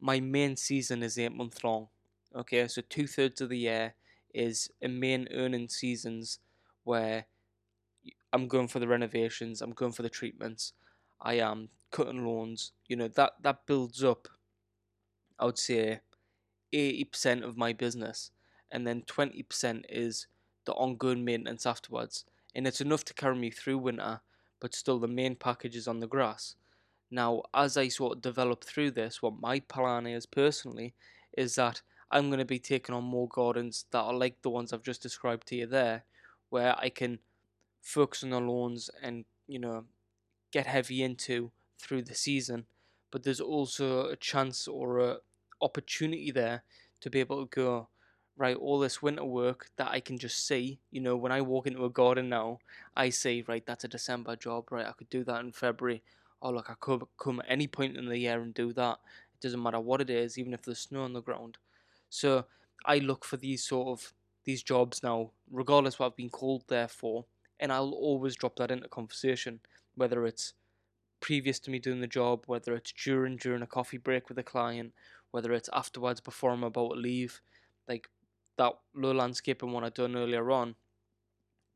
my 0.00 0.20
main 0.20 0.56
season 0.56 1.02
is 1.02 1.18
eight 1.18 1.32
months 1.32 1.62
long. 1.62 1.88
Okay, 2.34 2.66
so 2.68 2.82
two 2.88 3.06
thirds 3.06 3.40
of 3.40 3.48
the 3.48 3.58
year 3.58 3.94
is 4.32 4.70
a 4.80 4.88
main 4.88 5.28
earning 5.32 5.68
seasons 5.68 6.38
where 6.84 7.26
I'm 8.32 8.46
going 8.46 8.68
for 8.68 8.78
the 8.78 8.88
renovations, 8.88 9.60
I'm 9.60 9.72
going 9.72 9.92
for 9.92 10.02
the 10.02 10.08
treatments, 10.08 10.72
I 11.20 11.34
am 11.34 11.68
cutting 11.90 12.24
loans. 12.24 12.72
You 12.86 12.96
know 12.96 13.08
that 13.08 13.34
that 13.42 13.66
builds 13.66 14.02
up. 14.02 14.28
I 15.38 15.46
would 15.46 15.58
say 15.58 16.00
eighty 16.72 17.04
percent 17.04 17.44
of 17.44 17.56
my 17.56 17.72
business, 17.72 18.30
and 18.70 18.86
then 18.86 19.02
twenty 19.02 19.42
percent 19.42 19.86
is 19.88 20.26
the 20.64 20.72
ongoing 20.72 21.24
maintenance 21.24 21.66
afterwards, 21.66 22.24
and 22.54 22.66
it's 22.66 22.80
enough 22.80 23.04
to 23.06 23.14
carry 23.14 23.36
me 23.36 23.50
through 23.50 23.78
winter. 23.78 24.20
But 24.60 24.74
still, 24.74 24.98
the 24.98 25.08
main 25.08 25.36
package 25.36 25.74
is 25.74 25.88
on 25.88 26.00
the 26.00 26.06
grass. 26.06 26.54
Now, 27.10 27.42
as 27.52 27.76
I 27.76 27.88
sort 27.88 28.16
of 28.16 28.22
develop 28.22 28.64
through 28.64 28.92
this, 28.92 29.20
what 29.20 29.40
my 29.40 29.60
plan 29.60 30.06
is 30.06 30.26
personally 30.26 30.94
is 31.36 31.56
that 31.56 31.82
I'm 32.10 32.28
going 32.28 32.38
to 32.38 32.44
be 32.44 32.58
taking 32.58 32.94
on 32.94 33.04
more 33.04 33.28
gardens 33.28 33.84
that 33.90 34.00
are 34.00 34.14
like 34.14 34.42
the 34.42 34.50
ones 34.50 34.72
I've 34.72 34.82
just 34.82 35.02
described 35.02 35.46
to 35.48 35.56
you 35.56 35.66
there, 35.66 36.04
where 36.50 36.76
I 36.78 36.88
can 36.88 37.18
focus 37.82 38.22
on 38.22 38.30
the 38.30 38.40
lawns 38.40 38.90
and, 39.02 39.24
you 39.46 39.58
know, 39.58 39.84
get 40.52 40.66
heavy 40.66 41.02
into 41.02 41.50
through 41.78 42.02
the 42.02 42.14
season. 42.14 42.66
But 43.10 43.22
there's 43.22 43.40
also 43.40 44.08
a 44.08 44.16
chance 44.16 44.68
or 44.68 44.98
a 44.98 45.16
opportunity 45.60 46.30
there 46.30 46.62
to 47.00 47.10
be 47.10 47.20
able 47.20 47.44
to 47.44 47.54
go, 47.54 47.88
right, 48.36 48.56
all 48.56 48.78
this 48.78 49.02
winter 49.02 49.24
work 49.24 49.70
that 49.76 49.90
I 49.90 50.00
can 50.00 50.18
just 50.18 50.46
see, 50.46 50.78
you 50.90 51.00
know, 51.00 51.16
when 51.16 51.32
I 51.32 51.40
walk 51.40 51.66
into 51.66 51.84
a 51.84 51.90
garden 51.90 52.28
now, 52.28 52.58
I 52.96 53.10
see, 53.10 53.44
right, 53.46 53.64
that's 53.66 53.84
a 53.84 53.88
December 53.88 54.36
job, 54.36 54.70
right, 54.70 54.86
I 54.86 54.92
could 54.92 55.10
do 55.10 55.24
that 55.24 55.40
in 55.40 55.52
February. 55.52 56.02
Oh, 56.42 56.50
look, 56.50 56.70
I 56.70 56.74
could 56.74 57.02
come 57.18 57.40
at 57.40 57.46
any 57.48 57.66
point 57.66 57.96
in 57.96 58.06
the 58.06 58.18
year 58.18 58.40
and 58.40 58.54
do 58.54 58.72
that. 58.74 58.98
It 59.34 59.40
doesn't 59.40 59.62
matter 59.62 59.80
what 59.80 60.00
it 60.00 60.10
is, 60.10 60.38
even 60.38 60.54
if 60.54 60.62
there's 60.62 60.78
snow 60.80 61.02
on 61.02 61.12
the 61.12 61.22
ground. 61.22 61.58
So 62.08 62.46
I 62.84 62.98
look 62.98 63.24
for 63.24 63.36
these 63.36 63.62
sort 63.64 63.88
of 63.88 64.14
these 64.44 64.62
jobs 64.62 65.02
now, 65.02 65.32
regardless 65.50 65.98
what 65.98 66.06
I've 66.06 66.16
been 66.16 66.30
called 66.30 66.64
there 66.68 66.88
for, 66.88 67.26
and 67.58 67.70
I'll 67.72 67.92
always 67.92 68.36
drop 68.36 68.56
that 68.56 68.70
into 68.70 68.88
conversation, 68.88 69.60
whether 69.94 70.24
it's 70.26 70.54
previous 71.20 71.58
to 71.60 71.70
me 71.70 71.78
doing 71.78 72.00
the 72.00 72.06
job, 72.06 72.44
whether 72.46 72.74
it's 72.74 72.92
during 72.92 73.36
during 73.36 73.62
a 73.62 73.66
coffee 73.66 73.98
break 73.98 74.28
with 74.28 74.38
a 74.38 74.42
client, 74.42 74.94
whether 75.30 75.52
it's 75.52 75.70
afterwards 75.72 76.20
before 76.20 76.52
I'm 76.52 76.64
about 76.64 76.90
to 76.94 77.00
leave, 77.00 77.40
like 77.88 78.10
that 78.56 78.74
low 78.94 79.12
landscaping 79.12 79.72
one 79.72 79.84
I 79.84 79.90
done 79.90 80.16
earlier 80.16 80.50
on. 80.50 80.76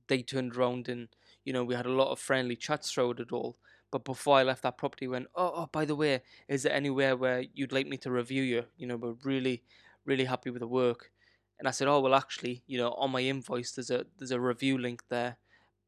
They 0.07 0.23
turned 0.23 0.57
around 0.57 0.89
and 0.89 1.15
you 1.45 1.53
know 1.53 1.63
we 1.63 1.75
had 1.75 1.85
a 1.85 1.93
lot 1.93 2.11
of 2.11 2.19
friendly 2.19 2.57
chats 2.57 2.91
throughout 2.91 3.21
it 3.21 3.33
all. 3.33 3.59
But 3.95 4.03
before 4.05 4.39
I 4.39 4.43
left 4.43 4.65
that 4.65 4.77
property, 4.77 5.07
went 5.07 5.29
oh, 5.37 5.53
oh 5.55 5.69
by 5.71 5.85
the 5.85 5.95
way, 5.95 6.23
is 6.49 6.65
there 6.65 6.73
anywhere 6.73 7.17
where 7.17 7.45
you'd 7.55 7.71
like 7.71 7.87
me 7.87 7.97
to 7.99 8.11
review 8.11 8.43
you? 8.43 8.65
You 8.77 8.89
know, 8.89 8.97
we're 8.97 9.15
really 9.23 9.63
really 10.05 10.25
happy 10.25 10.51
with 10.51 10.63
the 10.63 10.67
work. 10.67 11.13
And 11.61 11.69
I 11.69 11.71
said, 11.71 11.87
oh 11.87 12.01
well, 12.01 12.17
actually, 12.17 12.65
you 12.67 12.77
know, 12.77 12.91
on 12.95 13.13
my 13.13 13.21
invoice 13.21 13.71
there's 13.71 13.93
a 13.93 14.05
there's 14.19 14.33
a 14.33 14.41
review 14.41 14.79
link 14.79 15.05
there. 15.11 15.37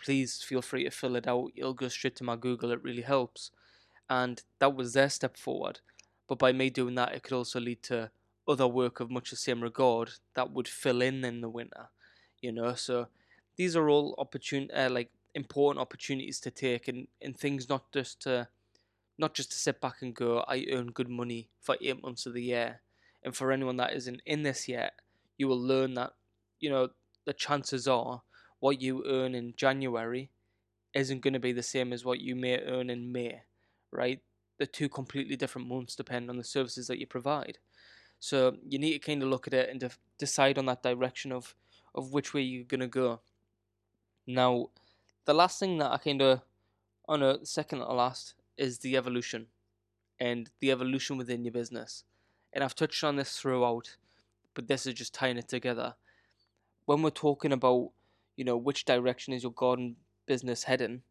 Please 0.01 0.41
feel 0.41 0.63
free 0.63 0.85
to 0.85 0.91
fill 0.93 1.17
it 1.17 1.27
out. 1.27 1.51
It'll 1.57 1.75
go 1.75 1.89
straight 1.89 2.15
to 2.19 2.23
my 2.23 2.37
Google. 2.37 2.71
It 2.71 2.85
really 2.85 3.03
helps. 3.03 3.51
And 4.09 4.41
that 4.61 4.77
was 4.77 4.93
their 4.93 5.11
step 5.11 5.37
forward. 5.37 5.81
But 6.29 6.39
by 6.39 6.53
me 6.53 6.71
doing 6.71 6.95
that, 6.95 7.13
it 7.13 7.25
could 7.25 7.33
also 7.37 7.59
lead 7.59 7.83
to 7.85 8.13
other 8.47 8.69
work 8.69 9.01
of 9.01 9.11
much 9.11 9.31
the 9.31 9.37
same 9.37 9.65
regard 9.65 10.11
that 10.35 10.53
would 10.53 10.69
fill 10.69 11.03
in 11.03 11.25
in 11.25 11.41
the 11.41 11.49
winter. 11.49 11.89
You 12.41 12.53
know, 12.53 12.75
so 12.75 13.09
these 13.57 13.75
are 13.75 13.89
all 13.89 14.15
opportun 14.17 14.69
uh, 14.73 14.91
like 14.93 15.11
important 15.37 15.81
opportunities 15.81 16.41
to 16.41 16.51
take, 16.51 16.89
and, 16.89 17.07
and 17.23 17.37
things 17.37 17.69
not 17.69 17.93
just 17.93 18.23
to 18.23 18.49
not 19.19 19.35
just 19.35 19.51
to 19.53 19.59
sit 19.59 19.81
back 19.81 20.03
and 20.03 20.15
go, 20.15 20.45
I 20.47 20.67
earn 20.71 20.89
good 20.89 21.09
money 21.09 21.49
for 21.61 21.77
eight 21.81 22.03
months 22.03 22.27
of 22.27 22.35
the 22.35 22.43
year 22.43 22.81
and 23.23 23.35
for 23.35 23.51
anyone 23.51 23.77
that 23.79 23.95
isn't 23.95 24.21
in 24.27 24.43
this 24.43 24.69
yet, 24.69 24.93
you 25.39 25.49
will 25.49 25.61
learn 25.61 25.95
that, 25.95 26.13
you 26.61 26.71
know, 26.71 26.91
the 27.25 27.33
chances 27.33 27.89
are 27.89 28.23
what 28.61 28.81
you 28.81 29.05
earn 29.07 29.35
in 29.35 29.55
January 29.57 30.31
isn't 30.95 31.23
going 31.23 31.35
to 31.35 31.41
be 31.41 31.53
the 31.53 31.63
same 31.63 31.93
as 31.93 32.05
what 32.05 32.21
you 32.21 32.37
may 32.37 32.61
earn 32.61 32.91
in 32.91 33.11
May, 33.11 33.43
right? 33.91 34.21
The 34.59 34.67
two 34.67 34.89
completely 34.89 35.37
different 35.37 35.69
months 35.69 35.97
depend 35.97 36.31
on 36.31 36.37
the 36.37 36.45
services 36.45 36.87
that 36.89 36.99
you 36.99 37.07
provide. 37.07 37.59
So 38.21 38.57
you 38.67 38.79
need 38.79 38.93
to 38.93 38.99
kind 38.99 39.23
of 39.23 39.29
look 39.29 39.47
at 39.47 39.55
it 39.55 39.71
and 39.71 39.81
de- 39.81 39.91
decide 40.19 40.57
on 40.59 40.67
that 40.67 40.83
direction 40.83 41.33
of, 41.33 41.55
of 41.95 42.13
which 42.13 42.33
way 42.33 42.43
you're 42.43 42.65
going 42.65 42.81
to 42.81 42.87
go. 42.87 43.21
Now, 44.27 44.71
the 45.27 45.35
last 45.35 45.61
thing 45.61 45.79
that 45.79 45.93
I 45.93 45.99
kind 45.99 46.23
of, 46.23 46.41
on 47.07 47.23
a 47.23 47.45
second 47.45 47.81
to 47.81 47.93
last, 47.93 48.35
is 48.57 48.79
the 48.79 48.97
evolution 48.97 49.47
and 50.19 50.51
the 50.61 50.71
evolution 50.71 51.19
within 51.19 51.45
your 51.45 51.53
business 51.53 52.05
and 52.57 52.65
I've 52.65 52.75
touched 52.75 53.05
on 53.05 53.17
this 53.17 53.39
throughout, 53.39 53.97
but 54.55 54.67
this 54.67 54.87
is 54.87 54.95
just 54.95 55.13
tying 55.13 55.37
it 55.37 55.47
together. 55.47 55.95
When 56.87 57.03
we're 57.03 57.11
talking 57.11 57.53
about, 57.53 57.91
you 58.37 58.47
know, 58.47 58.57
which 58.57 58.87
direction 58.87 59.35
is 59.35 59.43
your 59.43 59.53
garden 59.53 59.97
business 60.25 60.65
heading, 60.65 61.03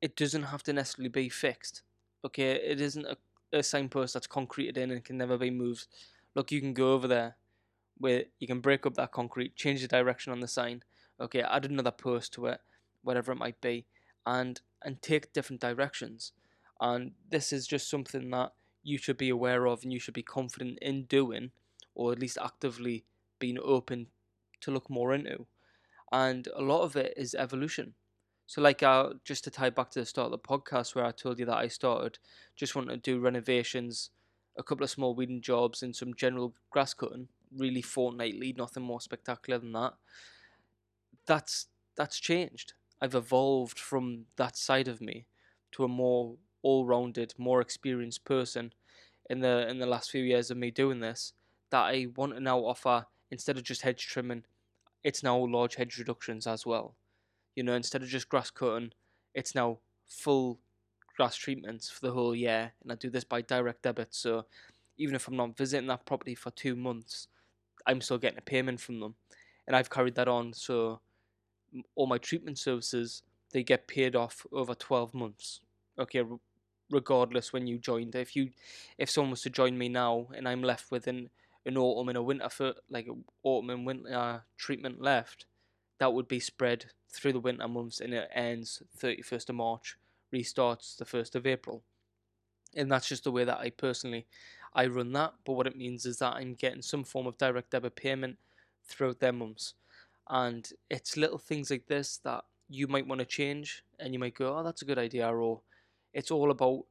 it 0.00 0.14
doesn't 0.14 0.44
have 0.44 0.62
to 0.62 0.72
necessarily 0.72 1.08
be 1.08 1.28
fixed. 1.28 1.82
Okay, 2.24 2.52
it 2.52 2.80
isn't 2.80 3.04
a, 3.06 3.16
a 3.52 3.60
signpost 3.64 4.14
that's 4.14 4.28
concreted 4.28 4.78
in 4.78 4.92
and 4.92 5.04
can 5.04 5.18
never 5.18 5.36
be 5.36 5.50
moved. 5.50 5.88
Look, 6.36 6.52
you 6.52 6.60
can 6.60 6.74
go 6.74 6.92
over 6.92 7.08
there 7.08 7.34
where 7.98 8.22
you 8.38 8.46
can 8.46 8.60
break 8.60 8.86
up 8.86 8.94
that 8.94 9.10
concrete, 9.10 9.56
change 9.56 9.82
the 9.82 9.88
direction 9.88 10.32
on 10.32 10.38
the 10.38 10.46
sign. 10.46 10.84
Okay, 11.20 11.40
add 11.40 11.64
another 11.64 11.90
post 11.90 12.32
to 12.34 12.46
it, 12.46 12.60
whatever 13.04 13.32
it 13.32 13.38
might 13.38 13.60
be, 13.60 13.86
and 14.26 14.60
and 14.82 15.00
take 15.00 15.32
different 15.32 15.60
directions. 15.60 16.32
And 16.80 17.12
this 17.30 17.52
is 17.52 17.66
just 17.66 17.88
something 17.88 18.30
that 18.30 18.52
you 18.82 18.98
should 18.98 19.16
be 19.16 19.30
aware 19.30 19.66
of 19.66 19.82
and 19.82 19.92
you 19.92 19.98
should 19.98 20.14
be 20.14 20.22
confident 20.22 20.78
in 20.82 21.04
doing, 21.04 21.52
or 21.94 22.12
at 22.12 22.18
least 22.18 22.38
actively 22.42 23.04
being 23.38 23.58
open 23.62 24.08
to 24.60 24.70
look 24.70 24.90
more 24.90 25.14
into. 25.14 25.46
And 26.12 26.48
a 26.54 26.62
lot 26.62 26.82
of 26.82 26.96
it 26.96 27.14
is 27.16 27.34
evolution. 27.34 27.94
So, 28.46 28.60
like, 28.60 28.82
uh, 28.82 29.14
just 29.24 29.44
to 29.44 29.50
tie 29.50 29.70
back 29.70 29.90
to 29.92 30.00
the 30.00 30.06
start 30.06 30.26
of 30.26 30.32
the 30.32 30.38
podcast 30.38 30.94
where 30.94 31.04
I 31.04 31.12
told 31.12 31.38
you 31.38 31.46
that 31.46 31.56
I 31.56 31.68
started 31.68 32.18
just 32.56 32.74
wanting 32.76 33.00
to 33.00 33.00
do 33.00 33.18
renovations, 33.18 34.10
a 34.58 34.62
couple 34.62 34.84
of 34.84 34.90
small 34.90 35.14
weeding 35.14 35.40
jobs, 35.40 35.82
and 35.82 35.96
some 35.96 36.14
general 36.14 36.54
grass 36.70 36.92
cutting, 36.92 37.28
really 37.56 37.82
fortnightly, 37.82 38.54
nothing 38.56 38.82
more 38.82 39.00
spectacular 39.00 39.58
than 39.58 39.72
that. 39.72 39.94
That's 41.26 41.68
that's 41.96 42.18
changed. 42.18 42.74
I've 43.00 43.14
evolved 43.14 43.78
from 43.78 44.26
that 44.36 44.56
side 44.56 44.88
of 44.88 45.00
me 45.00 45.26
to 45.72 45.84
a 45.84 45.88
more 45.88 46.36
all-rounded, 46.62 47.34
more 47.36 47.60
experienced 47.60 48.24
person 48.24 48.72
in 49.28 49.40
the 49.40 49.68
in 49.68 49.78
the 49.78 49.86
last 49.86 50.10
few 50.10 50.22
years 50.22 50.50
of 50.50 50.56
me 50.56 50.70
doing 50.70 51.00
this 51.00 51.32
that 51.70 51.82
I 51.82 52.06
want 52.14 52.34
to 52.34 52.40
now 52.40 52.58
offer 52.60 53.06
instead 53.30 53.56
of 53.56 53.64
just 53.64 53.82
hedge 53.82 54.06
trimming, 54.06 54.44
it's 55.02 55.22
now 55.22 55.36
large 55.36 55.74
hedge 55.74 55.98
reductions 55.98 56.46
as 56.46 56.64
well. 56.64 56.94
You 57.56 57.64
know, 57.64 57.74
instead 57.74 58.02
of 58.02 58.08
just 58.08 58.28
grass 58.28 58.50
cutting, 58.50 58.92
it's 59.34 59.54
now 59.54 59.78
full 60.06 60.60
grass 61.16 61.36
treatments 61.36 61.90
for 61.90 62.06
the 62.06 62.12
whole 62.12 62.34
year, 62.34 62.72
and 62.82 62.92
I 62.92 62.94
do 62.94 63.10
this 63.10 63.24
by 63.24 63.40
direct 63.40 63.82
debit. 63.82 64.14
So 64.14 64.46
even 64.98 65.14
if 65.14 65.26
I'm 65.26 65.36
not 65.36 65.56
visiting 65.56 65.88
that 65.88 66.06
property 66.06 66.34
for 66.34 66.50
two 66.50 66.76
months, 66.76 67.28
I'm 67.86 68.00
still 68.00 68.18
getting 68.18 68.38
a 68.38 68.42
payment 68.42 68.80
from 68.80 69.00
them, 69.00 69.14
and 69.66 69.74
I've 69.74 69.90
carried 69.90 70.14
that 70.14 70.28
on. 70.28 70.52
So 70.52 71.00
all 71.94 72.06
my 72.06 72.18
treatment 72.18 72.58
services 72.58 73.22
they 73.52 73.62
get 73.62 73.86
paid 73.86 74.16
off 74.16 74.46
over 74.52 74.74
12 74.74 75.14
months. 75.14 75.60
Okay, 75.98 76.22
regardless 76.90 77.52
when 77.52 77.66
you 77.66 77.78
joined. 77.78 78.14
If 78.14 78.34
you, 78.34 78.50
if 78.98 79.08
someone 79.08 79.30
was 79.30 79.42
to 79.42 79.50
join 79.50 79.78
me 79.78 79.88
now 79.88 80.28
and 80.34 80.48
I'm 80.48 80.62
left 80.62 80.90
with 80.90 81.06
an, 81.06 81.30
an 81.64 81.78
autumn 81.78 82.08
and 82.08 82.18
a 82.18 82.22
winter 82.22 82.48
for 82.48 82.74
like 82.90 83.08
autumn 83.42 83.70
and 83.70 83.86
winter 83.86 84.12
uh, 84.14 84.40
treatment 84.56 85.00
left, 85.00 85.46
that 85.98 86.12
would 86.12 86.26
be 86.26 86.40
spread 86.40 86.86
through 87.08 87.32
the 87.32 87.40
winter 87.40 87.68
months 87.68 88.00
and 88.00 88.12
it 88.12 88.28
ends 88.34 88.82
31st 88.98 89.50
of 89.50 89.54
March, 89.54 89.96
restarts 90.34 90.96
the 90.96 91.04
1st 91.04 91.36
of 91.36 91.46
April. 91.46 91.82
And 92.76 92.90
that's 92.90 93.08
just 93.08 93.22
the 93.22 93.30
way 93.30 93.44
that 93.44 93.58
I 93.58 93.70
personally 93.70 94.26
I 94.74 94.86
run 94.86 95.12
that. 95.12 95.34
But 95.44 95.52
what 95.52 95.68
it 95.68 95.76
means 95.76 96.06
is 96.06 96.18
that 96.18 96.34
I'm 96.34 96.54
getting 96.54 96.82
some 96.82 97.04
form 97.04 97.28
of 97.28 97.38
direct 97.38 97.70
debit 97.70 97.94
payment 97.94 98.38
throughout 98.84 99.20
their 99.20 99.32
months. 99.32 99.74
And 100.28 100.68
it's 100.90 101.16
little 101.16 101.38
things 101.38 101.70
like 101.70 101.86
this 101.86 102.18
that 102.24 102.44
you 102.68 102.88
might 102.88 103.06
want 103.06 103.20
to 103.20 103.26
change 103.26 103.84
and 104.00 104.12
you 104.12 104.18
might 104.18 104.34
go, 104.34 104.58
oh, 104.58 104.62
that's 104.62 104.82
a 104.82 104.86
good 104.86 104.98
idea. 104.98 105.28
Or 105.28 105.60
it's 106.12 106.30
all 106.30 106.50
about 106.50 106.84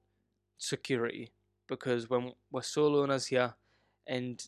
security 0.58 1.32
because 1.68 2.10
when 2.10 2.34
we're 2.52 2.62
sole 2.62 2.96
owners 2.96 3.28
here, 3.28 3.56
and 4.08 4.46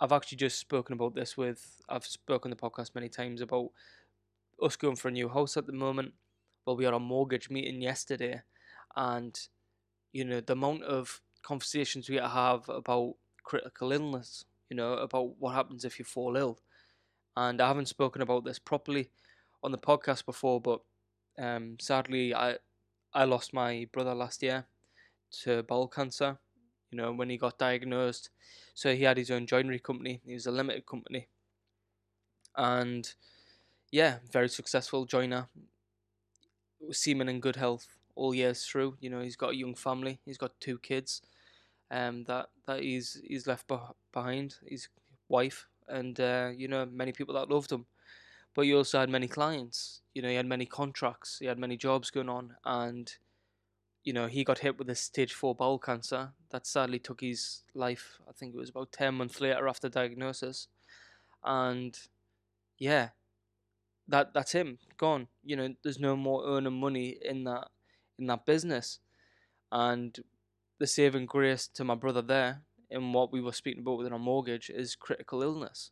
I've 0.00 0.12
actually 0.12 0.38
just 0.38 0.58
spoken 0.58 0.94
about 0.94 1.14
this 1.14 1.36
with, 1.36 1.80
I've 1.88 2.04
spoken 2.04 2.50
the 2.50 2.56
podcast 2.56 2.94
many 2.94 3.08
times 3.08 3.40
about 3.40 3.70
us 4.62 4.76
going 4.76 4.96
for 4.96 5.08
a 5.08 5.12
new 5.12 5.28
house 5.28 5.56
at 5.56 5.66
the 5.66 5.72
moment. 5.72 6.14
Well, 6.66 6.76
we 6.76 6.84
had 6.84 6.94
a 6.94 6.98
mortgage 6.98 7.50
meeting 7.50 7.82
yesterday, 7.82 8.42
and 8.96 9.38
you 10.12 10.24
know, 10.24 10.40
the 10.40 10.54
amount 10.54 10.84
of 10.84 11.20
conversations 11.42 12.08
we 12.08 12.16
have 12.16 12.68
about 12.68 13.14
critical 13.42 13.92
illness, 13.92 14.46
you 14.70 14.76
know, 14.76 14.94
about 14.94 15.38
what 15.38 15.54
happens 15.54 15.84
if 15.84 15.98
you 15.98 16.04
fall 16.04 16.36
ill. 16.36 16.58
And 17.36 17.60
I 17.60 17.68
haven't 17.68 17.88
spoken 17.88 18.22
about 18.22 18.44
this 18.44 18.58
properly 18.58 19.10
on 19.62 19.72
the 19.72 19.78
podcast 19.78 20.24
before, 20.24 20.60
but 20.60 20.80
um, 21.38 21.76
sadly, 21.80 22.34
I 22.34 22.58
I 23.12 23.24
lost 23.24 23.52
my 23.52 23.88
brother 23.92 24.14
last 24.14 24.42
year 24.42 24.66
to 25.42 25.62
bowel 25.62 25.88
cancer. 25.88 26.38
You 26.90 26.98
know, 26.98 27.12
when 27.12 27.28
he 27.28 27.36
got 27.36 27.58
diagnosed, 27.58 28.30
so 28.74 28.94
he 28.94 29.02
had 29.02 29.16
his 29.16 29.30
own 29.30 29.46
joinery 29.46 29.80
company. 29.80 30.20
He 30.24 30.34
was 30.34 30.46
a 30.46 30.52
limited 30.52 30.86
company, 30.86 31.28
and 32.56 33.12
yeah, 33.90 34.18
very 34.30 34.48
successful 34.48 35.04
joiner. 35.04 35.48
Seeming 36.92 37.28
in 37.28 37.40
good 37.40 37.56
health 37.56 37.96
all 38.14 38.34
years 38.34 38.64
through. 38.64 38.96
You 39.00 39.10
know, 39.10 39.20
he's 39.20 39.36
got 39.36 39.52
a 39.52 39.56
young 39.56 39.74
family. 39.74 40.20
He's 40.24 40.38
got 40.38 40.60
two 40.60 40.78
kids, 40.78 41.22
um, 41.90 42.24
that 42.24 42.50
that 42.66 42.82
he's 42.82 43.20
he's 43.26 43.46
left 43.46 43.70
behind. 44.12 44.56
His 44.66 44.88
wife 45.28 45.66
and 45.88 46.18
uh, 46.20 46.50
you 46.56 46.68
know 46.68 46.86
many 46.86 47.12
people 47.12 47.34
that 47.34 47.50
loved 47.50 47.72
him. 47.72 47.86
But 48.54 48.62
you 48.62 48.76
also 48.76 49.00
had 49.00 49.10
many 49.10 49.26
clients. 49.26 50.02
You 50.14 50.22
know, 50.22 50.28
he 50.28 50.36
had 50.36 50.46
many 50.46 50.64
contracts. 50.64 51.38
He 51.40 51.46
had 51.46 51.58
many 51.58 51.76
jobs 51.76 52.10
going 52.10 52.28
on, 52.28 52.54
and 52.64 53.12
you 54.04 54.12
know 54.12 54.26
he 54.26 54.44
got 54.44 54.58
hit 54.58 54.78
with 54.78 54.88
a 54.90 54.94
stage 54.94 55.32
four 55.32 55.54
bowel 55.54 55.78
cancer 55.78 56.32
that 56.50 56.66
sadly 56.66 56.98
took 56.98 57.20
his 57.20 57.62
life. 57.74 58.18
I 58.28 58.32
think 58.32 58.54
it 58.54 58.58
was 58.58 58.70
about 58.70 58.92
ten 58.92 59.14
months 59.14 59.40
later 59.40 59.66
after 59.68 59.88
diagnosis, 59.88 60.68
and 61.42 61.98
yeah, 62.78 63.10
that 64.08 64.34
that's 64.34 64.52
him 64.52 64.78
gone. 64.96 65.28
You 65.44 65.56
know, 65.56 65.74
there's 65.82 65.98
no 65.98 66.16
more 66.16 66.46
earning 66.46 66.78
money 66.78 67.16
in 67.22 67.44
that 67.44 67.68
in 68.18 68.26
that 68.26 68.46
business, 68.46 69.00
and 69.72 70.18
the 70.78 70.86
saving 70.86 71.26
grace 71.26 71.66
to 71.68 71.84
my 71.84 71.94
brother 71.94 72.22
there 72.22 72.62
in 72.94 73.12
what 73.12 73.32
we 73.32 73.40
were 73.42 73.52
speaking 73.52 73.82
about 73.82 73.98
within 73.98 74.12
our 74.14 74.18
mortgage 74.20 74.70
is 74.70 74.96
critical 74.96 75.42
illness. 75.42 75.90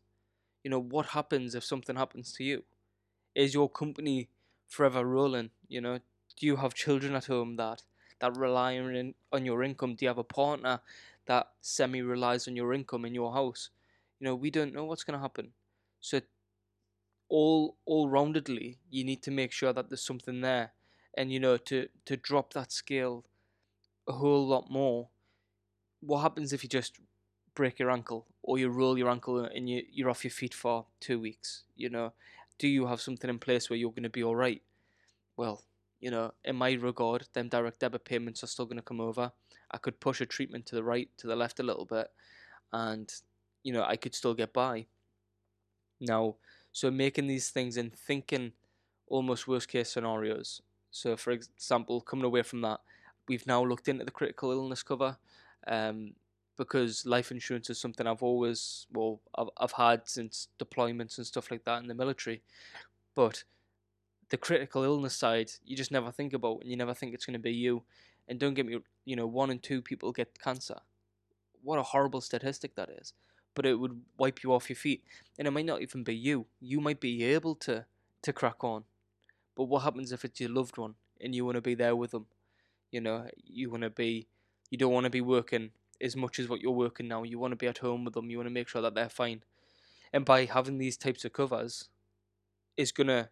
You 0.65 0.71
know, 0.71 0.81
what 0.81 1.07
happens 1.09 1.55
if 1.55 1.65
something 1.65 1.97
happens 1.97 2.33
to 2.35 2.45
you? 2.45 2.65
Is 3.35 3.55
your 3.55 3.69
company 3.69 4.29
forever 4.69 5.05
rolling? 5.05 5.51
You 5.69 5.81
know, 5.83 5.99
do 6.37 6.47
you 6.47 6.57
have 6.57 6.75
children 6.75 7.15
at 7.15 7.27
home 7.27 7.57
that 7.57 7.83
that 8.21 8.37
rely 8.37 8.79
on 8.79 9.15
on 9.33 9.47
your 9.47 9.63
income? 9.63 9.95
Do 9.97 10.05
you 10.05 10.09
have 10.11 10.19
a 10.19 10.25
partner 10.25 10.81
that 11.27 11.53
semi 11.61 12.03
relies 12.03 12.49
on 12.49 12.57
your 12.57 12.73
income 12.75 13.05
in 13.05 13.15
your 13.15 13.33
house? 13.33 13.71
You 14.21 14.27
know, 14.27 14.35
we 14.37 14.51
don't 14.51 14.75
know 14.75 14.85
what's 14.85 15.05
going 15.05 15.19
to 15.19 15.23
happen. 15.23 15.53
So, 16.01 16.21
all 17.29 17.77
all 17.85 18.09
roundedly, 18.09 18.77
you 18.91 19.05
need 19.05 19.23
to 19.23 19.31
make 19.31 19.53
sure 19.53 19.73
that 19.73 19.89
there's 19.89 20.03
something 20.05 20.41
there, 20.41 20.73
and 21.15 21.33
you 21.33 21.41
know, 21.41 21.57
to 21.57 21.89
to 22.05 22.17
drop 22.17 22.53
that 22.53 22.71
scale 22.73 23.25
a 24.09 24.15
whole 24.15 24.47
lot 24.47 24.71
more. 24.71 25.11
What 26.05 26.21
happens 26.21 26.53
if 26.53 26.63
you 26.65 26.69
just 26.69 26.99
break 27.55 27.79
your 27.79 27.91
ankle 27.91 28.27
or 28.43 28.59
you 28.59 28.69
roll 28.69 28.99
your 28.99 29.09
ankle 29.09 29.45
and 29.45 29.71
you, 29.71 29.83
you're 29.91 30.11
off 30.11 30.25
your 30.25 30.33
feet 30.33 30.53
for 30.53 30.87
two 31.01 31.21
weeks? 31.21 31.63
You 31.77 31.91
know, 31.91 32.13
do 32.59 32.67
you 32.67 32.87
have 32.87 33.01
something 33.01 33.31
in 33.31 33.39
place 33.39 33.71
where 33.71 33.77
you're 33.77 33.91
going 33.91 34.03
to 34.03 34.11
be 34.11 34.25
all 34.25 34.35
right? 34.35 34.63
Well, 35.37 35.63
you 36.01 36.11
know, 36.11 36.33
in 36.45 36.57
my 36.57 36.73
regard, 36.73 37.29
them 37.33 37.49
direct 37.49 37.79
debit 37.79 38.05
payments 38.05 38.43
are 38.43 38.49
still 38.49 38.67
going 38.67 38.79
to 38.79 38.83
come 38.83 39.01
over. 39.01 39.31
I 39.71 39.79
could 39.79 40.01
push 40.01 40.21
a 40.21 40.27
treatment 40.27 40.67
to 40.67 40.75
the 40.75 40.83
right, 40.83 41.09
to 41.19 41.29
the 41.29 41.37
left 41.37 41.61
a 41.61 41.63
little 41.63 41.85
bit, 41.85 42.09
and 42.73 43.13
you 43.63 43.73
know, 43.73 43.85
I 43.85 43.97
could 43.97 44.15
still 44.15 44.35
get 44.35 44.53
by. 44.53 44.87
Now, 46.01 46.35
so 46.73 46.91
making 46.91 47.29
these 47.29 47.51
things 47.51 47.77
and 47.77 47.95
thinking 47.95 48.53
almost 49.07 49.47
worst 49.47 49.69
case 49.69 49.91
scenarios. 49.91 50.63
So, 50.91 51.17
for 51.17 51.31
example, 51.31 52.01
coming 52.01 52.25
away 52.25 52.43
from 52.43 52.61
that, 52.63 52.81
we've 53.29 53.47
now 53.47 53.65
looked 53.65 53.89
into 53.89 54.05
the 54.05 54.11
critical 54.11 54.51
illness 54.51 54.83
cover 54.83 55.17
um, 55.67 56.13
because 56.57 57.07
life 57.07 57.31
insurance 57.31 57.71
is 57.71 57.79
something 57.81 58.07
I've 58.07 58.23
always 58.23 58.87
well 58.93 59.21
I've, 59.37 59.49
I've 59.57 59.73
had 59.73 60.09
since 60.09 60.49
deployments 60.59 61.19
and 61.19 61.27
stuff 61.27 61.51
like 61.51 61.65
that 61.65 61.83
in 61.83 61.89
the 61.89 61.95
military, 61.95 62.43
but 63.15 63.45
the 64.31 64.37
critical 64.37 64.83
illness 64.83 65.15
side 65.15 65.51
you 65.65 65.77
just 65.77 65.91
never 65.91 66.11
think 66.11 66.33
about 66.33 66.61
and 66.63 66.71
you 66.71 66.77
never 66.77 66.95
think 66.95 67.15
it's 67.15 67.27
going 67.27 67.35
to 67.35 67.39
be 67.39 67.53
you, 67.53 67.83
and 68.29 68.39
don't 68.39 68.55
get 68.55 68.67
me 68.67 68.79
you 69.05 69.17
know 69.17 69.27
one 69.27 69.51
in 69.51 69.59
two 69.59 69.83
people 69.83 70.13
get 70.13 70.39
cancer, 70.41 70.81
what 71.63 71.79
a 71.79 71.83
horrible 71.83 72.21
statistic 72.21 72.75
that 72.77 72.91
is, 72.91 73.13
but 73.55 73.67
it 73.67 73.79
would 73.79 74.01
wipe 74.19 74.43
you 74.43 74.53
off 74.53 74.69
your 74.69 74.77
feet, 74.77 75.05
and 75.39 75.49
it 75.49 75.51
might 75.51 75.67
not 75.67 75.83
even 75.83 76.03
be 76.03 76.15
you. 76.15 76.47
You 76.61 76.81
might 76.81 77.01
be 77.01 77.25
able 77.25 77.55
to 77.57 77.87
to 78.23 78.33
crack 78.33 78.63
on, 78.63 78.85
but 79.57 79.65
what 79.65 79.83
happens 79.83 80.13
if 80.13 80.25
it's 80.25 80.41
your 80.41 80.51
loved 80.51 80.79
one 80.79 80.95
and 81.21 81.35
you 81.35 81.45
want 81.45 81.57
to 81.57 81.61
be 81.61 81.75
there 81.75 81.97
with 81.97 82.13
them? 82.13 82.27
You 82.91 83.01
know, 83.01 83.27
you 83.45 83.71
want 83.71 83.83
to 83.85 83.91
be, 83.91 84.27
you 84.73 84.79
don't 84.79 84.93
want 84.93 85.05
to 85.05 85.11
be 85.11 85.21
working 85.21 85.71
as 86.01 86.17
much 86.17 86.39
as 86.39 86.49
what 86.49 86.63
you're 86.63 86.73
working 86.73 87.07
now. 87.07 87.25
You 87.25 87.39
want 87.39 87.53
to 87.53 87.57
be 87.57 87.67
at 87.67 87.79
home 87.79 88.07
with 88.07 88.15
them. 88.15 88.31
You 88.31 88.39
want 88.39 88.49
to 88.49 88.55
make 88.55 88.69
sure 88.69 88.81
that 88.81 88.95
they're 88.95 89.11
fine. 89.11 89.43
And 90.15 90.25
by 90.25 90.47
having 90.47 90.79
these 90.79 90.97
types 90.97 91.27
of 91.27 91.35
covers, 91.35 91.91
is 92.79 92.91
gonna 92.91 93.29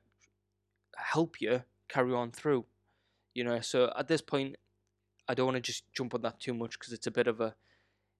help 0.96 1.40
you 1.40 1.62
carry 1.88 2.12
on 2.12 2.30
through. 2.30 2.66
You 3.34 3.44
know, 3.44 3.60
so 3.60 3.90
at 3.98 4.06
this 4.06 4.20
point, 4.20 4.56
I 5.26 5.32
don't 5.32 5.46
want 5.46 5.56
to 5.56 5.62
just 5.62 5.90
jump 5.94 6.14
on 6.14 6.20
that 6.22 6.40
too 6.40 6.52
much 6.52 6.78
because 6.78 6.92
it's 6.92 7.06
a 7.06 7.10
bit 7.10 7.26
of 7.26 7.40
a, 7.40 7.54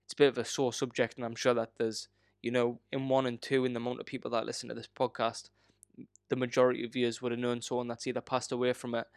it's 0.07 0.15
a 0.15 0.17
bit 0.17 0.29
of 0.29 0.39
a 0.39 0.45
sore 0.47 0.73
subject, 0.73 1.17
and 1.17 1.25
I'm 1.27 1.35
sure 1.35 1.53
that 1.53 1.73
there's, 1.77 2.09
you 2.41 2.51
know, 2.51 2.81
in 2.91 3.11
one 3.11 3.27
and 3.27 3.41
two, 3.41 3.67
in 3.67 3.75
the 3.75 3.81
amount 3.81 4.01
of 4.01 4.07
people 4.07 4.31
that 4.31 4.47
listen 4.47 4.71
to 4.71 4.75
this 4.75 4.89
podcast, 4.89 5.51
the 6.31 6.37
majority 6.37 6.87
of 6.87 6.97
you 6.97 7.13
would 7.21 7.33
have 7.33 7.39
known 7.39 7.61
someone 7.61 7.89
that's 7.89 8.07
either 8.07 8.23
passed 8.23 8.51
away 8.51 8.73
from 8.73 8.95
it 8.95 9.09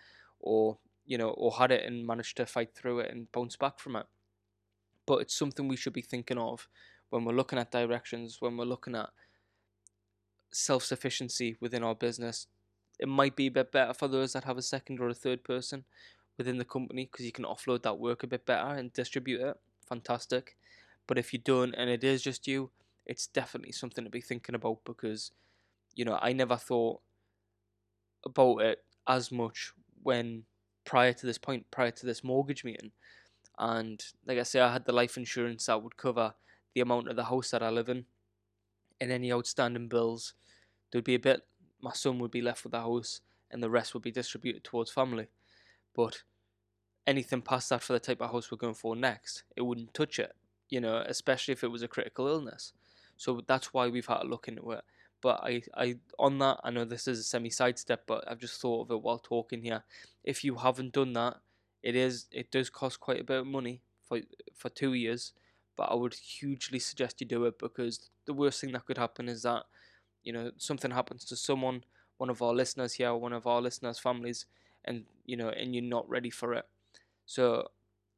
or 0.41 0.77
you 1.05 1.17
know, 1.17 1.29
or 1.29 1.53
had 1.53 1.71
it 1.71 1.85
and 1.85 2.05
managed 2.05 2.37
to 2.37 2.45
fight 2.45 2.75
through 2.75 2.99
it 2.99 3.11
and 3.11 3.31
bounce 3.31 3.55
back 3.55 3.79
from 3.79 3.95
it. 3.95 4.05
But 5.05 5.21
it's 5.21 5.35
something 5.35 5.67
we 5.67 5.75
should 5.75 5.93
be 5.93 6.01
thinking 6.01 6.37
of 6.37 6.67
when 7.09 7.25
we're 7.25 7.33
looking 7.33 7.59
at 7.59 7.71
directions, 7.71 8.37
when 8.39 8.57
we're 8.57 8.65
looking 8.65 8.95
at 8.95 9.09
self 10.51 10.83
sufficiency 10.83 11.57
within 11.59 11.83
our 11.83 11.95
business. 11.95 12.47
It 12.99 13.07
might 13.07 13.35
be 13.35 13.47
a 13.47 13.51
bit 13.51 13.71
better 13.71 13.93
for 13.93 14.07
those 14.07 14.33
that 14.33 14.43
have 14.45 14.57
a 14.57 14.61
second 14.61 14.99
or 14.99 15.09
a 15.09 15.13
third 15.13 15.43
person 15.43 15.83
within 16.37 16.57
the 16.57 16.65
company 16.65 17.09
because 17.11 17.25
you 17.25 17.31
can 17.31 17.45
offload 17.45 17.83
that 17.83 17.99
work 17.99 18.23
a 18.23 18.27
bit 18.27 18.45
better 18.45 18.73
and 18.73 18.93
distribute 18.93 19.41
it. 19.41 19.59
Fantastic. 19.87 20.55
But 21.07 21.17
if 21.17 21.33
you 21.33 21.39
don't 21.39 21.73
and 21.73 21.89
it 21.89 22.03
is 22.03 22.21
just 22.21 22.47
you, 22.47 22.69
it's 23.05 23.27
definitely 23.27 23.71
something 23.71 24.03
to 24.03 24.09
be 24.09 24.21
thinking 24.21 24.55
about 24.55 24.79
because, 24.85 25.31
you 25.95 26.05
know, 26.05 26.17
I 26.21 26.33
never 26.33 26.55
thought 26.55 27.01
about 28.25 28.59
it 28.59 28.83
as 29.07 29.31
much 29.31 29.73
when 30.01 30.45
prior 30.85 31.13
to 31.13 31.25
this 31.25 31.37
point, 31.37 31.69
prior 31.71 31.91
to 31.91 32.05
this 32.05 32.23
mortgage 32.23 32.63
meeting. 32.63 32.91
And 33.57 34.03
like 34.25 34.39
I 34.39 34.43
say, 34.43 34.59
I 34.59 34.73
had 34.73 34.85
the 34.85 34.93
life 34.93 35.17
insurance 35.17 35.67
that 35.67 35.81
would 35.81 35.97
cover 35.97 36.33
the 36.73 36.81
amount 36.81 37.07
of 37.07 37.15
the 37.15 37.25
house 37.25 37.51
that 37.51 37.63
I 37.63 37.69
live 37.69 37.89
in 37.89 38.05
and 38.99 39.11
any 39.11 39.31
outstanding 39.31 39.87
bills. 39.87 40.33
There'd 40.91 41.03
be 41.03 41.15
a 41.15 41.19
bit, 41.19 41.41
my 41.81 41.93
son 41.93 42.19
would 42.19 42.31
be 42.31 42.41
left 42.41 42.63
with 42.63 42.71
the 42.71 42.81
house 42.81 43.21
and 43.51 43.61
the 43.61 43.69
rest 43.69 43.93
would 43.93 44.03
be 44.03 44.11
distributed 44.11 44.63
towards 44.63 44.91
family. 44.91 45.27
But 45.95 46.23
anything 47.05 47.41
past 47.41 47.69
that 47.69 47.83
for 47.83 47.93
the 47.93 47.99
type 47.99 48.21
of 48.21 48.31
house 48.31 48.51
we're 48.51 48.57
going 48.57 48.73
for 48.73 48.95
next, 48.95 49.43
it 49.55 49.61
wouldn't 49.61 49.93
touch 49.93 50.17
it, 50.19 50.33
you 50.69 50.79
know, 50.79 51.03
especially 51.07 51.51
if 51.51 51.63
it 51.63 51.71
was 51.71 51.83
a 51.83 51.87
critical 51.87 52.27
illness. 52.27 52.73
So 53.17 53.41
that's 53.47 53.73
why 53.73 53.87
we've 53.87 54.07
had 54.07 54.19
to 54.19 54.27
look 54.27 54.47
into 54.47 54.71
it. 54.71 54.83
But 55.23 55.39
I, 55.41 55.61
I 55.73 55.95
on 56.19 56.37
that, 56.39 56.59
I 56.65 56.69
know 56.69 56.83
this 56.83 57.07
is 57.07 57.17
a 57.17 57.23
semi 57.23 57.49
sidestep, 57.49 58.03
but 58.05 58.29
I've 58.29 58.39
just 58.39 58.59
thought 58.59 58.81
of 58.81 58.91
it 58.91 59.01
while 59.01 59.19
talking 59.19 59.61
here. 59.61 59.83
If 60.25 60.43
you 60.43 60.55
haven't 60.55 60.91
done 60.91 61.13
that, 61.13 61.37
it 61.81 61.95
is 61.95 62.25
it 62.29 62.51
does 62.51 62.69
cost 62.69 62.99
quite 62.99 63.21
a 63.21 63.23
bit 63.23 63.39
of 63.39 63.47
money 63.47 63.81
for 64.05 64.19
for 64.53 64.67
two 64.67 64.93
years. 64.93 65.31
But 65.77 65.83
I 65.83 65.95
would 65.95 66.13
hugely 66.13 66.77
suggest 66.77 67.21
you 67.21 67.25
do 67.25 67.45
it 67.45 67.57
because 67.57 68.09
the 68.25 68.33
worst 68.33 68.59
thing 68.59 68.73
that 68.73 68.85
could 68.85 68.97
happen 68.97 69.29
is 69.29 69.43
that 69.43 69.63
you 70.25 70.33
know 70.33 70.51
something 70.57 70.91
happens 70.91 71.23
to 71.25 71.37
someone, 71.37 71.85
one 72.17 72.29
of 72.29 72.41
our 72.41 72.53
listeners 72.53 72.95
here, 72.95 73.15
one 73.15 73.31
of 73.31 73.47
our 73.47 73.61
listeners' 73.61 73.99
families, 73.99 74.45
and 74.83 75.05
you 75.25 75.37
know, 75.37 75.47
and 75.47 75.73
you're 75.73 75.85
not 75.85 76.07
ready 76.09 76.31
for 76.31 76.53
it. 76.53 76.65
So, 77.25 77.69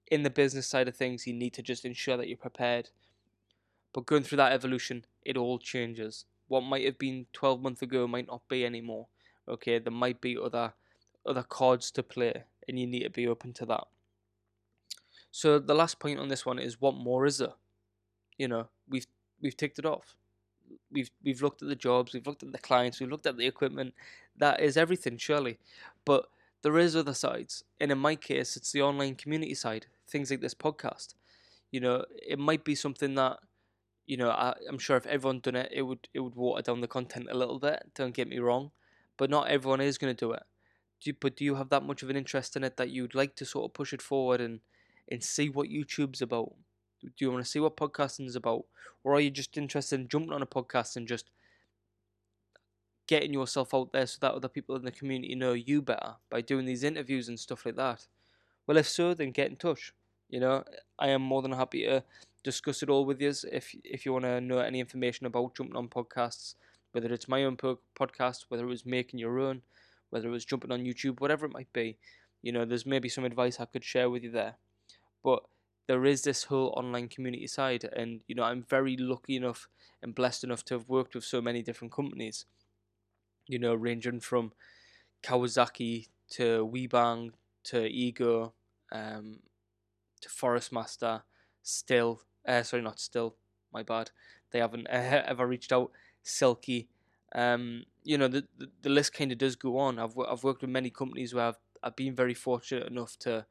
in 0.08 0.24
the 0.24 0.32
business 0.32 0.66
side 0.66 0.88
of 0.88 0.96
things, 0.96 1.28
you 1.28 1.34
need 1.34 1.54
to 1.54 1.62
just 1.62 1.86
ensure 1.86 2.18
that 2.18 2.28
you're 2.28 2.38
prepared. 2.38 2.90
But 3.94 4.08
going 4.08 4.24
through 4.24 4.38
that 4.38 4.54
evolution, 4.54 5.06
it 5.22 5.38
all 5.38 5.60
changes 5.60 6.26
what 6.48 6.62
might 6.62 6.86
have 6.86 6.98
been 6.98 7.26
12 7.34 7.62
months 7.62 7.82
ago 7.82 8.08
might 8.08 8.28
not 8.28 8.48
be 8.48 8.66
anymore. 8.66 9.08
Okay, 9.48 9.80
there 9.80 9.92
might 9.92 10.22
be 10.22 10.38
other 10.38 10.74
other 11.26 11.44
cards 11.44 11.92
to 11.92 12.04
play, 12.04 12.44
and 12.68 12.80
you 12.80 12.88
need 12.88 13.04
to 13.04 13.10
be 13.10 13.28
open 13.28 13.54
to 13.54 13.66
that. 13.66 13.86
So 15.32 15.60
the 15.60 15.76
last 15.76 16.00
point 16.00 16.20
on 16.20 16.30
this 16.30 16.46
one 16.46 16.60
is 16.60 16.80
what 16.80 16.96
more 16.96 17.26
is 17.26 17.40
there? 17.40 17.54
You 18.38 18.48
know, 18.48 18.68
we've 18.90 19.08
we've 19.42 19.58
ticked 19.58 19.80
it 19.80 19.86
off. 19.86 20.16
we've 20.92 21.12
we've 21.24 21.42
looked 21.42 21.62
at 21.62 21.68
the 21.68 21.76
jobs, 21.76 22.14
we've 22.14 22.28
looked 22.28 22.44
at 22.44 22.52
the 22.52 22.58
clients, 22.58 23.00
we've 23.00 23.10
looked 23.10 23.26
at 23.26 23.38
the 23.38 23.48
equipment. 23.48 23.94
That 24.38 24.62
is 24.62 24.78
everything, 24.78 25.18
surely. 25.18 25.58
But 26.06 26.28
there 26.62 26.78
is 26.78 26.96
other 26.96 27.14
sides, 27.14 27.64
and 27.80 27.92
in 27.92 27.98
my 27.98 28.16
case, 28.16 28.58
it's 28.58 28.72
the 28.72 28.82
online 28.82 29.16
community 29.16 29.54
side. 29.56 29.88
Things 30.08 30.32
like 30.32 30.42
this 30.42 30.54
podcast. 30.54 31.16
You 31.72 31.80
know, 31.80 32.06
it 32.28 32.40
might 32.40 32.64
be 32.64 32.76
something 32.76 33.16
that, 33.16 33.40
you 34.06 34.18
know, 34.18 34.30
I, 34.30 34.54
I'm 34.70 34.78
sure 34.78 34.98
if 34.98 35.06
everyone 35.06 35.40
done 35.40 35.56
it, 35.56 35.72
it 35.72 35.82
would 35.82 36.08
it 36.14 36.20
would 36.20 36.36
water 36.36 36.62
down 36.62 36.82
the 36.82 36.88
content 36.88 37.28
a 37.30 37.38
little 37.38 37.60
bit. 37.60 37.92
Don't 37.96 38.14
get 38.14 38.28
me 38.28 38.40
wrong, 38.40 38.72
but 39.18 39.30
not 39.30 39.48
everyone 39.48 39.82
is 39.82 39.98
going 39.98 40.16
to 40.16 40.26
do 40.26 40.32
it. 40.32 40.44
Do 41.02 41.10
you, 41.10 41.16
but 41.20 41.36
do 41.36 41.44
you 41.44 41.56
have 41.56 41.70
that 41.70 41.84
much 41.84 42.04
of 42.04 42.10
an 42.10 42.16
interest 42.16 42.56
in 42.56 42.64
it 42.64 42.78
that 42.78 42.90
you'd 42.90 43.16
like 43.16 43.36
to 43.36 43.46
sort 43.46 43.66
of 43.66 43.74
push 43.74 43.94
it 43.94 44.02
forward 44.02 44.42
and 44.42 44.60
and 45.10 45.24
see 45.24 45.50
what 45.50 45.70
YouTube's 45.70 46.22
about? 46.22 46.54
Do 47.02 47.12
you 47.20 47.32
want 47.32 47.44
to 47.44 47.50
see 47.50 47.60
what 47.60 47.78
podcasting 47.78 48.28
is 48.28 48.36
about, 48.36 48.66
or 49.04 49.14
are 49.14 49.20
you 49.20 49.32
just 49.32 49.58
interested 49.58 50.00
in 50.00 50.08
jumping 50.08 50.34
on 50.34 50.42
a 50.42 50.48
podcast 50.48 50.96
and 50.96 51.08
just 51.08 51.30
getting 53.08 53.34
yourself 53.34 53.74
out 53.74 53.92
there 53.92 54.08
so 54.08 54.18
that 54.22 54.34
other 54.34 54.48
people 54.48 54.76
in 54.76 54.84
the 54.84 54.92
community 54.92 55.36
know 55.36 55.54
you 55.54 55.82
better 55.82 56.16
by 56.30 56.42
doing 56.42 56.66
these 56.66 56.84
interviews 56.84 57.28
and 57.28 57.40
stuff 57.40 57.66
like 57.66 57.76
that? 57.76 58.08
Well, 58.66 58.78
if 58.78 58.88
so, 58.88 59.14
then 59.14 59.32
get 59.32 59.50
in 59.50 59.58
touch. 59.58 59.94
You 60.30 60.40
know, 60.40 60.64
I 60.98 61.10
am 61.10 61.22
more 61.22 61.44
than 61.44 61.52
happy 61.52 61.86
to 61.86 62.04
discuss 62.46 62.84
it 62.84 62.90
all 62.90 63.06
with 63.06 63.20
you. 63.20 63.34
If 63.52 63.76
if 63.84 64.06
you 64.06 64.14
want 64.14 64.26
to 64.26 64.40
know 64.40 64.60
any 64.60 64.80
information 64.80 65.26
about 65.26 65.56
jumping 65.56 65.76
on 65.76 65.90
podcasts, 65.90 66.54
whether 66.92 67.12
it's 67.12 67.28
my 67.28 67.44
own 67.44 67.58
podcast, 67.58 68.46
whether 68.48 68.64
it 68.64 68.70
was 68.70 68.86
making 68.86 69.20
your 69.20 69.40
own, 69.40 69.64
whether 70.12 70.28
it 70.28 70.32
was 70.32 70.46
jumping 70.46 70.72
on 70.72 70.86
YouTube, 70.86 71.20
whatever 71.20 71.48
it 71.48 71.54
might 71.54 71.74
be, 71.74 71.98
you 72.42 72.52
know, 72.52 72.64
there's 72.64 72.86
maybe 72.86 73.10
some 73.10 73.26
advice 73.26 73.60
I 73.60 73.66
could 73.66 73.84
share 73.84 74.10
with 74.10 74.24
you 74.24 74.32
there. 74.32 74.56
But 75.24 75.44
there 75.88 76.06
is 76.06 76.22
this 76.22 76.44
whole 76.46 76.74
online 76.78 77.10
community 77.10 77.48
side, 77.48 77.90
and 77.92 78.22
you 78.28 78.36
know, 78.36 78.44
I'm 78.44 78.64
very 78.64 78.96
lucky 78.96 79.36
enough 79.36 79.68
and 80.02 80.14
blessed 80.14 80.44
enough 80.44 80.64
to 80.66 80.76
have 80.76 80.88
worked 80.88 81.16
with 81.16 81.26
so 81.26 81.42
many 81.42 81.64
different 81.64 81.92
companies. 81.92 82.46
You 83.48 83.60
know, 83.60 83.74
ranging 83.74 84.20
from 84.20 84.54
Kawasaki 85.24 86.10
to 86.32 86.70
Weibang 86.72 87.32
to 87.66 87.86
Ego, 87.86 88.54
um, 88.92 89.40
to 90.22 90.30
Forest 90.30 90.72
Master, 90.72 91.24
Stihl, 91.64 92.20
uh, 92.48 92.64
sorry, 92.64 92.84
not 92.84 92.98
Stihl, 92.98 93.34
my 93.74 93.84
bad. 93.84 94.12
They 94.52 94.60
haven't 94.60 94.88
uh, 94.88 95.24
ever 95.26 95.46
reached 95.48 95.72
out. 95.72 95.92
Silky, 96.24 96.88
um, 97.36 97.84
you 98.04 98.18
know, 98.18 98.28
the, 98.28 98.46
the, 98.58 98.70
the 98.82 98.90
list 98.90 99.14
kind 99.14 99.32
of 99.32 99.38
does 99.38 99.56
go 99.56 99.78
on. 99.78 100.00
I've 100.00 100.18
I've 100.18 100.44
worked 100.44 100.62
with 100.62 100.70
many 100.72 100.90
companies 100.90 101.34
where 101.34 101.46
I've 101.46 101.60
I've 101.84 101.96
been 101.96 102.16
very 102.16 102.34
fortunate 102.34 102.88
enough 102.88 103.18
to 103.20 103.46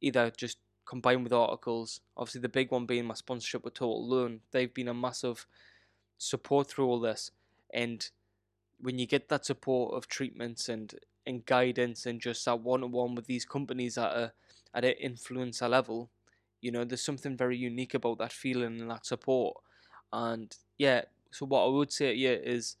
either 0.00 0.30
just 0.30 0.58
combine 0.86 1.22
with 1.22 1.32
articles. 1.32 2.00
Obviously, 2.16 2.40
the 2.40 2.48
big 2.48 2.70
one 2.70 2.86
being 2.86 3.04
my 3.04 3.14
sponsorship 3.14 3.64
with 3.64 3.74
Total 3.74 4.08
Lawn. 4.08 4.40
They've 4.52 4.72
been 4.72 4.88
a 4.88 4.94
massive 4.94 5.46
support 6.16 6.68
through 6.68 6.86
all 6.86 7.00
this, 7.00 7.32
and 7.74 8.08
when 8.80 8.98
you 8.98 9.06
get 9.06 9.28
that 9.28 9.44
support 9.44 9.94
of 9.94 10.08
treatments 10.08 10.68
and 10.68 10.94
and 11.26 11.44
guidance 11.44 12.06
and 12.06 12.20
just 12.20 12.44
that 12.44 12.60
one 12.60 12.84
on 12.84 12.92
one 12.92 13.14
with 13.14 13.26
these 13.26 13.44
companies 13.44 13.98
at 13.98 14.12
a 14.12 14.32
at 14.72 14.84
an 14.84 14.94
influencer 15.04 15.68
level, 15.68 16.10
you 16.60 16.70
know, 16.70 16.84
there's 16.84 17.02
something 17.02 17.36
very 17.36 17.56
unique 17.56 17.94
about 17.94 18.18
that 18.18 18.32
feeling 18.32 18.80
and 18.80 18.90
that 18.90 19.06
support. 19.06 19.56
And 20.12 20.54
yeah, 20.78 21.02
so 21.30 21.46
what 21.46 21.64
I 21.64 21.68
would 21.68 21.92
say 21.92 22.14
you 22.14 22.30
is 22.30 22.76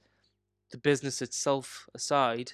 the 0.70 0.78
business 0.78 1.22
itself 1.22 1.88
aside, 1.94 2.52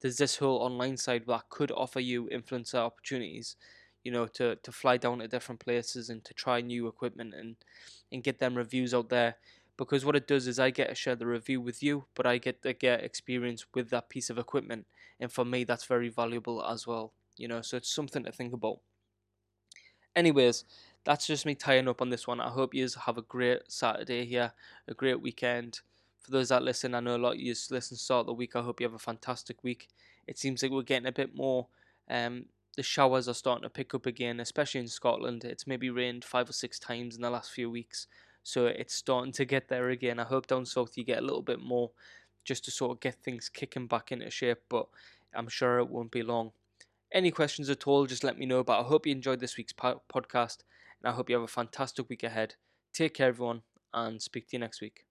there's 0.00 0.18
this 0.18 0.36
whole 0.36 0.58
online 0.58 0.96
side 0.96 1.24
that 1.26 1.48
could 1.48 1.70
offer 1.72 2.00
you 2.00 2.28
influencer 2.32 2.76
opportunities, 2.76 3.56
you 4.02 4.12
know, 4.12 4.26
to, 4.26 4.56
to 4.56 4.72
fly 4.72 4.96
down 4.96 5.20
to 5.20 5.28
different 5.28 5.60
places 5.60 6.10
and 6.10 6.24
to 6.24 6.34
try 6.34 6.60
new 6.60 6.86
equipment 6.86 7.34
and, 7.34 7.56
and 8.12 8.22
get 8.22 8.38
them 8.38 8.54
reviews 8.54 8.92
out 8.92 9.08
there. 9.08 9.36
Because 9.76 10.04
what 10.04 10.14
it 10.14 10.28
does 10.28 10.46
is 10.46 10.60
I 10.60 10.70
get 10.70 10.88
to 10.88 10.94
share 10.94 11.16
the 11.16 11.26
review 11.26 11.60
with 11.60 11.82
you, 11.82 12.04
but 12.14 12.26
I 12.26 12.38
get 12.38 12.62
to 12.62 12.72
get 12.72 13.02
experience 13.02 13.66
with 13.74 13.90
that 13.90 14.08
piece 14.08 14.30
of 14.30 14.38
equipment. 14.38 14.86
And 15.18 15.32
for 15.32 15.44
me, 15.44 15.64
that's 15.64 15.84
very 15.84 16.08
valuable 16.08 16.64
as 16.64 16.86
well 16.86 17.12
you 17.36 17.48
know, 17.48 17.62
so 17.62 17.76
it's 17.76 17.92
something 17.92 18.24
to 18.24 18.32
think 18.32 18.52
about. 18.52 18.78
Anyways, 20.16 20.64
that's 21.04 21.26
just 21.26 21.44
me 21.44 21.54
tying 21.54 21.88
up 21.88 22.00
on 22.00 22.10
this 22.10 22.26
one. 22.26 22.40
I 22.40 22.48
hope 22.48 22.74
you 22.74 22.88
have 23.06 23.18
a 23.18 23.22
great 23.22 23.62
Saturday 23.68 24.24
here, 24.24 24.52
a 24.86 24.94
great 24.94 25.20
weekend. 25.20 25.80
For 26.20 26.30
those 26.30 26.48
that 26.48 26.62
listen, 26.62 26.94
I 26.94 27.00
know 27.00 27.16
a 27.16 27.18
lot 27.18 27.34
of 27.34 27.40
you 27.40 27.54
listen 27.70 27.96
start 27.96 28.26
the 28.26 28.32
week. 28.32 28.56
I 28.56 28.62
hope 28.62 28.80
you 28.80 28.86
have 28.86 28.94
a 28.94 28.98
fantastic 28.98 29.62
week. 29.62 29.88
It 30.26 30.38
seems 30.38 30.62
like 30.62 30.72
we're 30.72 30.82
getting 30.82 31.08
a 31.08 31.12
bit 31.12 31.34
more. 31.34 31.66
Um, 32.08 32.46
the 32.76 32.82
showers 32.82 33.28
are 33.28 33.34
starting 33.34 33.64
to 33.64 33.70
pick 33.70 33.94
up 33.94 34.06
again, 34.06 34.40
especially 34.40 34.80
in 34.80 34.88
Scotland. 34.88 35.44
It's 35.44 35.66
maybe 35.66 35.90
rained 35.90 36.24
five 36.24 36.48
or 36.48 36.52
six 36.52 36.78
times 36.78 37.16
in 37.16 37.22
the 37.22 37.30
last 37.30 37.50
few 37.50 37.70
weeks, 37.70 38.06
so 38.42 38.66
it's 38.66 38.94
starting 38.94 39.32
to 39.32 39.44
get 39.44 39.68
there 39.68 39.90
again. 39.90 40.18
I 40.18 40.24
hope 40.24 40.46
down 40.46 40.64
south 40.64 40.96
you 40.96 41.04
get 41.04 41.18
a 41.18 41.26
little 41.26 41.42
bit 41.42 41.60
more, 41.60 41.90
just 42.44 42.64
to 42.64 42.70
sort 42.70 42.92
of 42.92 43.00
get 43.00 43.16
things 43.16 43.48
kicking 43.48 43.86
back 43.86 44.10
into 44.10 44.30
shape. 44.30 44.62
But 44.68 44.86
I'm 45.34 45.48
sure 45.48 45.78
it 45.78 45.88
won't 45.88 46.10
be 46.10 46.22
long. 46.22 46.52
Any 47.14 47.30
questions 47.30 47.70
at 47.70 47.86
all, 47.86 48.04
just 48.04 48.24
let 48.24 48.36
me 48.36 48.44
know. 48.44 48.62
But 48.62 48.78
I 48.80 48.82
hope 48.82 49.06
you 49.06 49.12
enjoyed 49.12 49.40
this 49.40 49.56
week's 49.56 49.72
po- 49.72 50.02
podcast, 50.12 50.58
and 51.02 51.10
I 51.10 51.12
hope 51.12 51.30
you 51.30 51.36
have 51.36 51.44
a 51.44 51.48
fantastic 51.48 52.10
week 52.10 52.22
ahead. 52.22 52.56
Take 52.92 53.14
care, 53.14 53.28
everyone, 53.28 53.62
and 53.94 54.20
speak 54.20 54.48
to 54.48 54.56
you 54.56 54.58
next 54.60 54.82
week. 54.82 55.06